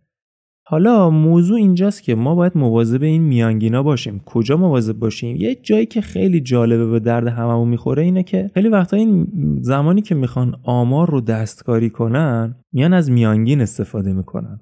حالا 0.66 1.09
موضوع 1.09 1.57
اینجاست 1.57 2.03
که 2.03 2.16
ما 2.16 2.36
باید 2.36 2.57
مواظب 2.57 3.03
این 3.03 3.22
میانگینا 3.22 3.84
باشیم. 3.84 4.22
کجا 4.26 4.57
مواظب 4.57 4.93
باشیم؟ 4.93 5.36
یه 5.36 5.55
جایی 5.55 5.86
که 5.86 6.01
خیلی 6.01 6.41
جالبه 6.41 6.86
به 6.86 6.99
درد 6.99 7.28
هممون 7.28 7.70
می‌خوره 7.70 8.03
اینه 8.03 8.24
که 8.24 8.51
خیلی 8.53 8.70
وقتا 8.70 8.97
این 8.97 9.28
زمانی 9.61 10.01
که 10.01 10.16
می‌خوان 10.16 10.55
آمار 10.64 11.11
رو 11.11 11.22
دستکاری 11.22 11.89
کنن 11.89 12.55
میان 12.74 12.93
از 12.93 13.11
میانگین 13.11 13.61
استفاده 13.61 14.14
می‌کنن. 14.14 14.59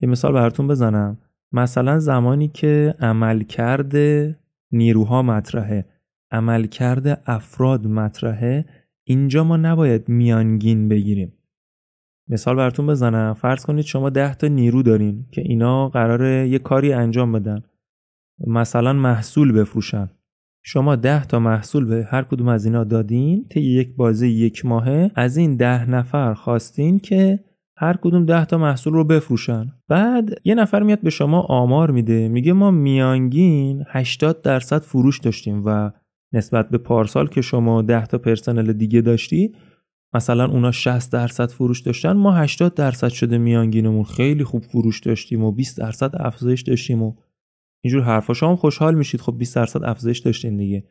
یه 0.00 0.08
مثال 0.08 0.32
براتون 0.32 0.68
بزنم. 0.68 1.18
مثلا 1.52 1.98
زمانی 1.98 2.48
که 2.48 2.94
عملکرد 3.00 3.94
نیروها 4.72 5.22
مطرحه 5.22 5.84
عملکرد 6.30 7.22
افراد 7.26 7.86
مطرحه 7.86 8.64
اینجا 9.04 9.44
ما 9.44 9.56
نباید 9.56 10.08
میانگین 10.08 10.88
بگیریم. 10.88 11.32
مثال 12.28 12.56
براتون 12.56 12.86
بزنم. 12.86 13.34
فرض 13.34 13.66
کنید 13.66 13.84
شما 13.84 14.10
ده 14.10 14.34
تا 14.34 14.46
نیرو 14.46 14.82
دارین 14.82 15.26
که 15.32 15.40
اینا 15.40 15.88
قراره 15.88 16.48
یه 16.48 16.58
کاری 16.58 16.92
انجام 16.92 17.32
بدن. 17.32 17.62
مثلا 18.46 18.92
محصول 18.92 19.52
بفروشن. 19.52 20.10
شما 20.62 20.96
ده 20.96 21.24
تا 21.24 21.38
محصول 21.38 21.84
به 21.84 22.08
هر 22.10 22.22
کدوم 22.22 22.48
از 22.48 22.64
اینا 22.64 22.84
دادین 22.84 23.46
طی 23.50 23.60
یک 23.60 23.96
بازه 23.96 24.28
یک 24.28 24.66
ماهه 24.66 25.10
از 25.14 25.36
این 25.36 25.56
ده 25.56 25.90
نفر 25.90 26.34
خواستین 26.34 26.98
که 26.98 27.44
هر 27.76 27.96
کدوم 27.96 28.24
ده 28.26 28.44
تا 28.44 28.58
محصول 28.58 28.92
رو 28.92 29.04
بفروشن. 29.04 29.72
بعد 29.88 30.30
یه 30.44 30.54
نفر 30.54 30.82
میاد 30.82 31.00
به 31.00 31.10
شما 31.10 31.40
آمار 31.40 31.90
میده. 31.90 32.28
میگه 32.28 32.52
ما 32.52 32.70
میانگین 32.70 33.84
80 33.88 34.42
درصد 34.42 34.82
فروش 34.82 35.18
داشتیم 35.18 35.62
و 35.64 35.90
نسبت 36.32 36.68
به 36.68 36.78
پارسال 36.78 37.26
که 37.28 37.40
شما 37.40 37.82
10 37.82 38.06
تا 38.06 38.18
پرسنل 38.18 38.72
دیگه 38.72 39.00
داشتی 39.00 39.52
مثلا 40.14 40.44
اونا 40.44 40.72
60 40.72 41.12
درصد 41.12 41.50
فروش 41.50 41.80
داشتن 41.80 42.12
ما 42.12 42.32
80 42.32 42.74
درصد 42.74 43.08
شده 43.08 43.38
میانگینمون 43.38 44.04
خیلی 44.04 44.44
خوب 44.44 44.62
فروش 44.62 45.00
داشتیم 45.00 45.44
و 45.44 45.52
20 45.52 45.78
درصد 45.78 46.10
افزایش 46.14 46.62
داشتیم 46.62 47.02
و 47.02 47.14
اینجور 47.84 48.02
حرفا. 48.02 48.34
شما 48.34 48.56
خوشحال 48.56 48.94
میشید. 48.94 49.20
خب 49.20 49.38
20 49.38 49.56
درصد 49.56 49.84
افزایش 49.84 50.18
داشتین 50.18 50.56
دیگه. 50.56 50.84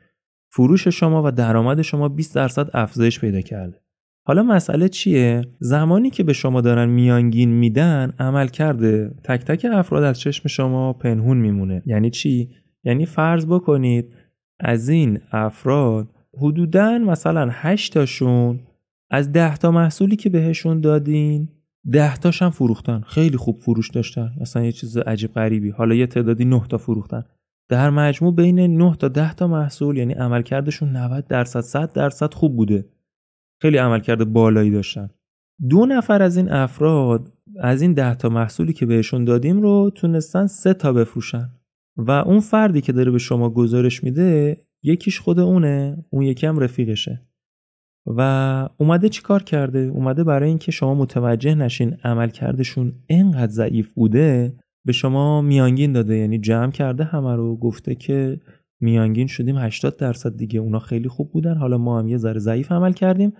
فروش 0.51 0.87
شما 0.87 1.23
و 1.25 1.31
درآمد 1.31 1.81
شما 1.81 2.09
20 2.09 2.35
درصد 2.35 2.69
افزایش 2.73 3.19
پیدا 3.19 3.41
کرده. 3.41 3.79
حالا 4.25 4.43
مسئله 4.43 4.89
چیه؟ 4.89 5.41
زمانی 5.59 6.09
که 6.09 6.23
به 6.23 6.33
شما 6.33 6.61
دارن 6.61 6.89
میانگین 6.89 7.49
میدن 7.49 8.13
عمل 8.19 8.47
کرده. 8.47 9.15
تک 9.23 9.45
تک 9.45 9.67
افراد 9.73 10.03
از 10.03 10.19
چشم 10.19 10.47
شما 10.47 10.93
پنهون 10.93 11.37
میمونه. 11.37 11.83
یعنی 11.85 12.09
چی؟ 12.09 12.49
یعنی 12.83 13.05
فرض 13.05 13.45
بکنید 13.45 14.13
از 14.59 14.89
این 14.89 15.19
افراد 15.31 16.09
حدودا 16.37 16.97
مثلا 16.97 17.49
8 17.51 17.93
تاشون 17.93 18.59
از 19.13 19.31
10 19.31 19.57
تا 19.57 19.71
محصولی 19.71 20.15
که 20.15 20.29
بهشون 20.29 20.81
دادین 20.81 21.49
10 21.91 22.17
تاش 22.17 22.41
هم 22.41 22.49
فروختن. 22.49 23.01
خیلی 23.01 23.37
خوب 23.37 23.59
فروش 23.59 23.89
داشتن. 23.89 24.31
اصلا 24.41 24.63
یه 24.63 24.71
چیز 24.71 24.97
عجیب 24.97 25.33
غریبی. 25.33 25.69
حالا 25.69 25.95
یه 25.95 26.07
تعدادی 26.07 26.45
9 26.45 26.67
تا 26.69 26.77
فروختن. 26.77 27.23
در 27.69 27.89
مجموع 27.89 28.35
بین 28.35 28.59
9 28.59 28.95
تا 28.95 29.07
10 29.07 29.33
تا 29.33 29.47
محصول 29.47 29.97
یعنی 29.97 30.13
عملکردشون 30.13 30.89
90 30.89 31.27
درصد 31.27 31.61
100 31.61 31.93
درصد 31.93 32.33
خوب 32.33 32.55
بوده. 32.55 32.85
خیلی 33.61 33.77
عملکرد 33.77 34.33
بالایی 34.33 34.71
داشتن. 34.71 35.09
دو 35.69 35.85
نفر 35.85 36.21
از 36.21 36.37
این 36.37 36.51
افراد 36.51 37.33
از 37.59 37.81
این 37.81 37.93
10 37.93 38.15
تا 38.15 38.29
محصولی 38.29 38.73
که 38.73 38.85
بهشون 38.85 39.25
دادیم 39.25 39.61
رو 39.61 39.91
تونستن 39.95 40.47
سه 40.47 40.73
تا 40.73 40.93
بفروشن. 40.93 41.49
و 41.97 42.11
اون 42.11 42.39
فردی 42.39 42.81
که 42.81 42.91
داره 42.91 43.11
به 43.11 43.19
شما 43.19 43.49
گزارش 43.49 44.03
میده 44.03 44.57
یکیش 44.83 45.19
خود 45.19 45.39
اونه. 45.39 46.05
اون 46.09 46.23
یکی 46.23 46.47
هم 46.47 46.59
رفیقشه. 46.59 47.21
و 48.05 48.21
اومده 48.77 49.09
چیکار 49.09 49.43
کرده؟ 49.43 49.79
اومده 49.79 50.23
برای 50.23 50.49
اینکه 50.49 50.71
شما 50.71 50.95
متوجه 50.95 51.55
نشین 51.55 51.97
عملکردشون 52.03 52.93
انقدر 53.09 53.51
ضعیف 53.51 53.93
بوده 53.93 54.55
به 54.85 54.91
شما 54.91 55.41
میانگین 55.41 55.93
داده. 55.93 56.17
یعنی 56.17 56.39
جمع 56.39 56.71
کرده 56.71 57.03
همه 57.03 57.35
رو 57.35 57.55
گفته 57.57 57.95
که 57.95 58.39
میانگین 58.81 59.27
شدیم 59.27 59.57
80 59.57 59.97
درصد 59.97 60.37
دیگه. 60.37 60.59
اونا 60.59 60.79
خیلی 60.79 61.07
خوب 61.09 61.31
بودن. 61.31 61.57
حالا 61.57 61.77
ما 61.77 61.99
هم 61.99 62.07
یه 62.07 62.17
ذره 62.17 62.39
ضعیف 62.39 62.71
عمل 62.71 62.93
کردیم. 62.93 63.33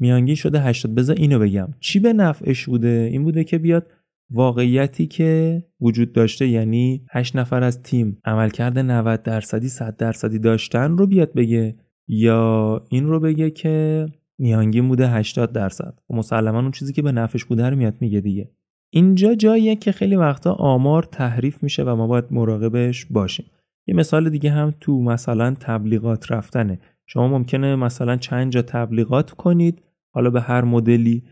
میانگین 0.00 0.34
شده 0.34 0.60
80 0.60 0.94
بذار 0.94 1.16
اینو 1.16 1.38
بگم. 1.38 1.68
چی 1.80 2.00
به 2.00 2.12
نفعش 2.12 2.66
بوده؟ 2.66 3.08
این 3.12 3.24
بوده 3.24 3.44
که 3.44 3.58
بیاد 3.58 3.90
واقعیتی 4.30 5.06
که 5.06 5.62
وجود 5.80 6.12
داشته 6.12 6.48
یعنی 6.48 7.06
8 7.10 7.36
نفر 7.36 7.62
از 7.62 7.82
تیم 7.82 8.18
عملکرد 8.24 8.78
90 8.78 9.22
درصدی 9.22 9.68
100 9.68 9.96
درصدی 9.96 10.38
داشتن 10.38 10.96
رو 10.96 11.06
بیاد 11.06 11.34
بگه. 11.34 11.76
یا 12.08 12.80
این 12.88 13.06
رو 13.06 13.20
بگه 13.20 13.50
که 13.50 14.06
میانگین 14.38 14.88
بوده 14.88 15.08
80 15.08 15.52
درصد. 15.52 15.94
و 15.96 16.02
خب 16.08 16.14
مسلما 16.14 16.60
اون 16.60 16.70
چیزی 16.70 16.92
که 16.92 17.02
به 17.02 17.12
نفعش 17.12 17.44
بوده 17.44 17.70
رو 17.70 17.76
میاد 17.76 17.94
میگه 18.00 18.20
دیگه. 18.20 18.50
اینجا 18.90 19.34
جاییه 19.34 19.76
که 19.76 19.92
خیلی 19.92 20.16
وقتا 20.16 20.52
آمار 20.52 21.02
تحریف 21.02 21.62
میشه 21.62 21.84
و 21.84 21.96
ما 21.96 22.06
باید 22.06 22.24
مراقبش 22.30 23.06
باشیم. 23.06 23.46
یه 23.86 23.94
مثال 23.94 24.30
دیگه 24.30 24.50
هم 24.50 24.74
تو 24.80 25.02
مثلا 25.02 25.54
تبلیغات 25.60 26.32
رفتنه. 26.32 26.80
شما 27.06 27.28
ممکنه 27.28 27.76
مثلا 27.76 28.16
چند 28.16 28.52
جا 28.52 28.62
تبلیغات 28.62 29.30
کنید 29.30 29.82
حالا 30.14 30.30
به 30.30 30.40
هر 30.40 30.64
مدلی 30.64 31.22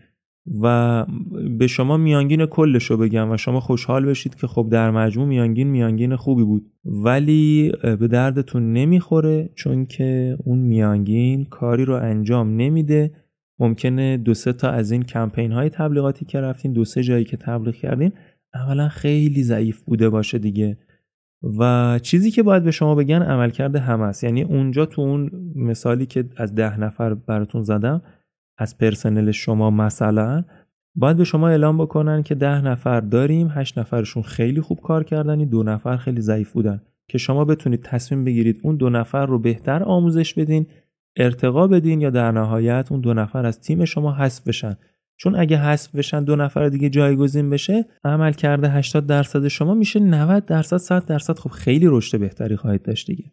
و 0.63 1.07
به 1.59 1.67
شما 1.67 1.97
میانگین 1.97 2.47
کلش 2.47 2.85
رو 2.85 2.97
بگم 2.97 3.31
و 3.31 3.37
شما 3.37 3.61
خوشحال 3.61 4.07
بشید 4.07 4.35
که 4.35 4.47
خب 4.47 4.69
در 4.71 4.91
مجموع 4.91 5.27
میانگین 5.27 5.69
میانگین 5.69 6.17
خوبی 6.17 6.45
بود. 6.45 6.71
ولی 6.85 7.73
به 7.83 8.09
دردتون 8.09 8.73
نمی‌خوره 8.73 9.51
چون 9.55 9.87
که 9.87 10.37
اون 10.45 10.59
میانگین 10.59 11.45
کاری 11.45 11.85
رو 11.85 11.95
انجام 11.95 12.57
نمیده. 12.57 13.13
ممکنه 13.59 14.17
دو 14.17 14.35
سه 14.35 14.53
تا 14.53 14.71
از 14.71 14.91
این 14.91 15.03
کمپین 15.03 15.53
های 15.53 15.71
تبلیغاتی 15.71 16.25
که 16.25 16.41
رفتین 16.41 16.73
دو 16.73 16.85
سه 16.85 17.03
جایی 17.03 17.25
که 17.25 17.37
تبلیغ 17.37 17.75
کردین 17.75 18.13
اولا 18.55 18.89
خیلی 18.89 19.43
ضعیف 19.43 19.83
بوده 19.83 20.09
باشه 20.09 20.39
دیگه. 20.39 20.79
و 21.59 21.99
چیزی 22.03 22.31
که 22.31 22.43
باید 22.43 22.65
به 22.65 22.71
شما 22.71 22.95
بگن 22.95 23.23
عملکرد 23.23 23.77
هم 23.77 24.01
است 24.01 24.25
یعنی 24.25 24.43
اونجا 24.43 24.87
تو 24.87 25.03
اون 25.03 25.31
مثالی 25.55 26.07
که 26.07 26.25
از 26.37 26.55
ده 26.55 26.81
نفر 26.81 27.15
براتون 27.15 27.63
زدم 27.63 28.03
از 28.59 28.79
پرسنل 28.79 29.31
شما 29.31 29.71
مثلا 29.71 30.45
باید 30.95 31.17
به 31.17 31.25
شما 31.25 31.49
اعلام 31.49 31.79
بکنن 31.79 32.23
که 32.23 32.35
ده 32.35 32.61
نفر 32.61 33.01
داریم 33.01 33.49
هشت 33.51 33.79
نفرشون 33.79 34.23
خیلی 34.23 34.61
خوب 34.61 34.81
کار 34.81 35.05
کردن 35.05 35.39
دو 35.39 35.63
نفر 35.63 35.97
خیلی 35.97 36.21
ضعیف 36.21 36.53
بودن. 36.53 36.83
که 37.09 37.19
شما 37.19 37.45
بتونید 37.45 37.83
تصمیم 37.83 38.25
بگیرید 38.25 38.61
اون 38.63 38.77
دو 38.77 38.91
نفر 38.91 39.27
رو 39.27 39.39
بهتر 39.39 39.83
آموزش 39.83 40.35
بدین 40.35 40.67
ارتقا 41.17 41.67
بدین 41.67 42.01
یا 42.01 42.11
در 42.11 42.31
نهایت 42.33 42.87
اون 42.91 43.01
دو 43.01 43.15
نفر 43.15 43.47
از 43.47 43.61
تیم 43.61 43.85
شما 43.85 44.13
حذف 44.13 44.49
بشن. 44.49 44.77
چون 45.17 45.35
اگه 45.35 45.57
حذف 45.57 45.95
بشن 45.95 46.25
دو 46.25 46.37
نفر 46.37 46.69
دیگه 46.69 46.89
جایگزین 46.91 47.51
بشه 47.51 47.85
عمل 48.05 48.33
کرده 48.33 48.71
80 48.71 49.07
درصد 49.07 49.49
شما 49.49 49.75
میشه 49.75 50.01
90 50.01 50.47
درصد 50.47 50.77
100 50.77 51.07
درصد. 51.07 51.39
خب 51.39 51.51
خیلی 51.51 51.87
رشد 51.89 52.21
بهتری 52.21 52.57
خواهید 52.57 52.83
داشت 52.83 53.07
دیگه. 53.07 53.25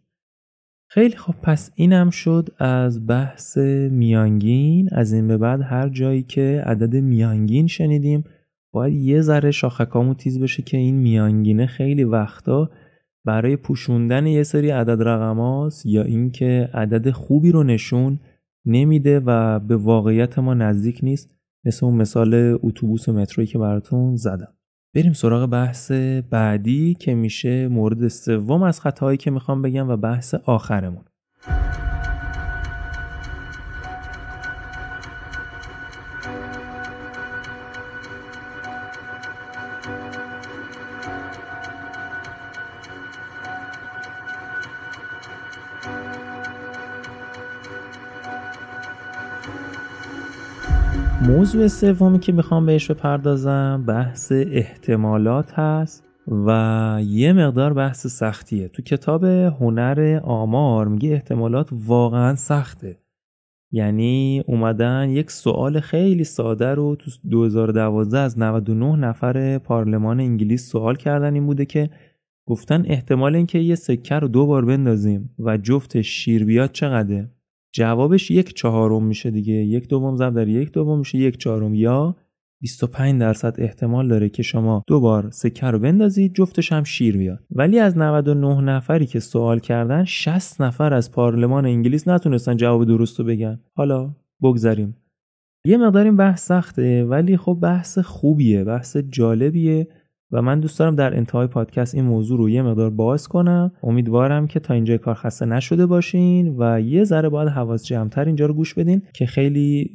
خیلی 0.94 1.16
خب 1.16 1.36
پس 1.44 1.72
اینم 1.76 2.10
شد 2.10 2.50
از 2.58 3.08
بحث 3.08 3.58
میانگین. 3.92 4.89
از 4.92 5.14
این 5.14 5.28
به 5.28 5.38
بعد 5.38 5.62
هر 5.62 5.89
جایی 5.89 6.24
که 6.24 6.64
عدد 6.66 6.96
میانگین 6.96 7.68
شنیدیم 7.68 8.24
باید 8.72 8.94
یه 8.94 9.22
ذره 9.22 9.52
شاخکامو 9.52 10.14
تیز 10.14 10.39
بشه 10.39 10.64
که 10.64 10.78
این 10.78 10.96
میانگینه 10.96 11.66
خیلی 11.66 12.04
وقتا 12.04 12.70
برای 13.26 13.56
پوشوندن 13.56 14.28
یه 14.28 14.44
سری 14.44 14.70
عدد 14.70 15.02
رقم 15.08 15.70
یا 15.86 16.04
اینکه 16.04 16.70
عدد 16.74 17.12
خوبی 17.12 17.52
رو 17.52 17.64
نشون 17.64 18.20
نمیده 18.66 19.20
و 19.26 19.60
به 19.60 19.78
واقعیت 19.78 20.39
ما 20.39 20.54
نزدیک 20.54 21.00
نیست. 21.04 21.30
مثل 21.66 21.86
اون 21.86 21.96
مثال 21.96 22.60
اتوبوس 22.64 23.10
و 23.10 23.14
مترویی 23.14 23.48
که 23.48 23.58
براتون 23.58 24.16
زدم. 24.16 24.54
بریم 24.96 25.14
سراغ 25.14 25.50
بحث 25.50 25.92
بعدی 26.30 26.94
که 26.94 27.16
میشه 27.16 27.68
مورد 27.68 28.08
سوم 28.08 28.64
از 28.64 28.82
خطاهایی 28.82 29.18
که 29.18 29.32
می‌خوام 29.32 29.62
بگم 29.62 29.89
و 29.89 29.98
بحث 29.98 30.34
آخرمون. 30.34 31.04
موضوع 51.32 51.67
سومی 51.67 52.19
که 52.19 52.32
می‌خوام 52.32 52.65
بهش 52.65 52.91
بپردازم 52.91 53.84
بحث 53.88 54.32
احتمالات 54.32 55.59
هست 55.59 56.03
و 56.27 56.99
یه 57.05 57.34
مقدار 57.34 57.73
بحث 57.73 58.07
سختیه. 58.07 58.67
تو 58.67 58.82
کتاب 58.82 59.23
هنر 59.23 60.19
آمار 60.23 60.88
میگه 60.88 61.09
احتمالات 61.09 61.69
واقعا 61.71 62.36
سخته. 62.36 62.97
یعنی 63.71 64.43
اومدن 64.47 65.09
یک 65.09 65.32
سوال 65.32 65.79
خیلی 65.79 66.23
ساده 66.23 66.73
رو 66.73 66.95
تو 66.95 67.11
2012 67.29 68.19
از 68.19 68.39
99 68.39 68.95
نفر 68.95 69.57
پارلمان 69.57 70.19
انگلیس 70.19 70.71
سوال 70.71 70.95
کردن 70.95 71.34
این 71.34 71.45
بوده 71.45 71.65
که 71.65 71.89
گفتن 72.47 72.84
احتمال 72.86 73.36
اینکه 73.36 73.59
یه 73.59 73.75
سکه 73.75 74.15
رو 74.15 74.27
دو 74.27 74.45
بار 74.45 74.65
بندازیم 74.65 75.29
و 75.39 75.57
جفت 75.57 76.01
شیر 76.01 76.45
بیاد 76.45 76.71
چقدره؟ 76.71 77.29
جوابش 77.74 78.32
یک 78.32 78.53
چهارم 78.53 79.03
میشه 79.03 79.32
دیگه. 79.32 79.53
یک 79.53 79.88
دوم 79.88 80.15
ضرب 80.15 80.36
در 80.36 80.47
یک 80.47 80.72
دوم 80.72 80.99
میشه 80.99 81.17
یک 81.17 81.38
چهارم. 81.38 81.74
یا 81.74 82.15
25 82.61 83.19
درصد 83.19 83.55
احتمال 83.57 84.07
داره 84.07 84.30
که 84.30 84.43
شما 84.43 84.84
دو 84.88 84.99
بار 84.99 85.30
سکه 85.32 85.67
رو 85.67 85.80
بندازید 85.80 86.36
جفتش 86.36 86.72
هم 86.72 86.84
شیر 86.84 87.17
بیاد. 87.17 87.39
ولی 87.51 87.80
از 87.80 87.97
99 87.97 88.61
نفری 88.61 89.05
که 89.05 89.19
سوال 89.19 89.59
کردن 89.59 90.03
60 90.03 90.61
نفر 90.61 90.93
از 90.93 91.11
پارلمان 91.11 91.65
انگلیس 91.65 92.07
نتونستن 92.07 92.57
جواب 92.57 92.86
درست 92.86 93.19
رو 93.19 93.26
بگن. 93.26 93.59
حالا 93.76 94.15
بگذاریم 94.43 94.97
یه 95.65 95.78
مقدار 95.78 96.05
این 96.05 96.17
بحث 96.17 96.47
سخته 96.47 97.05
ولی 97.05 97.38
خب 97.38 97.57
بحث 97.61 97.99
خوبیه 97.99 98.63
بحث 98.63 98.97
جالبیه. 98.97 99.88
و 100.32 100.41
من 100.41 100.59
دوست 100.59 100.79
دارم 100.79 100.95
در 100.95 101.17
انتهای 101.17 101.47
پادکست 101.47 101.95
این 101.95 102.05
موضوع 102.05 102.38
رو 102.38 102.49
یه 102.49 102.61
مقدار 102.61 102.89
باز 102.89 103.27
کنم. 103.27 103.71
امیدوارم 103.84 104.47
که 104.47 104.59
تا 104.59 104.73
اینجا 104.73 104.97
کار 104.97 105.15
خسته 105.15 105.45
نشده 105.45 105.86
باشین 105.86 106.55
و 106.59 106.82
یه 106.82 107.03
ذره 107.03 107.29
باید 107.29 107.49
حواس 107.49 107.86
جمعتر 107.86 108.25
اینجا 108.25 108.45
رو 108.45 108.53
گوش 108.53 108.73
بدین 108.73 109.01
که 109.13 109.25
خیلی 109.25 109.91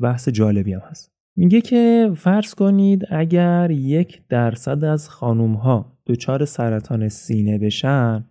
بحث 0.00 0.28
جالبی 0.28 0.72
هم 0.72 0.80
هست. 0.90 1.12
میگه 1.36 1.60
که 1.60 2.10
فرض 2.16 2.54
کنید 2.54 3.06
اگر 3.10 3.70
یک 3.70 4.22
درصد 4.28 4.84
از 4.84 5.08
خانوم 5.08 5.54
ها 5.54 5.98
دچار 6.06 6.44
سرطان 6.44 7.08
سینه 7.08 7.58
بشن 7.58 8.24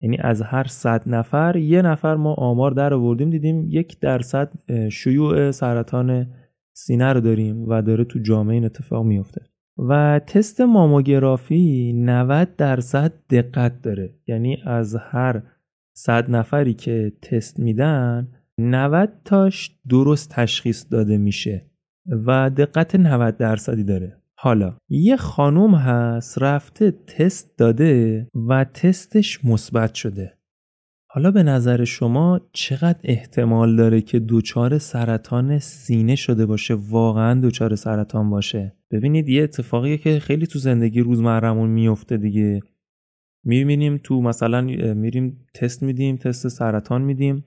یعنی 0.00 0.16
از 0.20 0.42
هر 0.42 0.64
صد 0.64 1.02
نفر 1.06 1.56
یه 1.56 1.82
نفر 1.82 2.16
ما 2.16 2.34
آمار 2.34 2.70
در 2.70 2.94
آوردیم 2.94 3.30
دیدیم 3.30 3.66
یک 3.68 4.00
درصد 4.00 4.52
شیوع 4.92 5.50
سرطان 5.50 6.26
سینه 6.72 7.12
رو 7.12 7.20
داریم 7.20 7.68
و 7.68 7.82
داره 7.82 8.04
تو 8.04 8.18
جامعه 8.18 8.54
این 8.54 8.64
اتفاق 8.64 9.04
میفته 9.04 9.49
و 9.88 10.20
تست 10.26 10.60
ماموگرافی 10.60 11.92
90 11.92 12.56
درصد 12.56 13.12
دقت 13.30 13.82
داره. 13.82 14.14
یعنی 14.26 14.62
از 14.64 14.94
هر 14.94 15.42
صد 15.96 16.30
نفری 16.30 16.74
که 16.74 17.12
تست 17.22 17.60
میدن 17.60 18.28
90 18.58 19.12
تاش 19.24 19.76
درست 19.88 20.30
تشخیص 20.30 20.84
داده 20.90 21.18
میشه 21.18 21.66
و 22.26 22.50
دقت 22.50 22.94
90 22.94 23.36
درصدی 23.36 23.84
داره. 23.84 24.16
حالا 24.34 24.76
یه 24.88 25.16
خانوم 25.16 25.74
هست 25.74 26.42
رفته 26.42 26.90
تست 26.90 27.58
داده 27.58 28.26
و 28.48 28.64
تستش 28.64 29.44
مثبت 29.44 29.94
شده. 29.94 30.39
حالا 31.12 31.30
به 31.30 31.42
نظر 31.42 31.84
شما 31.84 32.40
چقدر 32.52 32.98
احتمال 33.04 33.76
داره 33.76 34.00
که 34.00 34.20
دچار 34.28 34.78
سرطان 34.78 35.58
سینه 35.58 36.16
شده 36.16 36.46
باشه؟ 36.46 36.74
واقعا 36.74 37.40
دچار 37.40 37.74
سرطان 37.74 38.30
باشه. 38.30 38.76
ببینید 38.90 39.28
یه 39.28 39.42
اتفاقیه 39.42 39.98
که 39.98 40.18
خیلی 40.18 40.46
تو 40.46 40.58
زندگی 40.58 41.00
روزمرمون 41.00 41.70
میفته 41.70 42.16
دیگه. 42.16 42.60
می‌بینیم 43.44 44.00
تو 44.04 44.22
مثلا 44.22 44.60
میریم 44.94 45.46
تست 45.54 45.82
میدیم 45.82 46.16
تست 46.16 46.48
سرطان 46.48 47.02
میدیم 47.02 47.44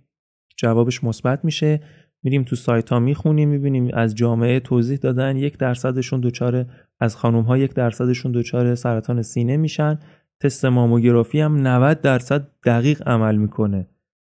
جوابش 0.58 1.04
مثبت 1.04 1.46
میشه. 1.46 1.80
میریم 2.24 2.44
تو 2.44 2.56
سایت 2.56 2.90
ها 2.90 3.00
می‌خونیم 3.00 3.50
می‌بینیم 3.50 3.90
از 3.94 4.16
جامعه 4.16 4.60
توضیح 4.60 4.98
دادن 4.98 5.38
یک 5.38 5.58
درصدشون 5.58 6.22
دچار 6.22 6.66
از 7.00 7.16
خانوم 7.16 7.44
ها 7.44 7.58
یک 7.58 7.74
درصدشون 7.74 8.32
دچار 8.32 8.76
سرطان 8.76 9.22
سینه 9.22 9.58
میشن. 9.58 10.00
تست 10.44 10.66
ماموگرافی 10.66 11.40
هم 11.40 11.68
90 11.68 12.02
درصد 12.02 12.48
دقیق 12.66 13.08
عمل 13.08 13.36
می‌کنه. 13.36 13.88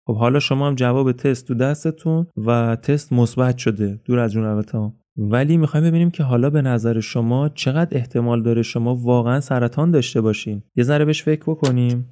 خب 0.08 0.16
حالا 0.16 0.40
شما 0.40 0.68
هم 0.68 0.76
جواب 0.76 1.12
تست 1.12 1.48
تو 1.48 1.54
دستتون 1.54 2.28
و 2.46 2.76
تست 2.76 3.14
مثبت 3.14 3.58
شده. 3.58 4.00
دور 4.06 4.20
از 4.20 4.32
جون 4.32 4.44
البته. 4.46 4.92
ولی 5.18 5.58
می‌خوایم 5.58 5.86
ببینیم 5.86 6.12
که 6.12 6.24
حالا 6.24 6.50
به 6.50 6.62
نظر 6.62 7.00
شما 7.00 7.50
چقدر 7.50 7.98
احتمال 7.98 8.44
داره 8.44 8.62
شما 8.62 8.96
واقعا 8.96 9.40
سرطان 9.40 9.92
داشته 9.92 10.22
باشین. 10.22 10.64
یه 10.76 10.84
ذره 10.84 11.06
بهش 11.06 11.24
فکر 11.24 11.42
بکنیم. 11.42 12.10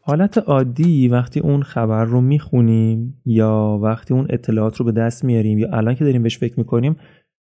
حالت 0.00 0.38
عادی 0.38 1.08
وقتی 1.08 1.40
اون 1.40 1.62
خبر 1.62 2.04
رو 2.04 2.20
می‌خونیم 2.20 3.22
یا 3.24 3.78
وقتی 3.82 4.14
اون 4.14 4.26
اطلاعات 4.30 4.76
رو 4.76 4.84
به 4.84 4.92
دست 4.92 5.24
میاریم 5.24 5.58
یا 5.58 5.68
الان 5.72 5.94
که 5.94 6.04
داریم 6.04 6.22
بهش 6.22 6.38
فکر 6.38 6.54
می‌کنیم 6.58 6.96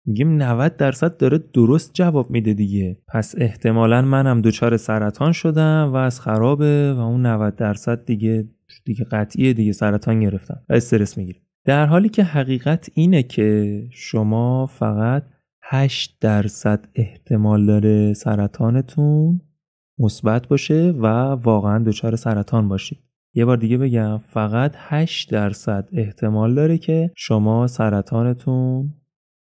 میگیم 0.08 0.42
90 0.42 0.76
درصد 0.76 1.16
داره 1.16 1.38
درست 1.38 1.90
جواب 1.94 2.30
میده 2.30 2.54
دیگه. 2.54 2.98
پس 3.08 3.34
احتمالا 3.38 4.02
منم 4.02 4.40
دچار 4.40 4.76
سرطان 4.76 5.32
شدم 5.32 5.90
و 5.92 5.96
از 5.96 6.20
خرابه 6.20 6.94
و 6.94 7.00
اون 7.00 7.26
90 7.26 7.56
درصد 7.56 8.04
دیگه 8.04 8.48
دیگه 8.84 9.04
قطعیه 9.04 9.52
دیگه 9.52 9.72
سرطان 9.72 10.20
گرفتم 10.20 10.60
و 10.68 10.72
استرس 10.72 11.18
می‌گیرم. 11.18 11.40
در 11.64 11.86
حالی 11.86 12.08
که 12.08 12.24
حقیقت 12.24 12.88
اینه 12.94 13.22
که 13.22 13.82
شما 13.92 14.66
فقط 14.66 15.22
8 15.62 16.16
درصد 16.20 16.88
احتمال 16.94 17.66
داره 17.66 18.12
سرطانتون 18.12 19.40
مثبت 19.98 20.48
باشه 20.48 20.90
و 20.90 21.06
واقعا 21.32 21.84
دچار 21.84 22.16
سرطان 22.16 22.68
باشید. 22.68 22.98
یه 23.34 23.44
بار 23.44 23.56
دیگه 23.56 23.78
بگم 23.78 24.18
فقط 24.18 24.72
8 24.76 25.30
درصد 25.30 25.88
احتمال 25.92 26.54
داره 26.54 26.78
که 26.78 27.10
شما 27.16 27.66
سرطانتون 27.66 28.94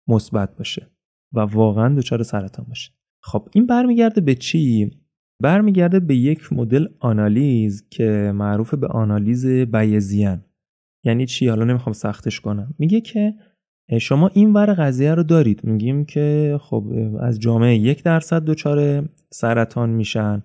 مثبت 0.07 0.57
باشه 0.57 0.91
و 1.33 1.39
واقعا 1.39 1.95
دچار 1.95 2.23
سرطان 2.23 2.65
باشه. 2.65 2.91
خب 3.23 3.49
این 3.53 3.65
برمیگرده 3.65 4.21
به 4.21 4.35
چی؟ 4.35 4.91
برمیگرده 5.41 5.99
به 5.99 6.15
یک 6.15 6.53
مدل 6.53 6.87
آنالیز 6.99 7.89
که 7.89 8.31
معروف 8.35 8.73
به 8.73 8.87
آنالیز 8.87 9.45
بیزیان 9.45 10.45
یعنی 11.03 11.25
چی؟ 11.25 11.47
حالا 11.47 11.65
نمی‌خوام 11.65 11.93
سختش 11.93 12.39
کنم. 12.39 12.75
میگه 12.79 13.01
که 13.01 13.33
شما 14.01 14.27
این 14.33 14.53
ور 14.53 14.73
قضیه 14.73 15.15
رو 15.15 15.23
دارید. 15.23 15.63
میگیم 15.63 16.05
که 16.05 16.57
خب 16.61 16.87
از 17.19 17.39
جامعه 17.39 17.75
یک 17.75 18.03
درصد 18.03 18.45
دچار 18.45 19.09
سرطان 19.31 19.89
میشن 19.89 20.43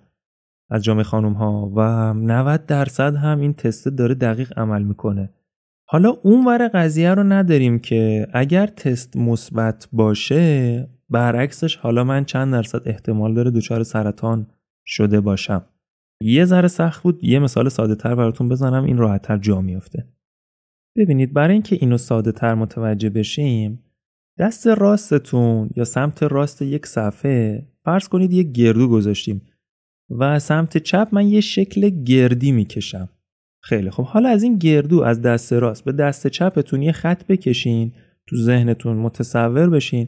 از 0.69 0.83
جامعه 0.83 1.03
خانم 1.03 1.33
ها 1.33 1.71
و 1.75 2.13
90 2.13 2.65
درصد 2.65 3.15
هم 3.15 3.39
این 3.39 3.53
تست 3.53 3.87
داره 3.87 4.15
دقیق 4.15 4.59
عمل 4.59 4.83
می‌کنه. 4.83 5.33
حالا 5.91 6.09
اون 6.09 6.45
ور 6.45 6.67
قضیه 6.67 7.13
رو 7.13 7.23
نداریم 7.23 7.79
که 7.79 8.27
اگر 8.33 8.67
تست 8.67 9.17
مثبت 9.17 9.87
باشه 9.91 10.87
برعکسش 11.09 11.75
حالا 11.75 12.03
من 12.03 12.25
چند 12.25 12.53
درصد 12.53 12.81
احتمال 12.85 13.33
داره 13.33 13.51
دچار 13.51 13.83
سرطان 13.83 14.47
شده 14.85 15.19
باشم. 15.19 15.65
یه 16.21 16.45
ذره 16.45 16.67
سخت 16.67 17.03
بود 17.03 17.23
یه 17.23 17.39
مثال 17.39 17.69
ساده 17.69 17.95
تر 17.95 18.15
براتون 18.15 18.49
بزنم 18.49 18.83
این 18.83 18.97
راحت 18.97 19.21
تر 19.21 19.37
جا 19.37 19.61
میافته. 19.61 20.07
ببینید 20.97 21.33
برای 21.33 21.53
اینکه 21.53 21.77
اینو 21.81 21.97
ساده 21.97 22.31
تر 22.31 22.55
متوجه 22.55 23.09
بشیم 23.09 23.83
دست 24.39 24.67
راستتون 24.67 25.69
یا 25.75 25.83
سمت 25.83 26.23
راست 26.23 26.61
یک 26.61 26.85
صفحه 26.85 27.67
فرض 27.83 28.07
کنید 28.07 28.33
یک 28.33 28.51
گردو 28.51 28.87
گذاشتیم 28.87 29.41
و 30.09 30.39
سمت 30.39 30.77
چپ 30.77 31.07
من 31.11 31.27
یه 31.27 31.41
شکل 31.41 31.89
گردی 31.89 32.51
می‌کشم. 32.51 33.09
خیلی 33.61 33.89
خب 33.89 34.03
حالا 34.03 34.29
از 34.29 34.43
این 34.43 34.57
گردو 34.57 35.01
از 35.01 35.21
دست 35.21 35.53
راست 35.53 35.83
به 35.83 35.91
دست 35.91 36.27
چپتون 36.27 36.81
یه 36.81 36.91
خط 36.91 37.25
بکشین 37.25 37.91
تو 38.27 38.35
ذهنتون 38.35 38.97
متصور 38.97 39.69
بشین. 39.69 40.07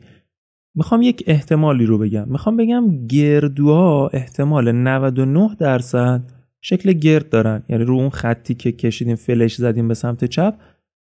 می‌خوام 0.75 1.01
یک 1.01 1.23
احتمالی 1.27 1.85
رو 1.85 1.97
بگم. 1.97 2.27
می‌خوام 2.27 2.57
بگم 2.57 3.07
گردوها 3.07 4.07
احتمال 4.07 4.71
99 4.71 5.55
درصد 5.59 6.21
شکل 6.61 6.93
گرد 6.93 7.29
دارن. 7.29 7.63
یعنی 7.69 7.83
رو 7.83 7.93
اون 7.93 8.09
خطی 8.09 8.53
که 8.53 8.71
کشیدیم 8.71 9.15
فلش 9.15 9.55
زدیم 9.55 9.87
به 9.87 9.93
سمت 9.93 10.25
چپ 10.25 10.55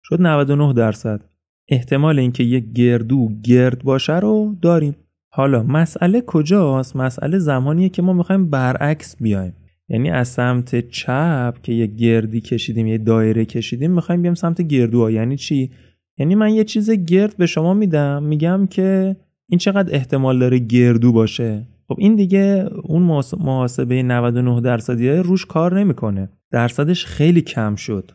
شد 0.04 0.20
99 0.20 0.72
درصد. 0.72 1.24
احتمال 1.68 2.18
اینکه 2.18 2.44
یک 2.44 2.72
گردو 2.72 3.28
گرد 3.42 3.84
باشه 3.84 4.18
رو 4.18 4.56
داریم. 4.62 4.96
حالا 5.32 5.62
مسئله 5.62 6.22
کجاست؟ 6.26 6.96
مسئله 6.96 7.38
زمانیه 7.38 7.88
که 7.88 8.02
ما 8.02 8.12
می‌خوایم 8.12 8.50
برعکس 8.50 9.16
بیایم. 9.20 9.52
یعنی 9.90 10.10
از 10.10 10.28
سمت 10.28 10.88
چپ 10.88 11.54
که 11.62 11.72
یه 11.72 11.86
گردی 11.86 12.40
کشیدیم 12.40 12.86
یه 12.86 12.98
دایره 12.98 13.44
کشیدیم 13.44 13.90
می‌خوایم 13.90 14.22
بیام 14.22 14.34
سمت 14.34 14.62
گردوها. 14.62 15.10
یعنی 15.10 15.36
چی؟ 15.36 15.70
یعنی 16.18 16.34
من 16.34 16.54
یه 16.54 16.64
چیز 16.64 16.90
گرد 16.90 17.36
به 17.36 17.46
شما 17.46 17.74
میدم 17.74 18.22
میگم 18.22 18.66
که 18.66 19.16
این 19.48 19.58
چقدر 19.58 19.94
احتمال 19.94 20.38
داره 20.38 20.58
گردو 20.58 21.12
باشه. 21.12 21.66
خب 21.88 21.96
این 21.98 22.16
دیگه 22.16 22.68
اون 22.82 23.02
محاسبه 23.38 24.02
99 24.02 24.60
درصدی 24.60 25.10
روش 25.10 25.46
کار 25.46 25.80
نمی‌کنه. 25.80 26.28
درصدش 26.50 27.06
خیلی 27.06 27.42
کم 27.42 27.74
شد. 27.74 28.10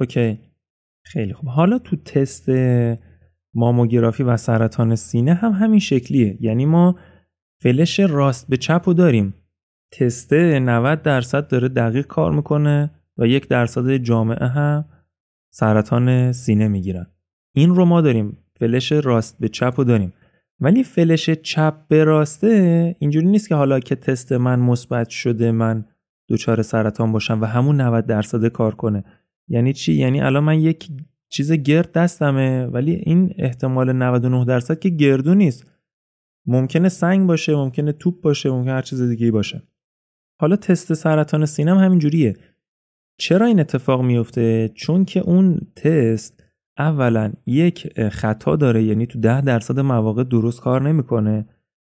اوکی. 0.00 0.38
خیلی 1.04 1.32
خوب. 1.32 1.48
حالا 1.48 1.78
تو 1.78 1.96
تست 1.96 2.48
ماموگرافی 3.54 4.22
و 4.22 4.36
سرطان 4.36 4.96
سینه 4.96 5.34
هم 5.34 5.52
همین 5.52 5.80
شکلیه. 5.80 6.38
یعنی 6.40 6.66
ما 6.66 6.96
فلش 7.62 8.00
راست 8.00 8.48
به 8.48 8.56
چپ 8.56 8.84
داریم. 8.84 9.34
تست 9.90 10.32
90 10.32 11.02
درصد 11.02 11.48
داره 11.48 11.68
دقیق 11.68 12.06
کار 12.06 12.32
می‌کنه 12.32 12.90
و 13.18 13.26
یک 13.26 13.48
درصد 13.48 13.96
جامعه 13.96 14.46
هم 14.46 14.84
سرطان 15.50 16.32
سینه 16.32 16.68
می‌گیرن. 16.68 17.06
این 17.54 17.74
رو 17.74 17.84
ما 17.84 18.00
داریم 18.00 18.38
فلش 18.56 18.92
راست 18.92 19.36
به 19.40 19.48
چپ 19.48 19.74
رو 19.76 19.84
داریم. 19.84 20.12
ولی 20.60 20.84
فلش 20.84 21.30
چپ 21.30 21.74
به 21.88 22.04
راسته 22.04 22.96
اینجوری 22.98 23.26
نیست 23.26 23.48
که 23.48 23.54
حالا 23.54 23.80
که 23.80 23.94
تست 23.94 24.32
من 24.32 24.60
مثبت 24.60 25.08
شده 25.08 25.52
من 25.52 25.84
دچار 26.28 26.62
سرطان 26.62 27.12
باشم 27.12 27.40
و 27.40 27.44
همون 27.44 27.80
90 27.80 28.06
درصد 28.06 28.46
کار 28.46 28.74
کنه. 28.74 29.04
یعنی 29.48 29.72
چی؟ 29.72 29.92
یعنی 29.92 30.20
الان 30.20 30.44
من 30.44 30.60
یک 30.60 30.88
چیز 31.28 31.52
گرد 31.52 31.92
دستمه 31.92 32.66
ولی 32.66 32.92
این 32.92 33.34
احتمال 33.38 33.92
99 33.92 34.44
درصد 34.44 34.78
که 34.78 34.88
گردو 34.88 35.34
نیست. 35.34 35.66
ممکنه 36.46 36.88
سنگ 36.88 37.26
باشه 37.26 37.54
ممکنه 37.56 37.92
توپ 37.92 38.20
باشه 38.20 38.50
ممکنه 38.50 38.72
هر 38.72 38.82
چیز 38.82 39.02
دیگه 39.02 39.30
باشه. 39.30 39.62
حالا 40.40 40.56
تست 40.56 40.94
سرطان 40.94 41.46
سینه 41.46 41.70
هم 41.70 41.84
همین 41.84 41.98
جوریه. 41.98 42.36
چرا 43.20 43.46
این 43.46 43.60
اتفاق 43.60 44.02
میفته؟ 44.02 44.70
چون 44.74 45.04
که 45.04 45.20
اون 45.20 45.60
تست 45.76 46.44
اولا 46.78 47.32
یک 47.46 48.00
خطا 48.08 48.56
داره 48.56 48.82
یعنی 48.82 49.06
تو 49.06 49.20
ده 49.20 49.40
درصد 49.40 49.80
مواقع 49.80 50.24
درست 50.24 50.60
کار 50.60 50.82
نمی‌کنه 50.82 51.46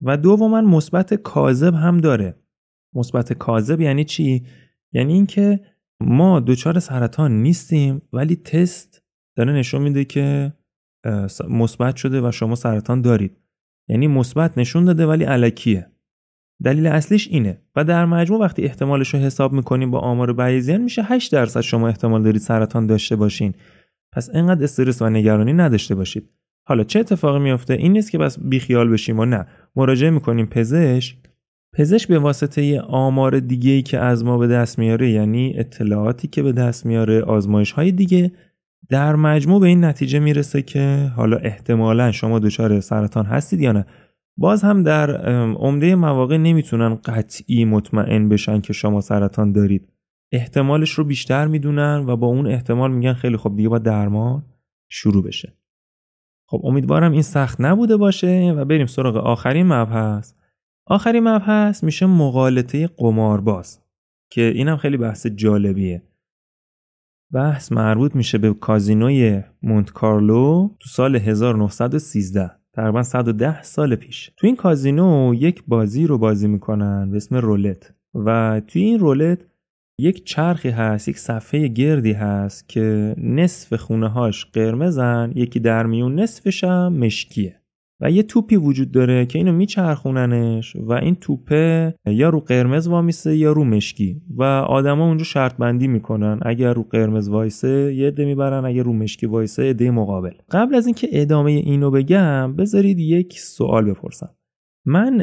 و 0.02 0.18
دوما 0.18 0.62
مثبت 0.62 1.14
کاذب 1.14 1.74
هم 1.74 1.98
داره. 1.98 2.36
مثبت 2.96 3.34
کاذب 3.34 3.82
یعنی 3.82 4.06
چی؟ 4.06 4.46
یعنی 4.94 5.14
اینکه 5.14 5.60
ما 6.02 6.40
دچار 6.40 6.80
سرطان 6.80 7.42
نیستیم 7.42 8.02
ولی 8.14 8.36
تست 8.36 9.04
داره 9.36 9.54
نشون 9.54 9.82
میده 9.82 10.06
که 10.06 10.54
مثبت 11.50 11.96
شده 11.96 12.22
و 12.22 12.32
شما 12.32 12.56
سرطان 12.56 13.02
دارید. 13.02 13.38
یعنی 13.90 14.08
مثبت 14.08 14.58
نشون 14.58 14.86
داده 14.86 15.06
ولی 15.06 15.24
علکیه. 15.24 15.92
دلیل 16.64 16.88
اصلیش 16.88 17.28
اینه. 17.28 17.58
و 17.76 17.84
در 17.84 18.06
مجموع 18.06 18.40
وقتی 18.40 18.64
احتمالش 18.64 19.14
رو 19.14 19.20
حساب 19.20 19.54
می‌کنیم 19.54 19.92
با 19.92 20.00
آمار 20.00 20.34
بیزیان 20.34 20.82
میشه 20.82 21.04
8 21.04 21.32
درصد 21.32 21.62
شما 21.62 21.88
احتمال 21.88 22.24
دارید 22.24 22.42
سرطان 22.42 22.88
داشته 22.88 23.16
باشین. 23.16 23.54
پس 24.12 24.30
انقدر 24.34 24.64
استرس 24.64 25.02
و 25.02 25.10
نگرانی 25.10 25.54
نداشته 25.54 25.96
باشید. 25.96 26.30
حالا 26.68 26.84
چه 26.84 27.00
اتفاقی 27.00 27.40
میفته 27.40 27.74
این 27.74 27.92
نیست 27.92 28.12
که 28.12 28.18
بس 28.18 28.40
بیخیال 28.40 28.90
بشیم 28.90 29.20
و 29.20 29.26
نه. 29.26 29.46
مراجعه 29.76 30.10
می‌کنیم. 30.10 30.46
پزشک؟ 30.46 31.16
پزشک 31.74 32.08
به 32.08 32.20
واسطه 32.20 32.82
آمار 32.82 33.40
دیگه 33.40 33.72
ای 33.72 33.82
که 33.82 34.00
از 34.00 34.26
ما 34.26 34.38
به 34.38 34.48
دست 34.48 34.80
میاره 34.80 35.10
یعنی 35.10 35.54
اطلاعاتی 35.58 36.28
که 36.28 36.44
به 36.44 36.52
دست 36.52 36.86
میاره 36.86 37.22
آزمایش 37.22 37.72
های 37.72 37.92
دیگه 37.92 38.32
در 38.90 39.16
مجموع 39.16 39.62
به 39.62 39.68
این 39.68 39.86
نتیجه 39.86 40.20
می‌رسه 40.20 40.62
که 40.62 41.12
حالا 41.16 41.38
احتمالا 41.38 42.12
شما 42.12 42.40
دچار 42.40 42.80
سرطان 42.80 43.26
هستید 43.26 43.62
یا 43.62 43.72
نه. 43.72 43.86
باز 44.40 44.64
هم 44.64 44.84
در 44.84 45.18
عمده 45.56 45.96
مواقع 45.96 46.38
نمی‌تونن 46.38 46.96
قطعی 46.96 47.66
مطمئن 47.66 48.30
بشن 48.30 48.62
که 48.62 48.74
شما 48.74 49.02
سرطان 49.02 49.52
دارید. 49.52 49.90
احتمالش 50.32 50.92
رو 50.92 51.04
بیشتر 51.04 51.48
می‌دونن 51.48 52.04
و 52.08 52.16
با 52.16 52.28
اون 52.28 52.48
احتمال 52.48 52.92
میگن 52.92 53.14
خیلی 53.14 53.38
خب 53.38 53.56
دیگه 53.56 53.70
با 53.70 53.78
درمان 53.78 54.46
شروع 54.90 55.24
بشه. 55.24 55.54
خب 56.48 56.62
امیدوارم 56.64 57.12
این 57.12 57.22
سخت 57.22 57.62
نبوده 57.62 57.98
باشه 57.98 58.54
و 58.58 58.66
بریم 58.66 58.88
سراغ 58.88 59.16
آخرین 59.16 59.68
مبحث. 59.68 60.34
آخرین 60.86 61.28
مبحث 61.28 61.84
میشه 61.84 62.06
مقالطه 62.06 62.88
قمارباز 62.98 63.80
که 64.32 64.42
اینم 64.42 64.78
خیلی 64.78 64.98
بحث 64.98 65.28
جالبیه. 65.28 66.04
بحث 67.34 67.72
مربوط 67.72 68.16
میشه 68.16 68.38
به 68.38 68.54
کازینوی 68.54 69.44
مونت 69.64 69.92
کارلو 69.92 70.70
تو 70.80 70.90
سال 70.90 71.16
1913 71.16 72.59
تقریبا 72.74 73.04
110 73.04 73.62
سال 73.62 73.96
پیش. 73.96 74.32
تو 74.38 74.48
این 74.48 74.56
کازینو 74.56 75.34
یک 75.36 75.64
بازی 75.68 76.08
رو 76.08 76.18
بازی 76.18 76.48
می‌کنن 76.48 77.12
به 77.12 77.18
اسم 77.18 77.36
رولت. 77.36 77.94
و 78.16 78.62
توی 78.68 78.82
این 78.82 79.00
رولت 79.00 79.40
یک 80.00 80.24
چرخی 80.26 80.70
هست 80.70 81.08
یک 81.08 81.20
صفحه 81.20 81.68
گردی 81.68 82.14
هست 82.14 82.70
که 82.70 83.16
نصف 83.18 83.74
خونه 83.74 84.08
هاش 84.08 84.46
قرمزن 84.46 85.32
یکی 85.36 85.60
در 85.60 85.86
میون 85.86 86.20
نصفش 86.20 86.64
هم 86.64 86.94
مشکیه. 86.94 87.59
و 88.02 88.12
یه 88.12 88.24
توپی 88.24 88.56
وجود 88.56 88.92
داره 88.92 89.26
که 89.26 89.40
اینو 89.40 89.52
میچرخوننش 89.52 90.76
و 90.76 90.92
این 90.92 91.16
توپه 91.16 91.94
یا 92.06 92.30
رو 92.30 92.40
قرمز 92.40 92.88
وامیسه 92.88 93.36
یا 93.36 93.52
رو 93.52 93.64
مشکی 93.64 94.22
و 94.38 94.44
آدما 94.44 95.08
اونجا 95.08 95.24
شرط 95.24 95.58
بندی 95.58 95.88
می‌کنن. 95.88 96.40
اگر 96.42 96.74
رو 96.74 96.84
قرمز 96.84 97.30
وایسه 97.30 97.94
یه 97.96 98.08
عده 98.08 98.26
می‌برن 98.26 98.66
اگر 98.66 98.84
رو 98.84 98.94
مشکی 98.94 99.26
وایسه 99.26 99.64
عده 99.64 99.92
مقابل. 99.92 100.34
قبل 100.52 100.76
از 100.76 100.86
اینکه 100.86 101.08
ادامه 101.12 101.52
اینو 101.52 101.92
بگم 101.92 102.56
بذارید 102.56 103.00
یک 103.00 103.40
سوال 103.40 103.86
بپرسم. 103.86 104.30
من 104.86 105.22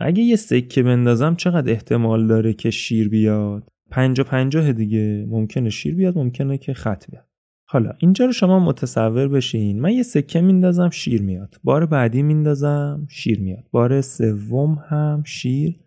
اگه 0.00 0.22
یه 0.22 0.36
سکه 0.36 0.82
بندازم 0.82 1.34
چقدر 1.34 1.72
احتمال 1.72 2.26
داره 2.26 2.52
که 2.52 2.70
شیر 2.70 3.08
بیاد؟ 3.08 3.68
پنجا 3.90 4.24
پنجاه 4.24 4.72
دیگه. 4.72 5.26
ممکنه 5.28 5.70
شیر 5.70 5.94
بیاد 5.94 6.18
ممکنه 6.18 6.58
که 6.58 6.74
خط 6.74 7.10
بیاد. 7.10 7.27
حالا 7.70 7.92
اینجا 7.98 8.24
رو 8.24 8.32
شما 8.32 8.60
متصور 8.60 9.28
بشین. 9.28 9.80
من 9.80 9.92
یه 9.92 10.02
سکه 10.02 10.40
میندازم 10.40 10.90
شیر 10.90 11.22
میاد. 11.22 11.54
بار 11.64 11.86
بعدی 11.86 12.22
میندازم 12.22 13.06
شیر 13.10 13.40
میاد. 13.40 13.64
بار 13.70 14.00
سوم 14.00 14.84
هم 14.88 15.22
شیر 15.26 15.80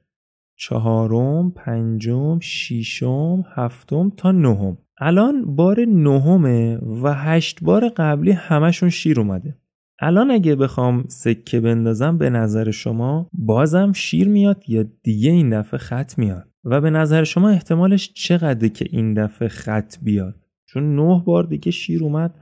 چهارم 0.56 1.52
پنجم 1.52 2.40
ششم 2.40 3.44
هفتم 3.56 4.10
تا 4.18 4.32
نهم. 4.32 4.78
الان 5.00 5.56
بار 5.56 5.80
نهمه 5.80 6.78
و 6.78 7.14
هشت 7.14 7.64
بار 7.64 7.90
قبلی 7.90 8.32
همشون 8.32 8.90
شیر 8.90 9.20
اومده. 9.20 9.58
الان 10.00 10.32
اگه 10.32 10.56
بخوام 10.56 11.04
سکه 11.08 11.60
بندازم 11.60 12.18
به 12.18 12.30
نظر 12.30 12.72
شما 12.72 13.30
بازم 13.34 13.92
شیر 13.92 14.28
میاد 14.28 14.64
یا 14.68 14.86
دیگه 15.04 15.32
این 15.32 15.60
دفعه 15.60 15.78
خط 15.78 16.18
میاد؟ 16.18 16.48
و 16.64 16.82
به 16.82 16.90
نظر 16.90 17.24
شما 17.24 17.50
احتمالش 17.50 18.14
چقدره 18.14 18.70
که 18.70 18.86
این 18.90 19.14
دفعه 19.14 19.48
خط 19.48 19.96
بیاد؟ 20.02 20.36
چون 20.74 20.96
نه 20.96 21.24
بار 21.26 21.44
دیگه 21.44 21.72
شیر 21.72 22.04
اومد 22.04 22.36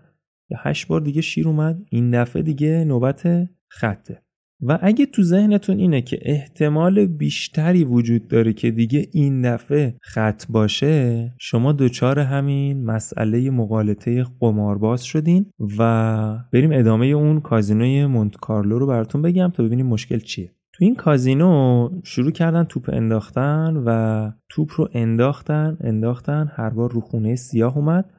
یا 0.49 0.57
هشت 0.61 0.87
بار 0.87 1.01
دیگه 1.01 1.21
شیر 1.21 1.47
اومد 1.47 1.81
این 1.89 2.21
دفعه 2.21 2.41
دیگه 2.41 2.83
نوبت 2.87 3.49
خطه. 3.67 4.21
و 4.61 4.79
اگه 4.81 5.05
تو 5.05 5.23
ذهنتون 5.23 5.77
اینه 5.77 6.01
که 6.01 6.19
احتمال 6.21 7.05
بیشتری 7.05 7.83
وجود 7.83 8.27
داره 8.27 8.53
که 8.53 8.71
دیگه 8.71 9.07
این 9.11 9.53
دفعه 9.53 9.95
خط 10.01 10.45
باشه 10.49 11.33
شما 11.39 11.71
دچار 11.71 12.19
همین 12.19 12.85
مسئله 12.85 13.49
مقالطه 13.49 14.25
قمارباز 14.39 15.03
شدین 15.03 15.45
و 15.77 16.37
بریم 16.53 16.71
ادامه 16.73 17.05
اون 17.05 17.39
کازینوی 17.39 18.05
مونت 18.05 18.35
کارلو 18.35 18.79
رو 18.79 18.87
براتون 18.87 19.21
بگم 19.21 19.51
تا 19.55 19.63
ببینیم 19.63 19.87
مشکل 19.87 20.19
چیه. 20.19 20.51
تو 20.73 20.85
این 20.85 20.95
کازینو 20.95 21.89
شروع 22.03 22.31
کردن 22.31 22.63
توپ 22.63 22.89
انداختن 22.93 23.83
و 23.85 24.31
توپ 24.49 24.71
رو 24.77 24.89
انداختن 24.93 25.77
انداختن 25.81 26.51
هر 26.55 26.69
بار 26.69 26.91
رو 26.91 27.01
خونه 27.01 27.35
سیاه 27.35 27.77
اومد. 27.77 28.13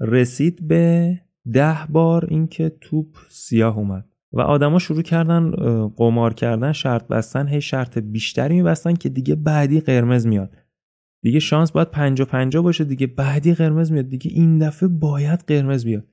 رسید 0.00 0.68
به 0.68 1.20
ده 1.52 1.78
بار 1.88 2.26
اینکه 2.28 2.72
توپ 2.80 3.06
سیاه 3.28 3.78
اومد. 3.78 4.04
و 4.32 4.40
آدما 4.40 4.78
شروع 4.78 5.02
کردن 5.02 5.50
قمار 5.96 6.34
کردن 6.34 6.72
شرط 6.72 7.08
بستن 7.08 7.48
هی 7.48 7.60
شرط 7.60 7.98
بیشتری 7.98 8.54
میبستن 8.54 8.94
که 8.94 9.08
دیگه 9.08 9.34
بعدی 9.34 9.80
قرمز 9.80 10.26
میاد. 10.26 10.56
دیگه 11.22 11.38
شانس 11.38 11.72
باید 11.72 11.90
پنجا 11.90 12.24
پنجا 12.24 12.62
باشه 12.62 12.84
دیگه 12.84 13.06
بعدی 13.06 13.54
قرمز 13.54 13.92
میاد. 13.92 14.08
دیگه 14.08 14.30
این 14.34 14.58
دفعه 14.58 14.88
باید 14.88 15.44
قرمز 15.46 15.84
بیاد. 15.84 16.06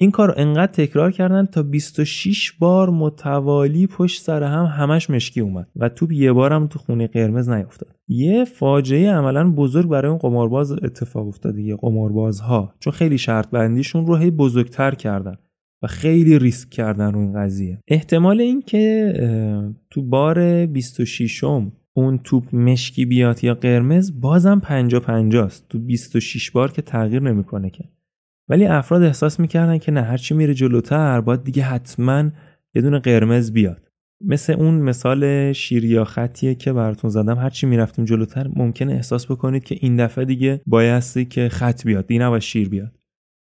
این 0.00 0.10
کار 0.10 0.34
انقدر 0.36 0.72
تکرار 0.72 1.12
کردن 1.12 1.46
تا 1.46 1.62
26 1.62 2.52
بار 2.52 2.90
متوالی 2.90 3.86
پشت 3.86 4.22
سر 4.22 4.42
هم 4.42 4.64
همش 4.64 5.10
مشکی 5.10 5.40
اومد 5.40 5.68
و 5.76 5.88
توپ 5.88 6.12
یه 6.12 6.32
بارم 6.32 6.66
تو 6.66 6.78
خونه 6.78 7.06
قرمز 7.06 7.48
نیفتاد 7.48 7.96
یه 8.08 8.44
فاجعه 8.44 9.12
عملا 9.12 9.50
بزرگ 9.50 9.88
برای 9.88 10.08
اون 10.08 10.18
قمارباز 10.18 10.72
اتفاق 10.72 11.28
افتاد 11.28 11.54
دیگه 11.54 11.76
قماربازها 11.76 12.74
چون 12.80 12.92
خیلی 12.92 13.18
شرط 13.18 13.50
بندیشون 13.50 14.06
رو 14.06 14.16
هی 14.16 14.30
بزرگتر 14.30 14.94
کردن 14.94 15.36
و 15.82 15.86
خیلی 15.86 16.38
ریسک 16.38 16.70
کردن 16.70 17.12
رو 17.12 17.20
این 17.20 17.32
قضیه. 17.32 17.78
احتمال 17.88 18.40
این 18.40 18.62
که 18.62 19.12
تو 19.90 20.02
بار 20.02 20.66
26 20.66 21.44
م 21.44 21.72
اون 21.94 22.18
توپ 22.18 22.54
مشکی 22.54 23.04
بیاد 23.04 23.44
یا 23.44 23.54
قرمز 23.54 24.20
بازم 24.20 24.60
50 24.60 25.00
50 25.00 25.44
است 25.44 25.68
تو 25.68 25.78
26 25.78 26.50
بار 26.50 26.72
که 26.72 26.82
تغییر 26.82 27.22
نمی‌کنه 27.22 27.70
که. 27.70 27.84
ولی 28.52 28.66
افراد 28.66 29.02
احساس 29.02 29.40
می‌کردن 29.40 29.78
که 29.78 29.92
نه 29.92 30.02
هرچی 30.02 30.34
میره 30.34 30.54
جلوتر 30.54 31.20
باید 31.20 31.44
دیگه 31.44 31.62
حتما 31.62 32.30
یه 32.74 32.82
دونه 32.82 32.98
قرمز 32.98 33.52
بیاد. 33.52 33.88
مثل 34.24 34.52
اون 34.52 34.74
مثال 34.74 35.52
شیر 35.52 35.84
یا 35.84 36.04
خطیه 36.04 36.54
که 36.54 36.72
براتون 36.72 37.10
زدم 37.10 37.38
هرچی 37.38 37.66
می‌رفتیم 37.66 38.04
جلوتر 38.04 38.46
ممکنه 38.56 38.92
احساس 38.92 39.30
بکنید 39.30 39.64
که 39.64 39.76
این 39.80 39.96
دفعه 39.96 40.24
دیگه 40.24 40.60
بایستی 40.66 41.24
که 41.24 41.48
خط 41.48 41.84
بیاد 41.84 42.06
دیگه 42.06 42.20
نباید 42.22 42.42
شیر 42.42 42.68
بیاد. 42.68 42.92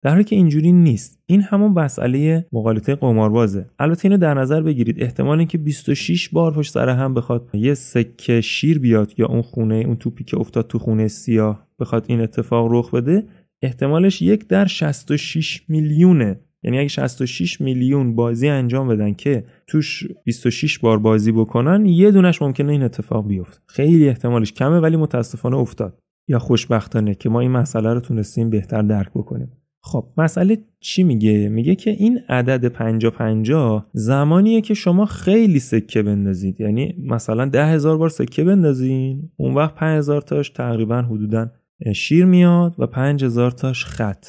در 0.02 0.10
حالی 0.10 0.24
که 0.24 0.36
اینجوری 0.36 0.72
نیست. 0.72 1.18
این 1.26 1.42
همون 1.42 1.72
مسئله 1.72 2.46
مقالطه 2.52 2.94
قماربازه. 2.94 3.66
البته 3.78 4.06
اینو 4.06 4.18
در 4.18 4.34
نظر 4.34 4.62
بگیرید. 4.62 5.02
احتمال 5.02 5.38
اینکه 5.38 5.58
26 5.58 6.28
بار 6.28 6.54
پشت 6.54 6.72
سر 6.72 6.88
هم 6.88 7.14
بخواد 7.14 7.50
یه 7.54 7.74
سکه 7.74 8.40
شیر 8.40 8.78
بیاد 8.78 9.12
یا 9.18 9.26
اون 9.26 9.42
خونه 9.42 9.74
اون 9.74 9.96
توپی 9.96 10.24
که 10.24 10.38
افتاد 10.38 10.66
تو 10.66 10.78
خونه 10.78 11.08
سیاه 11.08 11.66
بخواد 11.80 12.04
این 12.08 12.20
اتفاق 12.20 12.68
رخ 12.72 12.94
بده 12.94 13.24
احتمالش 13.62 14.22
یک 14.22 14.48
در 14.48 14.66
66 14.66 15.62
میلیونه. 15.68 16.40
یعنی 16.62 16.78
اگه 16.78 16.88
66 16.88 17.60
میلیون 17.60 18.16
بازی 18.16 18.48
انجام 18.48 18.88
بدن 18.88 19.14
که 19.14 19.44
توش 19.66 20.04
26 20.24 20.78
بار 20.78 20.98
بازی 20.98 21.32
بکنن 21.32 21.86
یه 21.86 22.10
دونش 22.10 22.42
ممکنه 22.42 22.72
این 22.72 22.82
اتفاق 22.82 23.28
بیفته. 23.28 23.60
خیلی 23.66 24.08
احتمالش 24.08 24.52
کمه 24.52 24.78
ولی 24.78 24.96
متاسفانه 24.96 25.56
افتاد. 25.56 25.98
یا 26.28 26.38
خوشبختانه 26.38 27.14
که 27.14 27.28
ما 27.28 27.40
این 27.40 27.50
مسئله 27.50 27.94
رو 27.94 28.00
تونستیم 28.00 28.50
بهتر 28.50 28.82
درک 28.82 29.10
بکنیم. 29.14 29.52
خب 29.82 30.04
مسئله 30.16 30.58
چی 30.80 31.02
میگه؟ 31.02 31.48
میگه 31.48 31.74
که 31.74 31.90
این 31.90 32.20
عدد 32.28 32.68
50 32.68 33.12
50 33.12 33.86
زمانیه 33.92 34.60
که 34.60 34.74
شما 34.74 35.06
خیلی 35.06 35.58
سکه 35.58 36.02
بندازید. 36.02 36.60
یعنی 36.60 36.94
مثلا 36.98 37.46
ده 37.46 37.66
هزار 37.66 37.98
بار 37.98 38.08
سکه 38.08 38.44
بندازین 38.44 39.30
اون 39.36 39.54
وقت 39.54 39.74
5000 39.74 40.20
تاش 40.20 40.50
تقریبا 40.50 41.02
حدودا 41.02 41.50
شیر 41.94 42.24
میاد 42.24 42.74
و 42.78 42.86
5000 42.86 43.50
تاش 43.50 43.84
خط. 43.84 44.26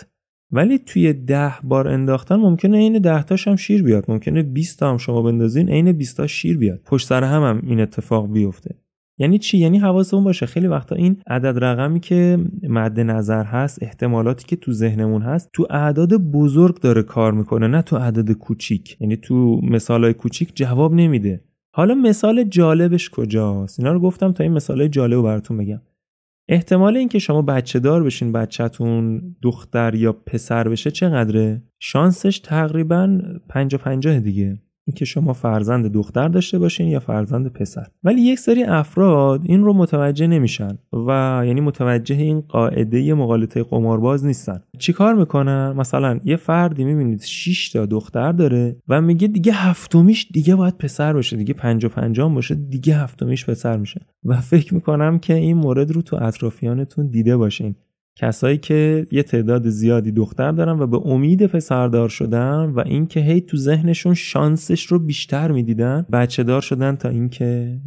ولی 0.51 0.77
توی 0.77 1.13
ده 1.13 1.53
بار 1.63 1.87
انداختن 1.87 2.35
ممکنه 2.35 2.77
عین 2.77 2.99
ده 2.99 3.23
تاش 3.23 3.47
هم 3.47 3.55
شیر 3.55 3.83
بیاد. 3.83 4.05
ممکنه 4.07 4.43
20 4.43 4.79
تا 4.79 4.89
هم 4.91 4.97
شما 4.97 5.21
بندازین 5.21 5.69
عین 5.69 5.91
20 5.91 6.17
تا 6.17 6.27
شیر 6.27 6.57
بیاد. 6.57 6.79
پشت 6.85 7.07
سر 7.07 7.23
هم, 7.23 7.43
هم 7.43 7.61
این 7.67 7.79
اتفاق 7.79 8.31
بیفته. 8.31 8.75
یعنی 9.17 9.37
چی؟ 9.37 9.57
یعنی 9.57 9.77
حواسمون 9.77 10.23
باشه. 10.23 10.45
خیلی 10.45 10.67
وقتا 10.67 10.95
این 10.95 11.21
عدد 11.27 11.63
رقمی 11.63 11.99
که 11.99 12.39
مد 12.63 12.99
نظر 12.99 13.43
هست 13.43 13.83
احتمالاتی 13.83 14.45
که 14.47 14.55
تو 14.55 14.73
ذهنمون 14.73 15.21
هست 15.21 15.49
تو 15.53 15.67
اعداد 15.69 16.13
بزرگ 16.13 16.79
داره 16.79 17.03
کار 17.03 17.31
می‌کنه 17.31 17.67
نه 17.67 17.81
تو 17.81 17.95
اعداد 17.95 18.31
کوچیک. 18.31 18.97
یعنی 18.99 19.17
تو 19.17 19.61
مثالای 19.63 20.13
کوچیک 20.13 20.51
جواب 20.55 20.93
نمیده. 20.93 21.43
حالا 21.73 21.95
مثال 21.95 22.43
جالبش 22.43 23.09
کجاست؟ 23.09 23.79
اینا 23.79 23.93
رو 23.93 23.99
گفتم 23.99 24.31
تا 24.31 24.43
این 24.43 24.53
مثالای 24.53 24.89
جالب 24.89 25.13
رو 25.13 25.23
براتون 25.23 25.57
بگم. 25.57 25.81
احتمال 26.53 26.97
اینکه 26.97 27.19
شما 27.19 27.41
بچه 27.41 27.79
دار 27.79 28.03
بشین 28.03 28.31
بچهتون 28.31 29.21
دختر 29.41 29.95
یا 29.95 30.13
پسر 30.13 30.69
بشه 30.69 30.91
چقدره؟ 30.91 31.61
شانسش 31.79 32.39
تقریبا 32.39 33.19
50 33.49 33.81
50 33.81 34.19
دیگه. 34.19 34.59
اینکه 34.87 35.05
شما 35.05 35.33
فرزند 35.33 35.91
دختر 35.91 36.27
داشته 36.27 36.59
باشین 36.59 36.87
یا 36.87 36.99
فرزند 36.99 37.53
پسر. 37.53 37.87
ولی 38.03 38.21
یک 38.21 38.39
سری 38.39 38.63
افراد 38.63 39.41
این 39.43 39.63
رو 39.63 39.73
متوجه 39.73 40.27
نمیشن 40.27 40.77
و 41.07 41.41
یعنی 41.45 41.61
متوجه 41.61 42.15
این 42.15 42.41
قاعده 42.41 43.13
مقالطه 43.13 43.63
قمارباز 43.63 44.25
نیستن. 44.25 44.63
چیکار 44.79 45.13
می‌کنن؟ 45.13 45.71
مثلا 45.77 46.19
یه 46.23 46.35
فردی 46.35 46.83
می‌بینید 46.83 47.21
6 47.21 47.69
تا 47.69 47.85
دختر 47.85 48.31
داره 48.31 48.75
و 48.87 49.01
میگه 49.01 49.27
دیگه 49.27 49.53
هفتمیش 49.53 50.27
دیگه 50.33 50.55
باید 50.55 50.77
پسر 50.77 51.13
باشه 51.13 51.37
دیگه 51.37 51.53
50 51.53 51.91
50 51.91 52.33
باشه 52.33 52.55
دیگه 52.55 52.95
هفتمیش 52.95 53.45
پسر 53.45 53.77
میشه. 53.77 54.01
و 54.25 54.41
فکر 54.41 54.73
می‌کنم 54.73 55.19
که 55.19 55.33
این 55.33 55.57
مورد 55.57 55.91
رو 55.91 56.01
تو 56.01 56.17
اطرافیانتون 56.21 57.07
دیده 57.07 57.37
باشین. 57.37 57.75
کسایی 58.15 58.57
که 58.57 59.07
یه 59.11 59.23
تعداد 59.23 59.69
زیادی 59.69 60.11
دختر 60.11 60.51
دارن 60.51 60.79
و 60.79 60.87
به 60.87 61.07
امید 61.07 61.45
پسردار 61.45 62.09
شدن 62.09 62.65
و 62.65 62.83
اینکه 62.85 63.19
هی 63.19 63.41
تو 63.41 63.57
ذهنشون 63.57 64.13
شانسش 64.13 64.85
رو 64.85 64.99
بیشتر 64.99 65.51
می‌دیدن 65.51 66.05
بچه 66.11 66.43
دار 66.43 66.61
شدن 66.61 66.95
تا 66.95 67.09
اینکه 67.09 67.79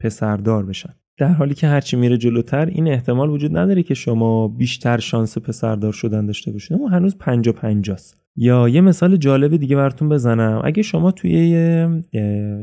پسردار 0.00 0.66
بشن. 0.66 0.94
در 1.18 1.32
حالی 1.32 1.54
که 1.54 1.66
هرچی 1.66 1.96
میره 1.96 2.16
جلوتر 2.16 2.66
این 2.66 2.88
احتمال 2.88 3.30
وجود 3.30 3.56
نداره 3.56 3.82
که 3.82 3.94
شما 3.94 4.48
بیشتر 4.48 4.98
شانس 4.98 5.38
پسردار 5.38 5.92
شدن 5.92 6.26
داشته 6.26 6.52
باشید 6.52 6.72
اما 6.72 6.88
هنوز 6.88 7.16
پنجا 7.18 7.52
پنجاست 7.52 8.21
یا 8.36 8.68
یه 8.68 8.80
مثال 8.80 9.16
جالب 9.16 9.56
دیگه 9.56 9.76
براتون 9.76 10.08
بزنم. 10.08 10.60
اگه 10.64 10.82
شما 10.82 11.10
توی 11.10 11.30
یه, 11.30 11.88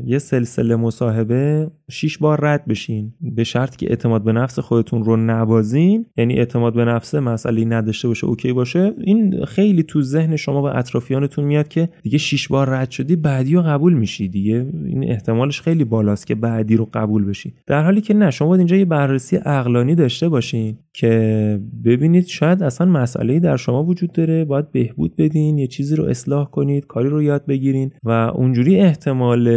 یه 0.04 0.18
سلسله 0.18 0.76
مصاحبه 0.76 1.70
6 1.90 2.18
بار 2.18 2.40
رد 2.42 2.64
بشین 2.66 3.12
به 3.20 3.44
شرط 3.44 3.76
که 3.76 3.90
اعتماد 3.90 4.24
به 4.24 4.32
نفس 4.32 4.58
خودتون 4.58 5.04
رو 5.04 5.16
نبازین 5.16 6.06
یعنی 6.16 6.38
اعتماد 6.38 6.74
به 6.74 6.84
نفس 6.84 7.14
مسئله 7.14 7.64
نداشته 7.64 8.08
باشه 8.08 8.26
اوکی 8.26 8.52
باشه 8.52 8.92
این 9.00 9.44
خیلی 9.44 9.82
تو 9.82 10.02
ذهن 10.02 10.36
شما 10.36 10.62
و 10.62 10.66
اطرافیانتون 10.66 11.44
میاد 11.44 11.68
که 11.68 11.88
دیگه 12.02 12.18
6 12.18 12.48
بار 12.48 12.70
رد 12.70 12.90
شدی 12.90 13.16
بعدی 13.16 13.54
رو 13.54 13.62
قبول 13.62 13.92
میشی 13.92 14.28
دیگه. 14.28 14.66
این 14.86 15.10
احتمالش 15.10 15.60
خیلی 15.60 15.84
بالاست 15.84 16.26
که 16.26 16.34
بعدی 16.34 16.76
رو 16.76 16.88
قبول 16.94 17.24
بشی. 17.24 17.54
در 17.66 17.82
حالی 17.82 18.00
که 18.00 18.14
نه 18.14 18.30
شما 18.30 18.48
باید 18.48 18.60
اینجا 18.60 18.76
یه 18.76 18.84
بررسی 18.84 19.36
عقلانی 19.36 19.94
داشته 19.94 20.28
باشین 20.28 20.78
که 20.92 21.60
ببینید 21.84 22.26
شاید 22.26 22.62
اصلا 22.62 22.86
مسئله 22.86 23.40
در 23.40 23.56
شما 23.56 23.84
وجود 23.84 24.12
داره 24.12 24.44
باید 24.44 24.72
بهبود 24.72 25.16
بدین 25.16 25.58
یه 25.60 25.66
چیزی 25.66 25.96
رو 25.96 26.04
اصلاح 26.04 26.50
کنید 26.50 26.86
کاری 26.86 27.08
رو 27.08 27.22
یاد 27.22 27.46
بگیرین 27.46 27.92
و 28.04 28.10
اونجوری 28.10 28.80
احتمال 28.80 29.50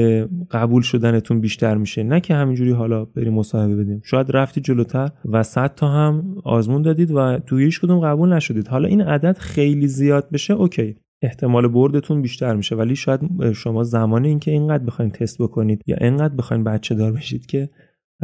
قبول 0.51 0.81
شدنتون 0.81 1.41
بیشتر 1.41 1.77
میشه. 1.77 2.03
نه 2.03 2.19
که 2.19 2.33
همینجوری 2.33 2.71
حالا 2.71 3.05
بریم 3.05 3.33
مصاحبه 3.33 3.75
بدیم. 3.75 4.01
شاید 4.03 4.27
رفتی 4.29 4.61
جلوتر 4.61 5.09
و 5.25 5.43
صد 5.43 5.75
تا 5.75 5.87
هم 5.87 6.35
آزمون 6.43 6.81
دادید 6.81 7.11
و 7.11 7.39
توی 7.39 7.63
هیچ 7.63 7.81
کدوم 7.81 7.99
قبول 7.99 8.33
نشدید. 8.33 8.67
حالا 8.67 8.87
این 8.87 9.01
عدد 9.01 9.37
خیلی 9.37 9.87
زیاد 9.87 10.29
بشه 10.31 10.53
اوکی. 10.53 10.95
احتمال 11.21 11.67
بردتون 11.67 12.21
بیشتر 12.21 12.55
میشه. 12.55 12.75
ولی 12.75 12.95
شاید 12.95 13.51
شما 13.53 13.83
زمان 13.83 14.25
اینکه 14.25 14.51
اینقدر 14.51 14.83
بخواین 14.83 15.11
تست 15.11 15.41
بکنید 15.41 15.81
یا 15.87 15.97
اینقدر 16.01 16.35
بخواین 16.35 16.63
بچه 16.63 16.95
دار 16.95 17.11
بشید 17.11 17.45
که 17.45 17.69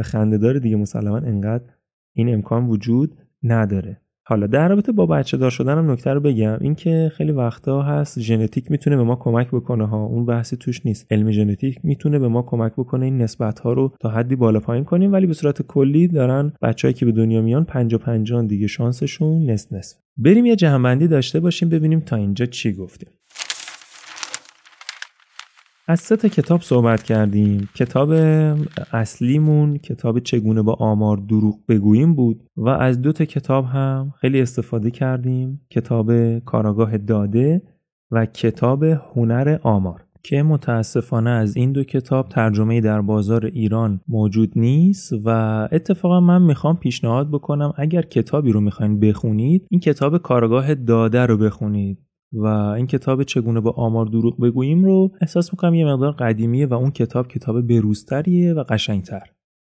خنده 0.00 0.38
داره 0.38 0.60
دیگه 0.60 0.76
مسلما 0.76 1.18
اینقدر 1.18 1.64
این 2.14 2.34
امکان 2.34 2.66
وجود 2.66 3.16
نداره. 3.42 3.99
حالا 4.26 4.46
در 4.46 4.68
رابطه 4.68 4.92
با 4.92 5.06
بچه 5.06 5.36
دار 5.36 5.50
شدن 5.50 5.90
نکته 5.90 6.10
رو 6.10 6.20
بگم. 6.20 6.58
اینکه 6.60 7.12
خیلی 7.16 7.32
وقتا 7.32 7.82
هست 7.82 8.20
ژنتیک 8.20 8.70
می‌تونه 8.70 8.96
به 8.96 9.02
ما 9.02 9.16
کمک 9.16 9.48
بکنه 9.48 9.86
ها. 9.86 10.04
اون 10.04 10.26
بحثی 10.26 10.56
توش 10.56 10.86
نیست. 10.86 11.06
علم 11.12 11.30
ژنتیک 11.30 11.78
می‌تونه 11.82 12.18
به 12.18 12.28
ما 12.28 12.42
کمک 12.42 12.72
بکنه 12.72 13.04
این 13.04 13.18
نسبت 13.18 13.58
ها 13.58 13.72
رو 13.72 13.92
تا 14.00 14.08
حدی 14.08 14.36
بالا 14.36 14.60
پایین 14.60 14.84
کنیم. 14.84 15.12
ولی 15.12 15.26
به 15.26 15.34
صورت 15.34 15.62
کلی 15.62 16.08
دارن 16.08 16.52
بچههایی 16.62 16.94
که 16.94 17.06
به 17.06 17.12
دنیا 17.12 17.42
میان 17.42 17.64
50 17.64 18.00
50 18.00 18.46
دیگه 18.46 18.66
شانسشون 18.66 19.50
نصف 19.50 19.72
نصف. 19.72 19.96
بریم 20.16 20.46
یه 20.46 20.56
جهانبندی 20.56 21.08
داشته 21.08 21.40
باشیم 21.40 21.68
ببینیم 21.68 22.00
تا 22.00 22.16
اینجا 22.16 22.46
چی 22.46 22.72
گفتیم. 22.72 23.08
از 25.90 26.00
سه 26.00 26.16
تا 26.16 26.28
کتاب 26.28 26.60
صحبت 26.60 27.02
کردیم. 27.02 27.68
کتاب 27.74 28.10
اصلیمون 28.92 29.78
کتاب 29.78 30.18
چگونه 30.18 30.62
با 30.62 30.72
آمار 30.72 31.16
دروغ 31.16 31.58
بگوییم 31.68 32.14
بود 32.14 32.42
و 32.56 32.68
از 32.68 33.02
دو 33.02 33.12
تا 33.12 33.24
کتاب 33.24 33.64
هم 33.64 34.14
خیلی 34.20 34.40
استفاده 34.40 34.90
کردیم. 34.90 35.60
کتاب 35.70 36.38
کاراگاه 36.38 36.98
داده 36.98 37.62
و 38.10 38.26
کتاب 38.26 38.84
هنر 38.84 39.58
آمار. 39.62 40.04
که 40.22 40.42
متاسفانه 40.42 41.30
از 41.30 41.56
این 41.56 41.72
دو 41.72 41.84
کتاب 41.84 42.28
ترجمه 42.28 42.80
در 42.80 43.00
بازار 43.00 43.46
ایران 43.46 44.00
موجود 44.08 44.52
نیست 44.56 45.12
و 45.24 45.28
اتفاقا 45.72 46.20
من 46.20 46.42
می‌خوام 46.42 46.76
پیشنهاد 46.76 47.30
بکنم 47.30 47.72
اگر 47.76 48.02
کتابی 48.02 48.52
رو 48.52 48.60
می‌خواین 48.60 49.00
بخونید 49.00 49.66
این 49.70 49.80
کتاب 49.80 50.18
کارگاه 50.18 50.74
داده 50.74 51.26
رو 51.26 51.36
بخونید. 51.36 51.98
و 52.32 52.46
این 52.46 52.86
کتاب 52.86 53.22
چگونه 53.22 53.60
با 53.60 53.70
آمار 53.70 54.06
دروغ 54.06 54.40
بگوییم 54.40 54.84
رو 54.84 55.10
احساس 55.20 55.52
می‌کنم 55.52 55.74
یه 55.74 55.86
مقدار 55.86 56.12
قدیمیه 56.12 56.66
و 56.66 56.74
اون 56.74 56.90
کتاب 56.90 57.28
کتاب 57.28 57.60
بروزتریه 57.66 58.54
و 58.54 58.64
قشنگتر. 58.68 59.22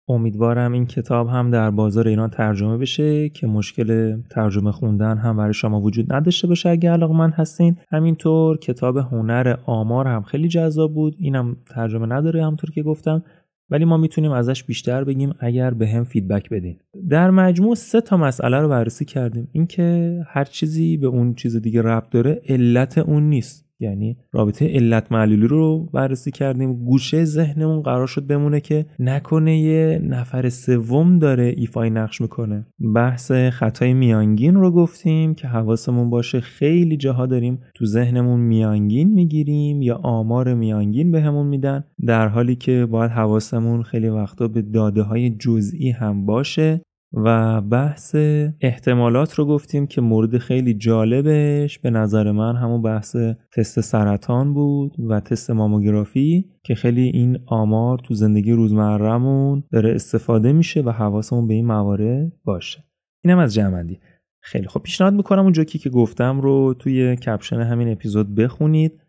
امیدوارم 0.09 0.72
این 0.72 0.86
کتاب 0.86 1.28
هم 1.28 1.50
در 1.50 1.70
بازار 1.70 2.09
ایران 2.09 2.30
ترجمه 2.30 2.78
بشه 2.78 3.28
که 3.28 3.46
مشکل 3.46 4.20
ترجمه 4.30 4.72
خوندن 4.72 5.18
هم 5.18 5.36
برای 5.36 5.54
شما 5.54 5.80
وجود 5.80 6.12
نداشته 6.12 6.46
باشه 6.46 6.68
اگه 6.68 6.96
من 6.96 7.30
هستین. 7.30 7.76
همینطور 7.90 8.59
کتاب 8.59 8.96
هنر 8.96 9.56
آمار 9.66 10.09
هم 10.09 10.22
خیلی 10.22 10.48
جذاب 10.48 10.94
بود. 10.94 11.16
اینم 11.18 11.56
ترجمه 11.66 12.06
نداره 12.06 12.46
همونطور 12.47 12.70
که 12.70 12.82
گفتم. 12.82 13.22
ولی 13.71 13.85
ما 13.85 13.97
می‌تونیم 13.97 14.31
ازش 14.31 14.64
بیشتر 14.64 15.05
بگیم 15.05 15.35
اگر 15.41 15.75
به 15.75 15.89
هم 15.89 16.05
feedback 16.05 16.49
بدین. 16.49 16.79
در 17.09 17.31
مجموع 17.31 17.75
سه 17.75 18.01
تا 18.01 18.16
مسئله 18.16 18.61
رو 18.61 18.69
بررسی 18.69 19.05
کردیم. 19.05 19.49
اینکه 19.53 20.21
هر 20.27 20.45
چیزی 20.45 20.97
به 20.97 21.07
اون 21.07 21.35
چیز 21.35 21.57
دیگه 21.57 21.83
ربط 21.83 22.11
داره 22.11 22.43
علت 22.49 22.99
اون 22.99 23.23
نیست. 23.23 23.68
یعنی 23.81 24.16
رابطه 24.33 24.68
علت 24.68 25.12
معلولی 25.12 25.47
رو 25.47 25.91
بررسی 25.93 26.31
کردیم. 26.31 26.85
گوشه 26.85 27.24
ذهنمون 27.24 27.83
قرار 27.83 28.07
شد 28.07 28.26
بمونه 28.26 28.61
که 28.61 28.87
نکنه 28.99 29.59
یه 29.59 30.01
نفر 30.05 30.49
سوم 30.49 31.18
داره 31.18 31.55
ایفای 31.57 31.91
نقش 31.91 32.20
می‌کنه. 32.20 32.66
بحث 32.95 33.33
خطای 33.33 33.95
میانگین 33.95 34.55
رو 34.55 34.70
گفتیم 34.70 35.35
که 35.35 35.49
حواسمون 35.49 36.11
باشه 36.11 36.41
خیلی 36.41 36.97
جاها 36.97 37.26
داریم 37.26 37.59
تو 37.74 37.87
ذهنمون 37.87 38.41
میانگین 38.41 39.12
می‌گیریم 39.12 39.83
یا 39.83 40.01
آمار 40.03 40.55
میانگین 40.55 41.12
بهمون 41.12 41.47
میدن 41.47 41.85
در 42.07 42.29
حالی 42.29 42.57
که 42.57 42.87
باید 42.87 43.11
حواسمون 43.11 43.83
خیلی 43.83 44.09
وقتا 44.09 44.49
به 44.49 44.62
داده 44.62 45.03
های 45.03 45.31
جزئی 45.31 45.91
هم 45.91 46.26
باشه. 46.26 46.81
و 47.12 47.61
بحث 47.61 48.16
احتمالات 48.61 49.34
رو 49.34 49.46
گفتیم 49.46 49.86
که 49.86 50.00
مورد 50.00 50.38
خیلی 50.38 50.74
جالبش 50.74 51.78
به 51.78 51.90
نظر 51.90 52.32
من 52.32 52.56
همون 52.56 52.82
بحث 52.82 53.16
تست 53.54 53.80
سرطان 53.80 54.54
بود 54.54 54.96
و 55.09 55.20
تست 55.20 55.50
ماموگرافی 55.50 56.50
که 56.62 56.74
خیلی 56.74 57.02
این 57.02 57.38
آمار 57.46 57.98
تو 57.98 58.14
زندگی 58.14 58.52
روزمرهمون 58.52 59.64
داره 59.72 59.94
استفاده 59.94 60.52
میشه 60.52 60.80
و 60.82 60.90
حواسمون 60.90 61.46
به 61.46 61.54
این 61.54 61.66
موارد 61.66 62.32
باشه. 62.44 62.84
اینم 63.24 63.38
از 63.38 63.54
جمع‌بندی 63.55 64.01
خیلی 64.40 64.68
خب 64.68 64.80
پیشنهاد 64.80 65.14
می‌کنم 65.14 65.42
اون 65.42 65.52
جوکی 65.52 65.78
که 65.78 65.90
گفتم 65.90 66.40
رو 66.40 66.74
توی 66.78 67.16
caption 67.16 67.61
همین 67.61 67.92
اپیزود 67.92 68.34
بخونید. 68.34 69.00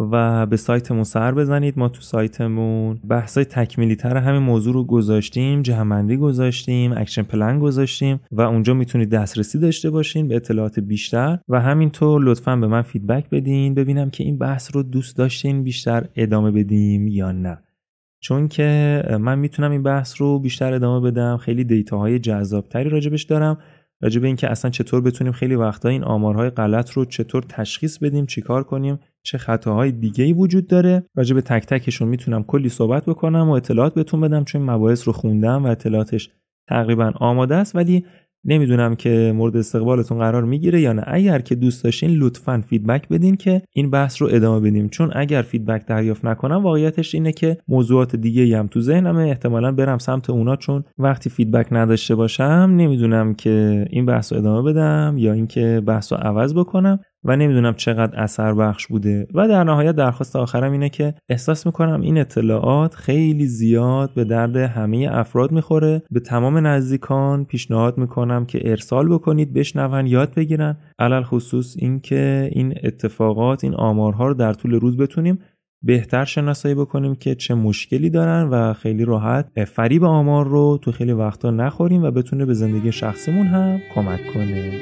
و 0.00 0.46
به 0.46 0.56
سایتمون 0.56 1.04
سر 1.04 1.34
بزنید. 1.34 1.78
ما 1.78 1.88
تو 1.88 2.00
سایتمون 2.00 3.00
بحثای 3.08 3.44
تکمیلی 3.44 3.96
تر 3.96 4.16
همین 4.16 4.42
موضوع 4.42 4.74
رو 4.74 4.84
گذاشتیم 4.84 5.62
جمع‌بندی 5.62 6.16
گذاشتیم 6.16 6.92
action 6.92 7.22
plan 7.22 7.58
گذاشتیم 7.58 8.20
و 8.32 8.40
اونجا 8.40 8.74
می‌تونید 8.74 9.10
دسترسی 9.10 9.58
داشته 9.58 9.90
باشین 9.90 10.28
به 10.28 10.36
اطلاعات 10.36 10.80
بیشتر 10.80 11.38
و 11.48 11.60
همینطور 11.60 12.22
لطفا 12.24 12.56
به 12.56 12.66
من 12.66 12.82
feedback 12.82 13.30
بدین 13.30 13.74
ببینم 13.74 14.10
که 14.10 14.24
این 14.24 14.38
بحث 14.38 14.74
رو 14.74 14.82
دوست 14.82 15.16
داشتین 15.16 15.62
بیشتر 15.62 16.08
ادامه 16.16 16.50
بدیم 16.50 17.08
یا 17.08 17.32
نه. 17.32 17.58
چون 18.20 18.48
که 18.48 19.02
من 19.20 19.38
می‌تونم 19.38 19.70
این 19.70 19.82
بحث 19.82 20.20
رو 20.20 20.38
بیشتر 20.38 20.72
ادامه 20.72 21.10
بدم 21.10 21.36
خیلی 21.36 21.64
data 21.64 22.00
های 22.00 22.18
جذابتری 22.18 22.88
راجبش 22.88 23.22
دارم 23.22 23.58
راجع 24.04 24.20
به 24.20 24.26
اینکه 24.26 24.50
اصلا 24.50 24.70
چطور 24.70 25.00
بتونیم 25.00 25.32
خیلی 25.32 25.54
وقتا 25.54 25.88
این 25.88 26.04
آمارهای 26.04 26.50
غلط 26.50 26.90
رو 26.90 27.04
چطور 27.04 27.42
تشخیص 27.48 27.98
بدیم 27.98 28.26
چیکار 28.26 28.64
کنیم 28.64 28.98
چه 29.22 29.38
خطاهای 29.38 29.92
دیگه 29.92 30.24
ای 30.24 30.32
وجود 30.32 30.66
داره. 30.66 31.02
راجع 31.14 31.34
به 31.34 31.40
تک 31.40 31.66
تکشون 31.66 32.08
می‌تونم 32.08 32.42
کلی 32.42 32.68
صحبت 32.68 33.04
بکنم 33.04 33.48
و 33.48 33.52
اطلاعات 33.52 33.94
بهتون 33.94 34.20
بدم 34.20 34.44
چون 34.44 34.62
مباحث 34.62 35.06
رو 35.06 35.12
خوندم 35.12 35.64
و 35.64 35.66
اطلاعاتش 35.66 36.30
تقریبا 36.68 37.12
آماده 37.16 37.54
است. 37.54 37.76
ولی 37.76 38.04
نمی‌دونم 38.44 38.94
که 38.94 39.32
مورد 39.36 39.56
استقبالتون 39.56 40.18
قرار 40.18 40.44
می‌گیره 40.44 40.80
یا 40.80 40.92
نه. 40.92 41.02
اگر 41.06 41.38
که 41.38 41.54
دوست 41.54 41.84
داشتین 41.84 42.10
لطفا 42.10 42.62
feedback 42.66 43.08
بدین 43.08 43.36
که 43.36 43.62
این 43.72 43.90
بحث 43.90 44.22
رو 44.22 44.28
ادامه 44.30 44.70
بدیم. 44.70 44.88
چون 44.88 45.10
اگر 45.14 45.42
feedback 45.42 45.86
دریافت 45.86 46.24
نکنم 46.24 46.62
واقعیتش 46.62 47.14
اینه 47.14 47.32
که 47.32 47.56
موضوعات 47.68 48.16
دیگه 48.16 48.58
هم 48.58 48.66
تو 48.66 48.80
ذهنمه. 48.80 49.22
احتمالا 49.22 49.72
برم 49.72 49.98
سمت 49.98 50.30
اونا 50.30 50.56
چون 50.56 50.84
وقتی 50.98 51.30
feedback 51.30 51.66
نداشته 51.70 52.14
باشم 52.14 52.74
نمی‌دونم 52.76 53.34
که 53.34 53.86
این 53.90 54.06
بحث 54.06 54.32
رو 54.32 54.38
ادامه 54.38 54.72
بدم 54.72 55.14
یا 55.18 55.32
اینکه 55.32 55.82
بحث 55.86 56.12
رو 56.12 56.18
عوض 56.18 56.54
بکنم. 56.54 56.98
و 57.24 57.36
نمی‌دونم 57.36 57.74
چقدر 57.74 58.20
اثر 58.20 58.54
بخش 58.54 58.86
بوده. 58.86 59.26
و 59.34 59.48
در 59.48 59.64
نهایت 59.64 59.96
درخواست 59.96 60.36
آخرم 60.36 60.72
اینه 60.72 60.88
که 60.88 61.14
احساس 61.28 61.66
می‌کنم 61.66 62.00
این 62.00 62.18
اطلاعات 62.18 62.94
خیلی 62.94 63.46
زیاد 63.46 64.10
به 64.14 64.24
درد 64.24 64.56
همه 64.56 65.08
افراد 65.12 65.52
می‌خوره. 65.52 66.02
به 66.10 66.20
تمام 66.20 66.66
نزدیکان 66.66 67.44
پیشنهاد 67.44 67.98
می‌کنم 67.98 68.46
که 68.46 68.70
ارسال 68.70 69.08
بکنید 69.08 69.52
بشنون 69.52 70.06
یاد 70.06 70.34
بگیرن. 70.34 70.76
علل 70.98 71.22
خصوص 71.22 71.76
اینکه 71.78 72.50
این 72.52 72.74
اتفاقات 72.84 73.64
این 73.64 73.74
آمارها 73.74 74.26
رو 74.26 74.34
در 74.34 74.52
طول 74.52 74.74
روز 74.74 74.96
بتونیم 74.96 75.38
بهتر 75.82 76.24
شناسایی 76.24 76.74
بکنیم 76.74 77.14
که 77.14 77.34
چه 77.34 77.54
مشکلی 77.54 78.10
دارن 78.10 78.48
و 78.48 78.72
خیلی 78.72 79.04
راحت 79.04 79.64
فریب 79.64 80.04
آمار 80.04 80.46
رو 80.46 80.78
تو 80.82 80.92
خیلی 80.92 81.12
وقتا 81.12 81.50
نخوریم 81.50 82.02
و 82.02 82.10
بتونه 82.10 82.46
به 82.46 82.54
زندگی 82.54 82.92
شخصیمون 82.92 83.46
هم 83.46 83.80
کمک 83.94 84.20
کنه. 84.34 84.72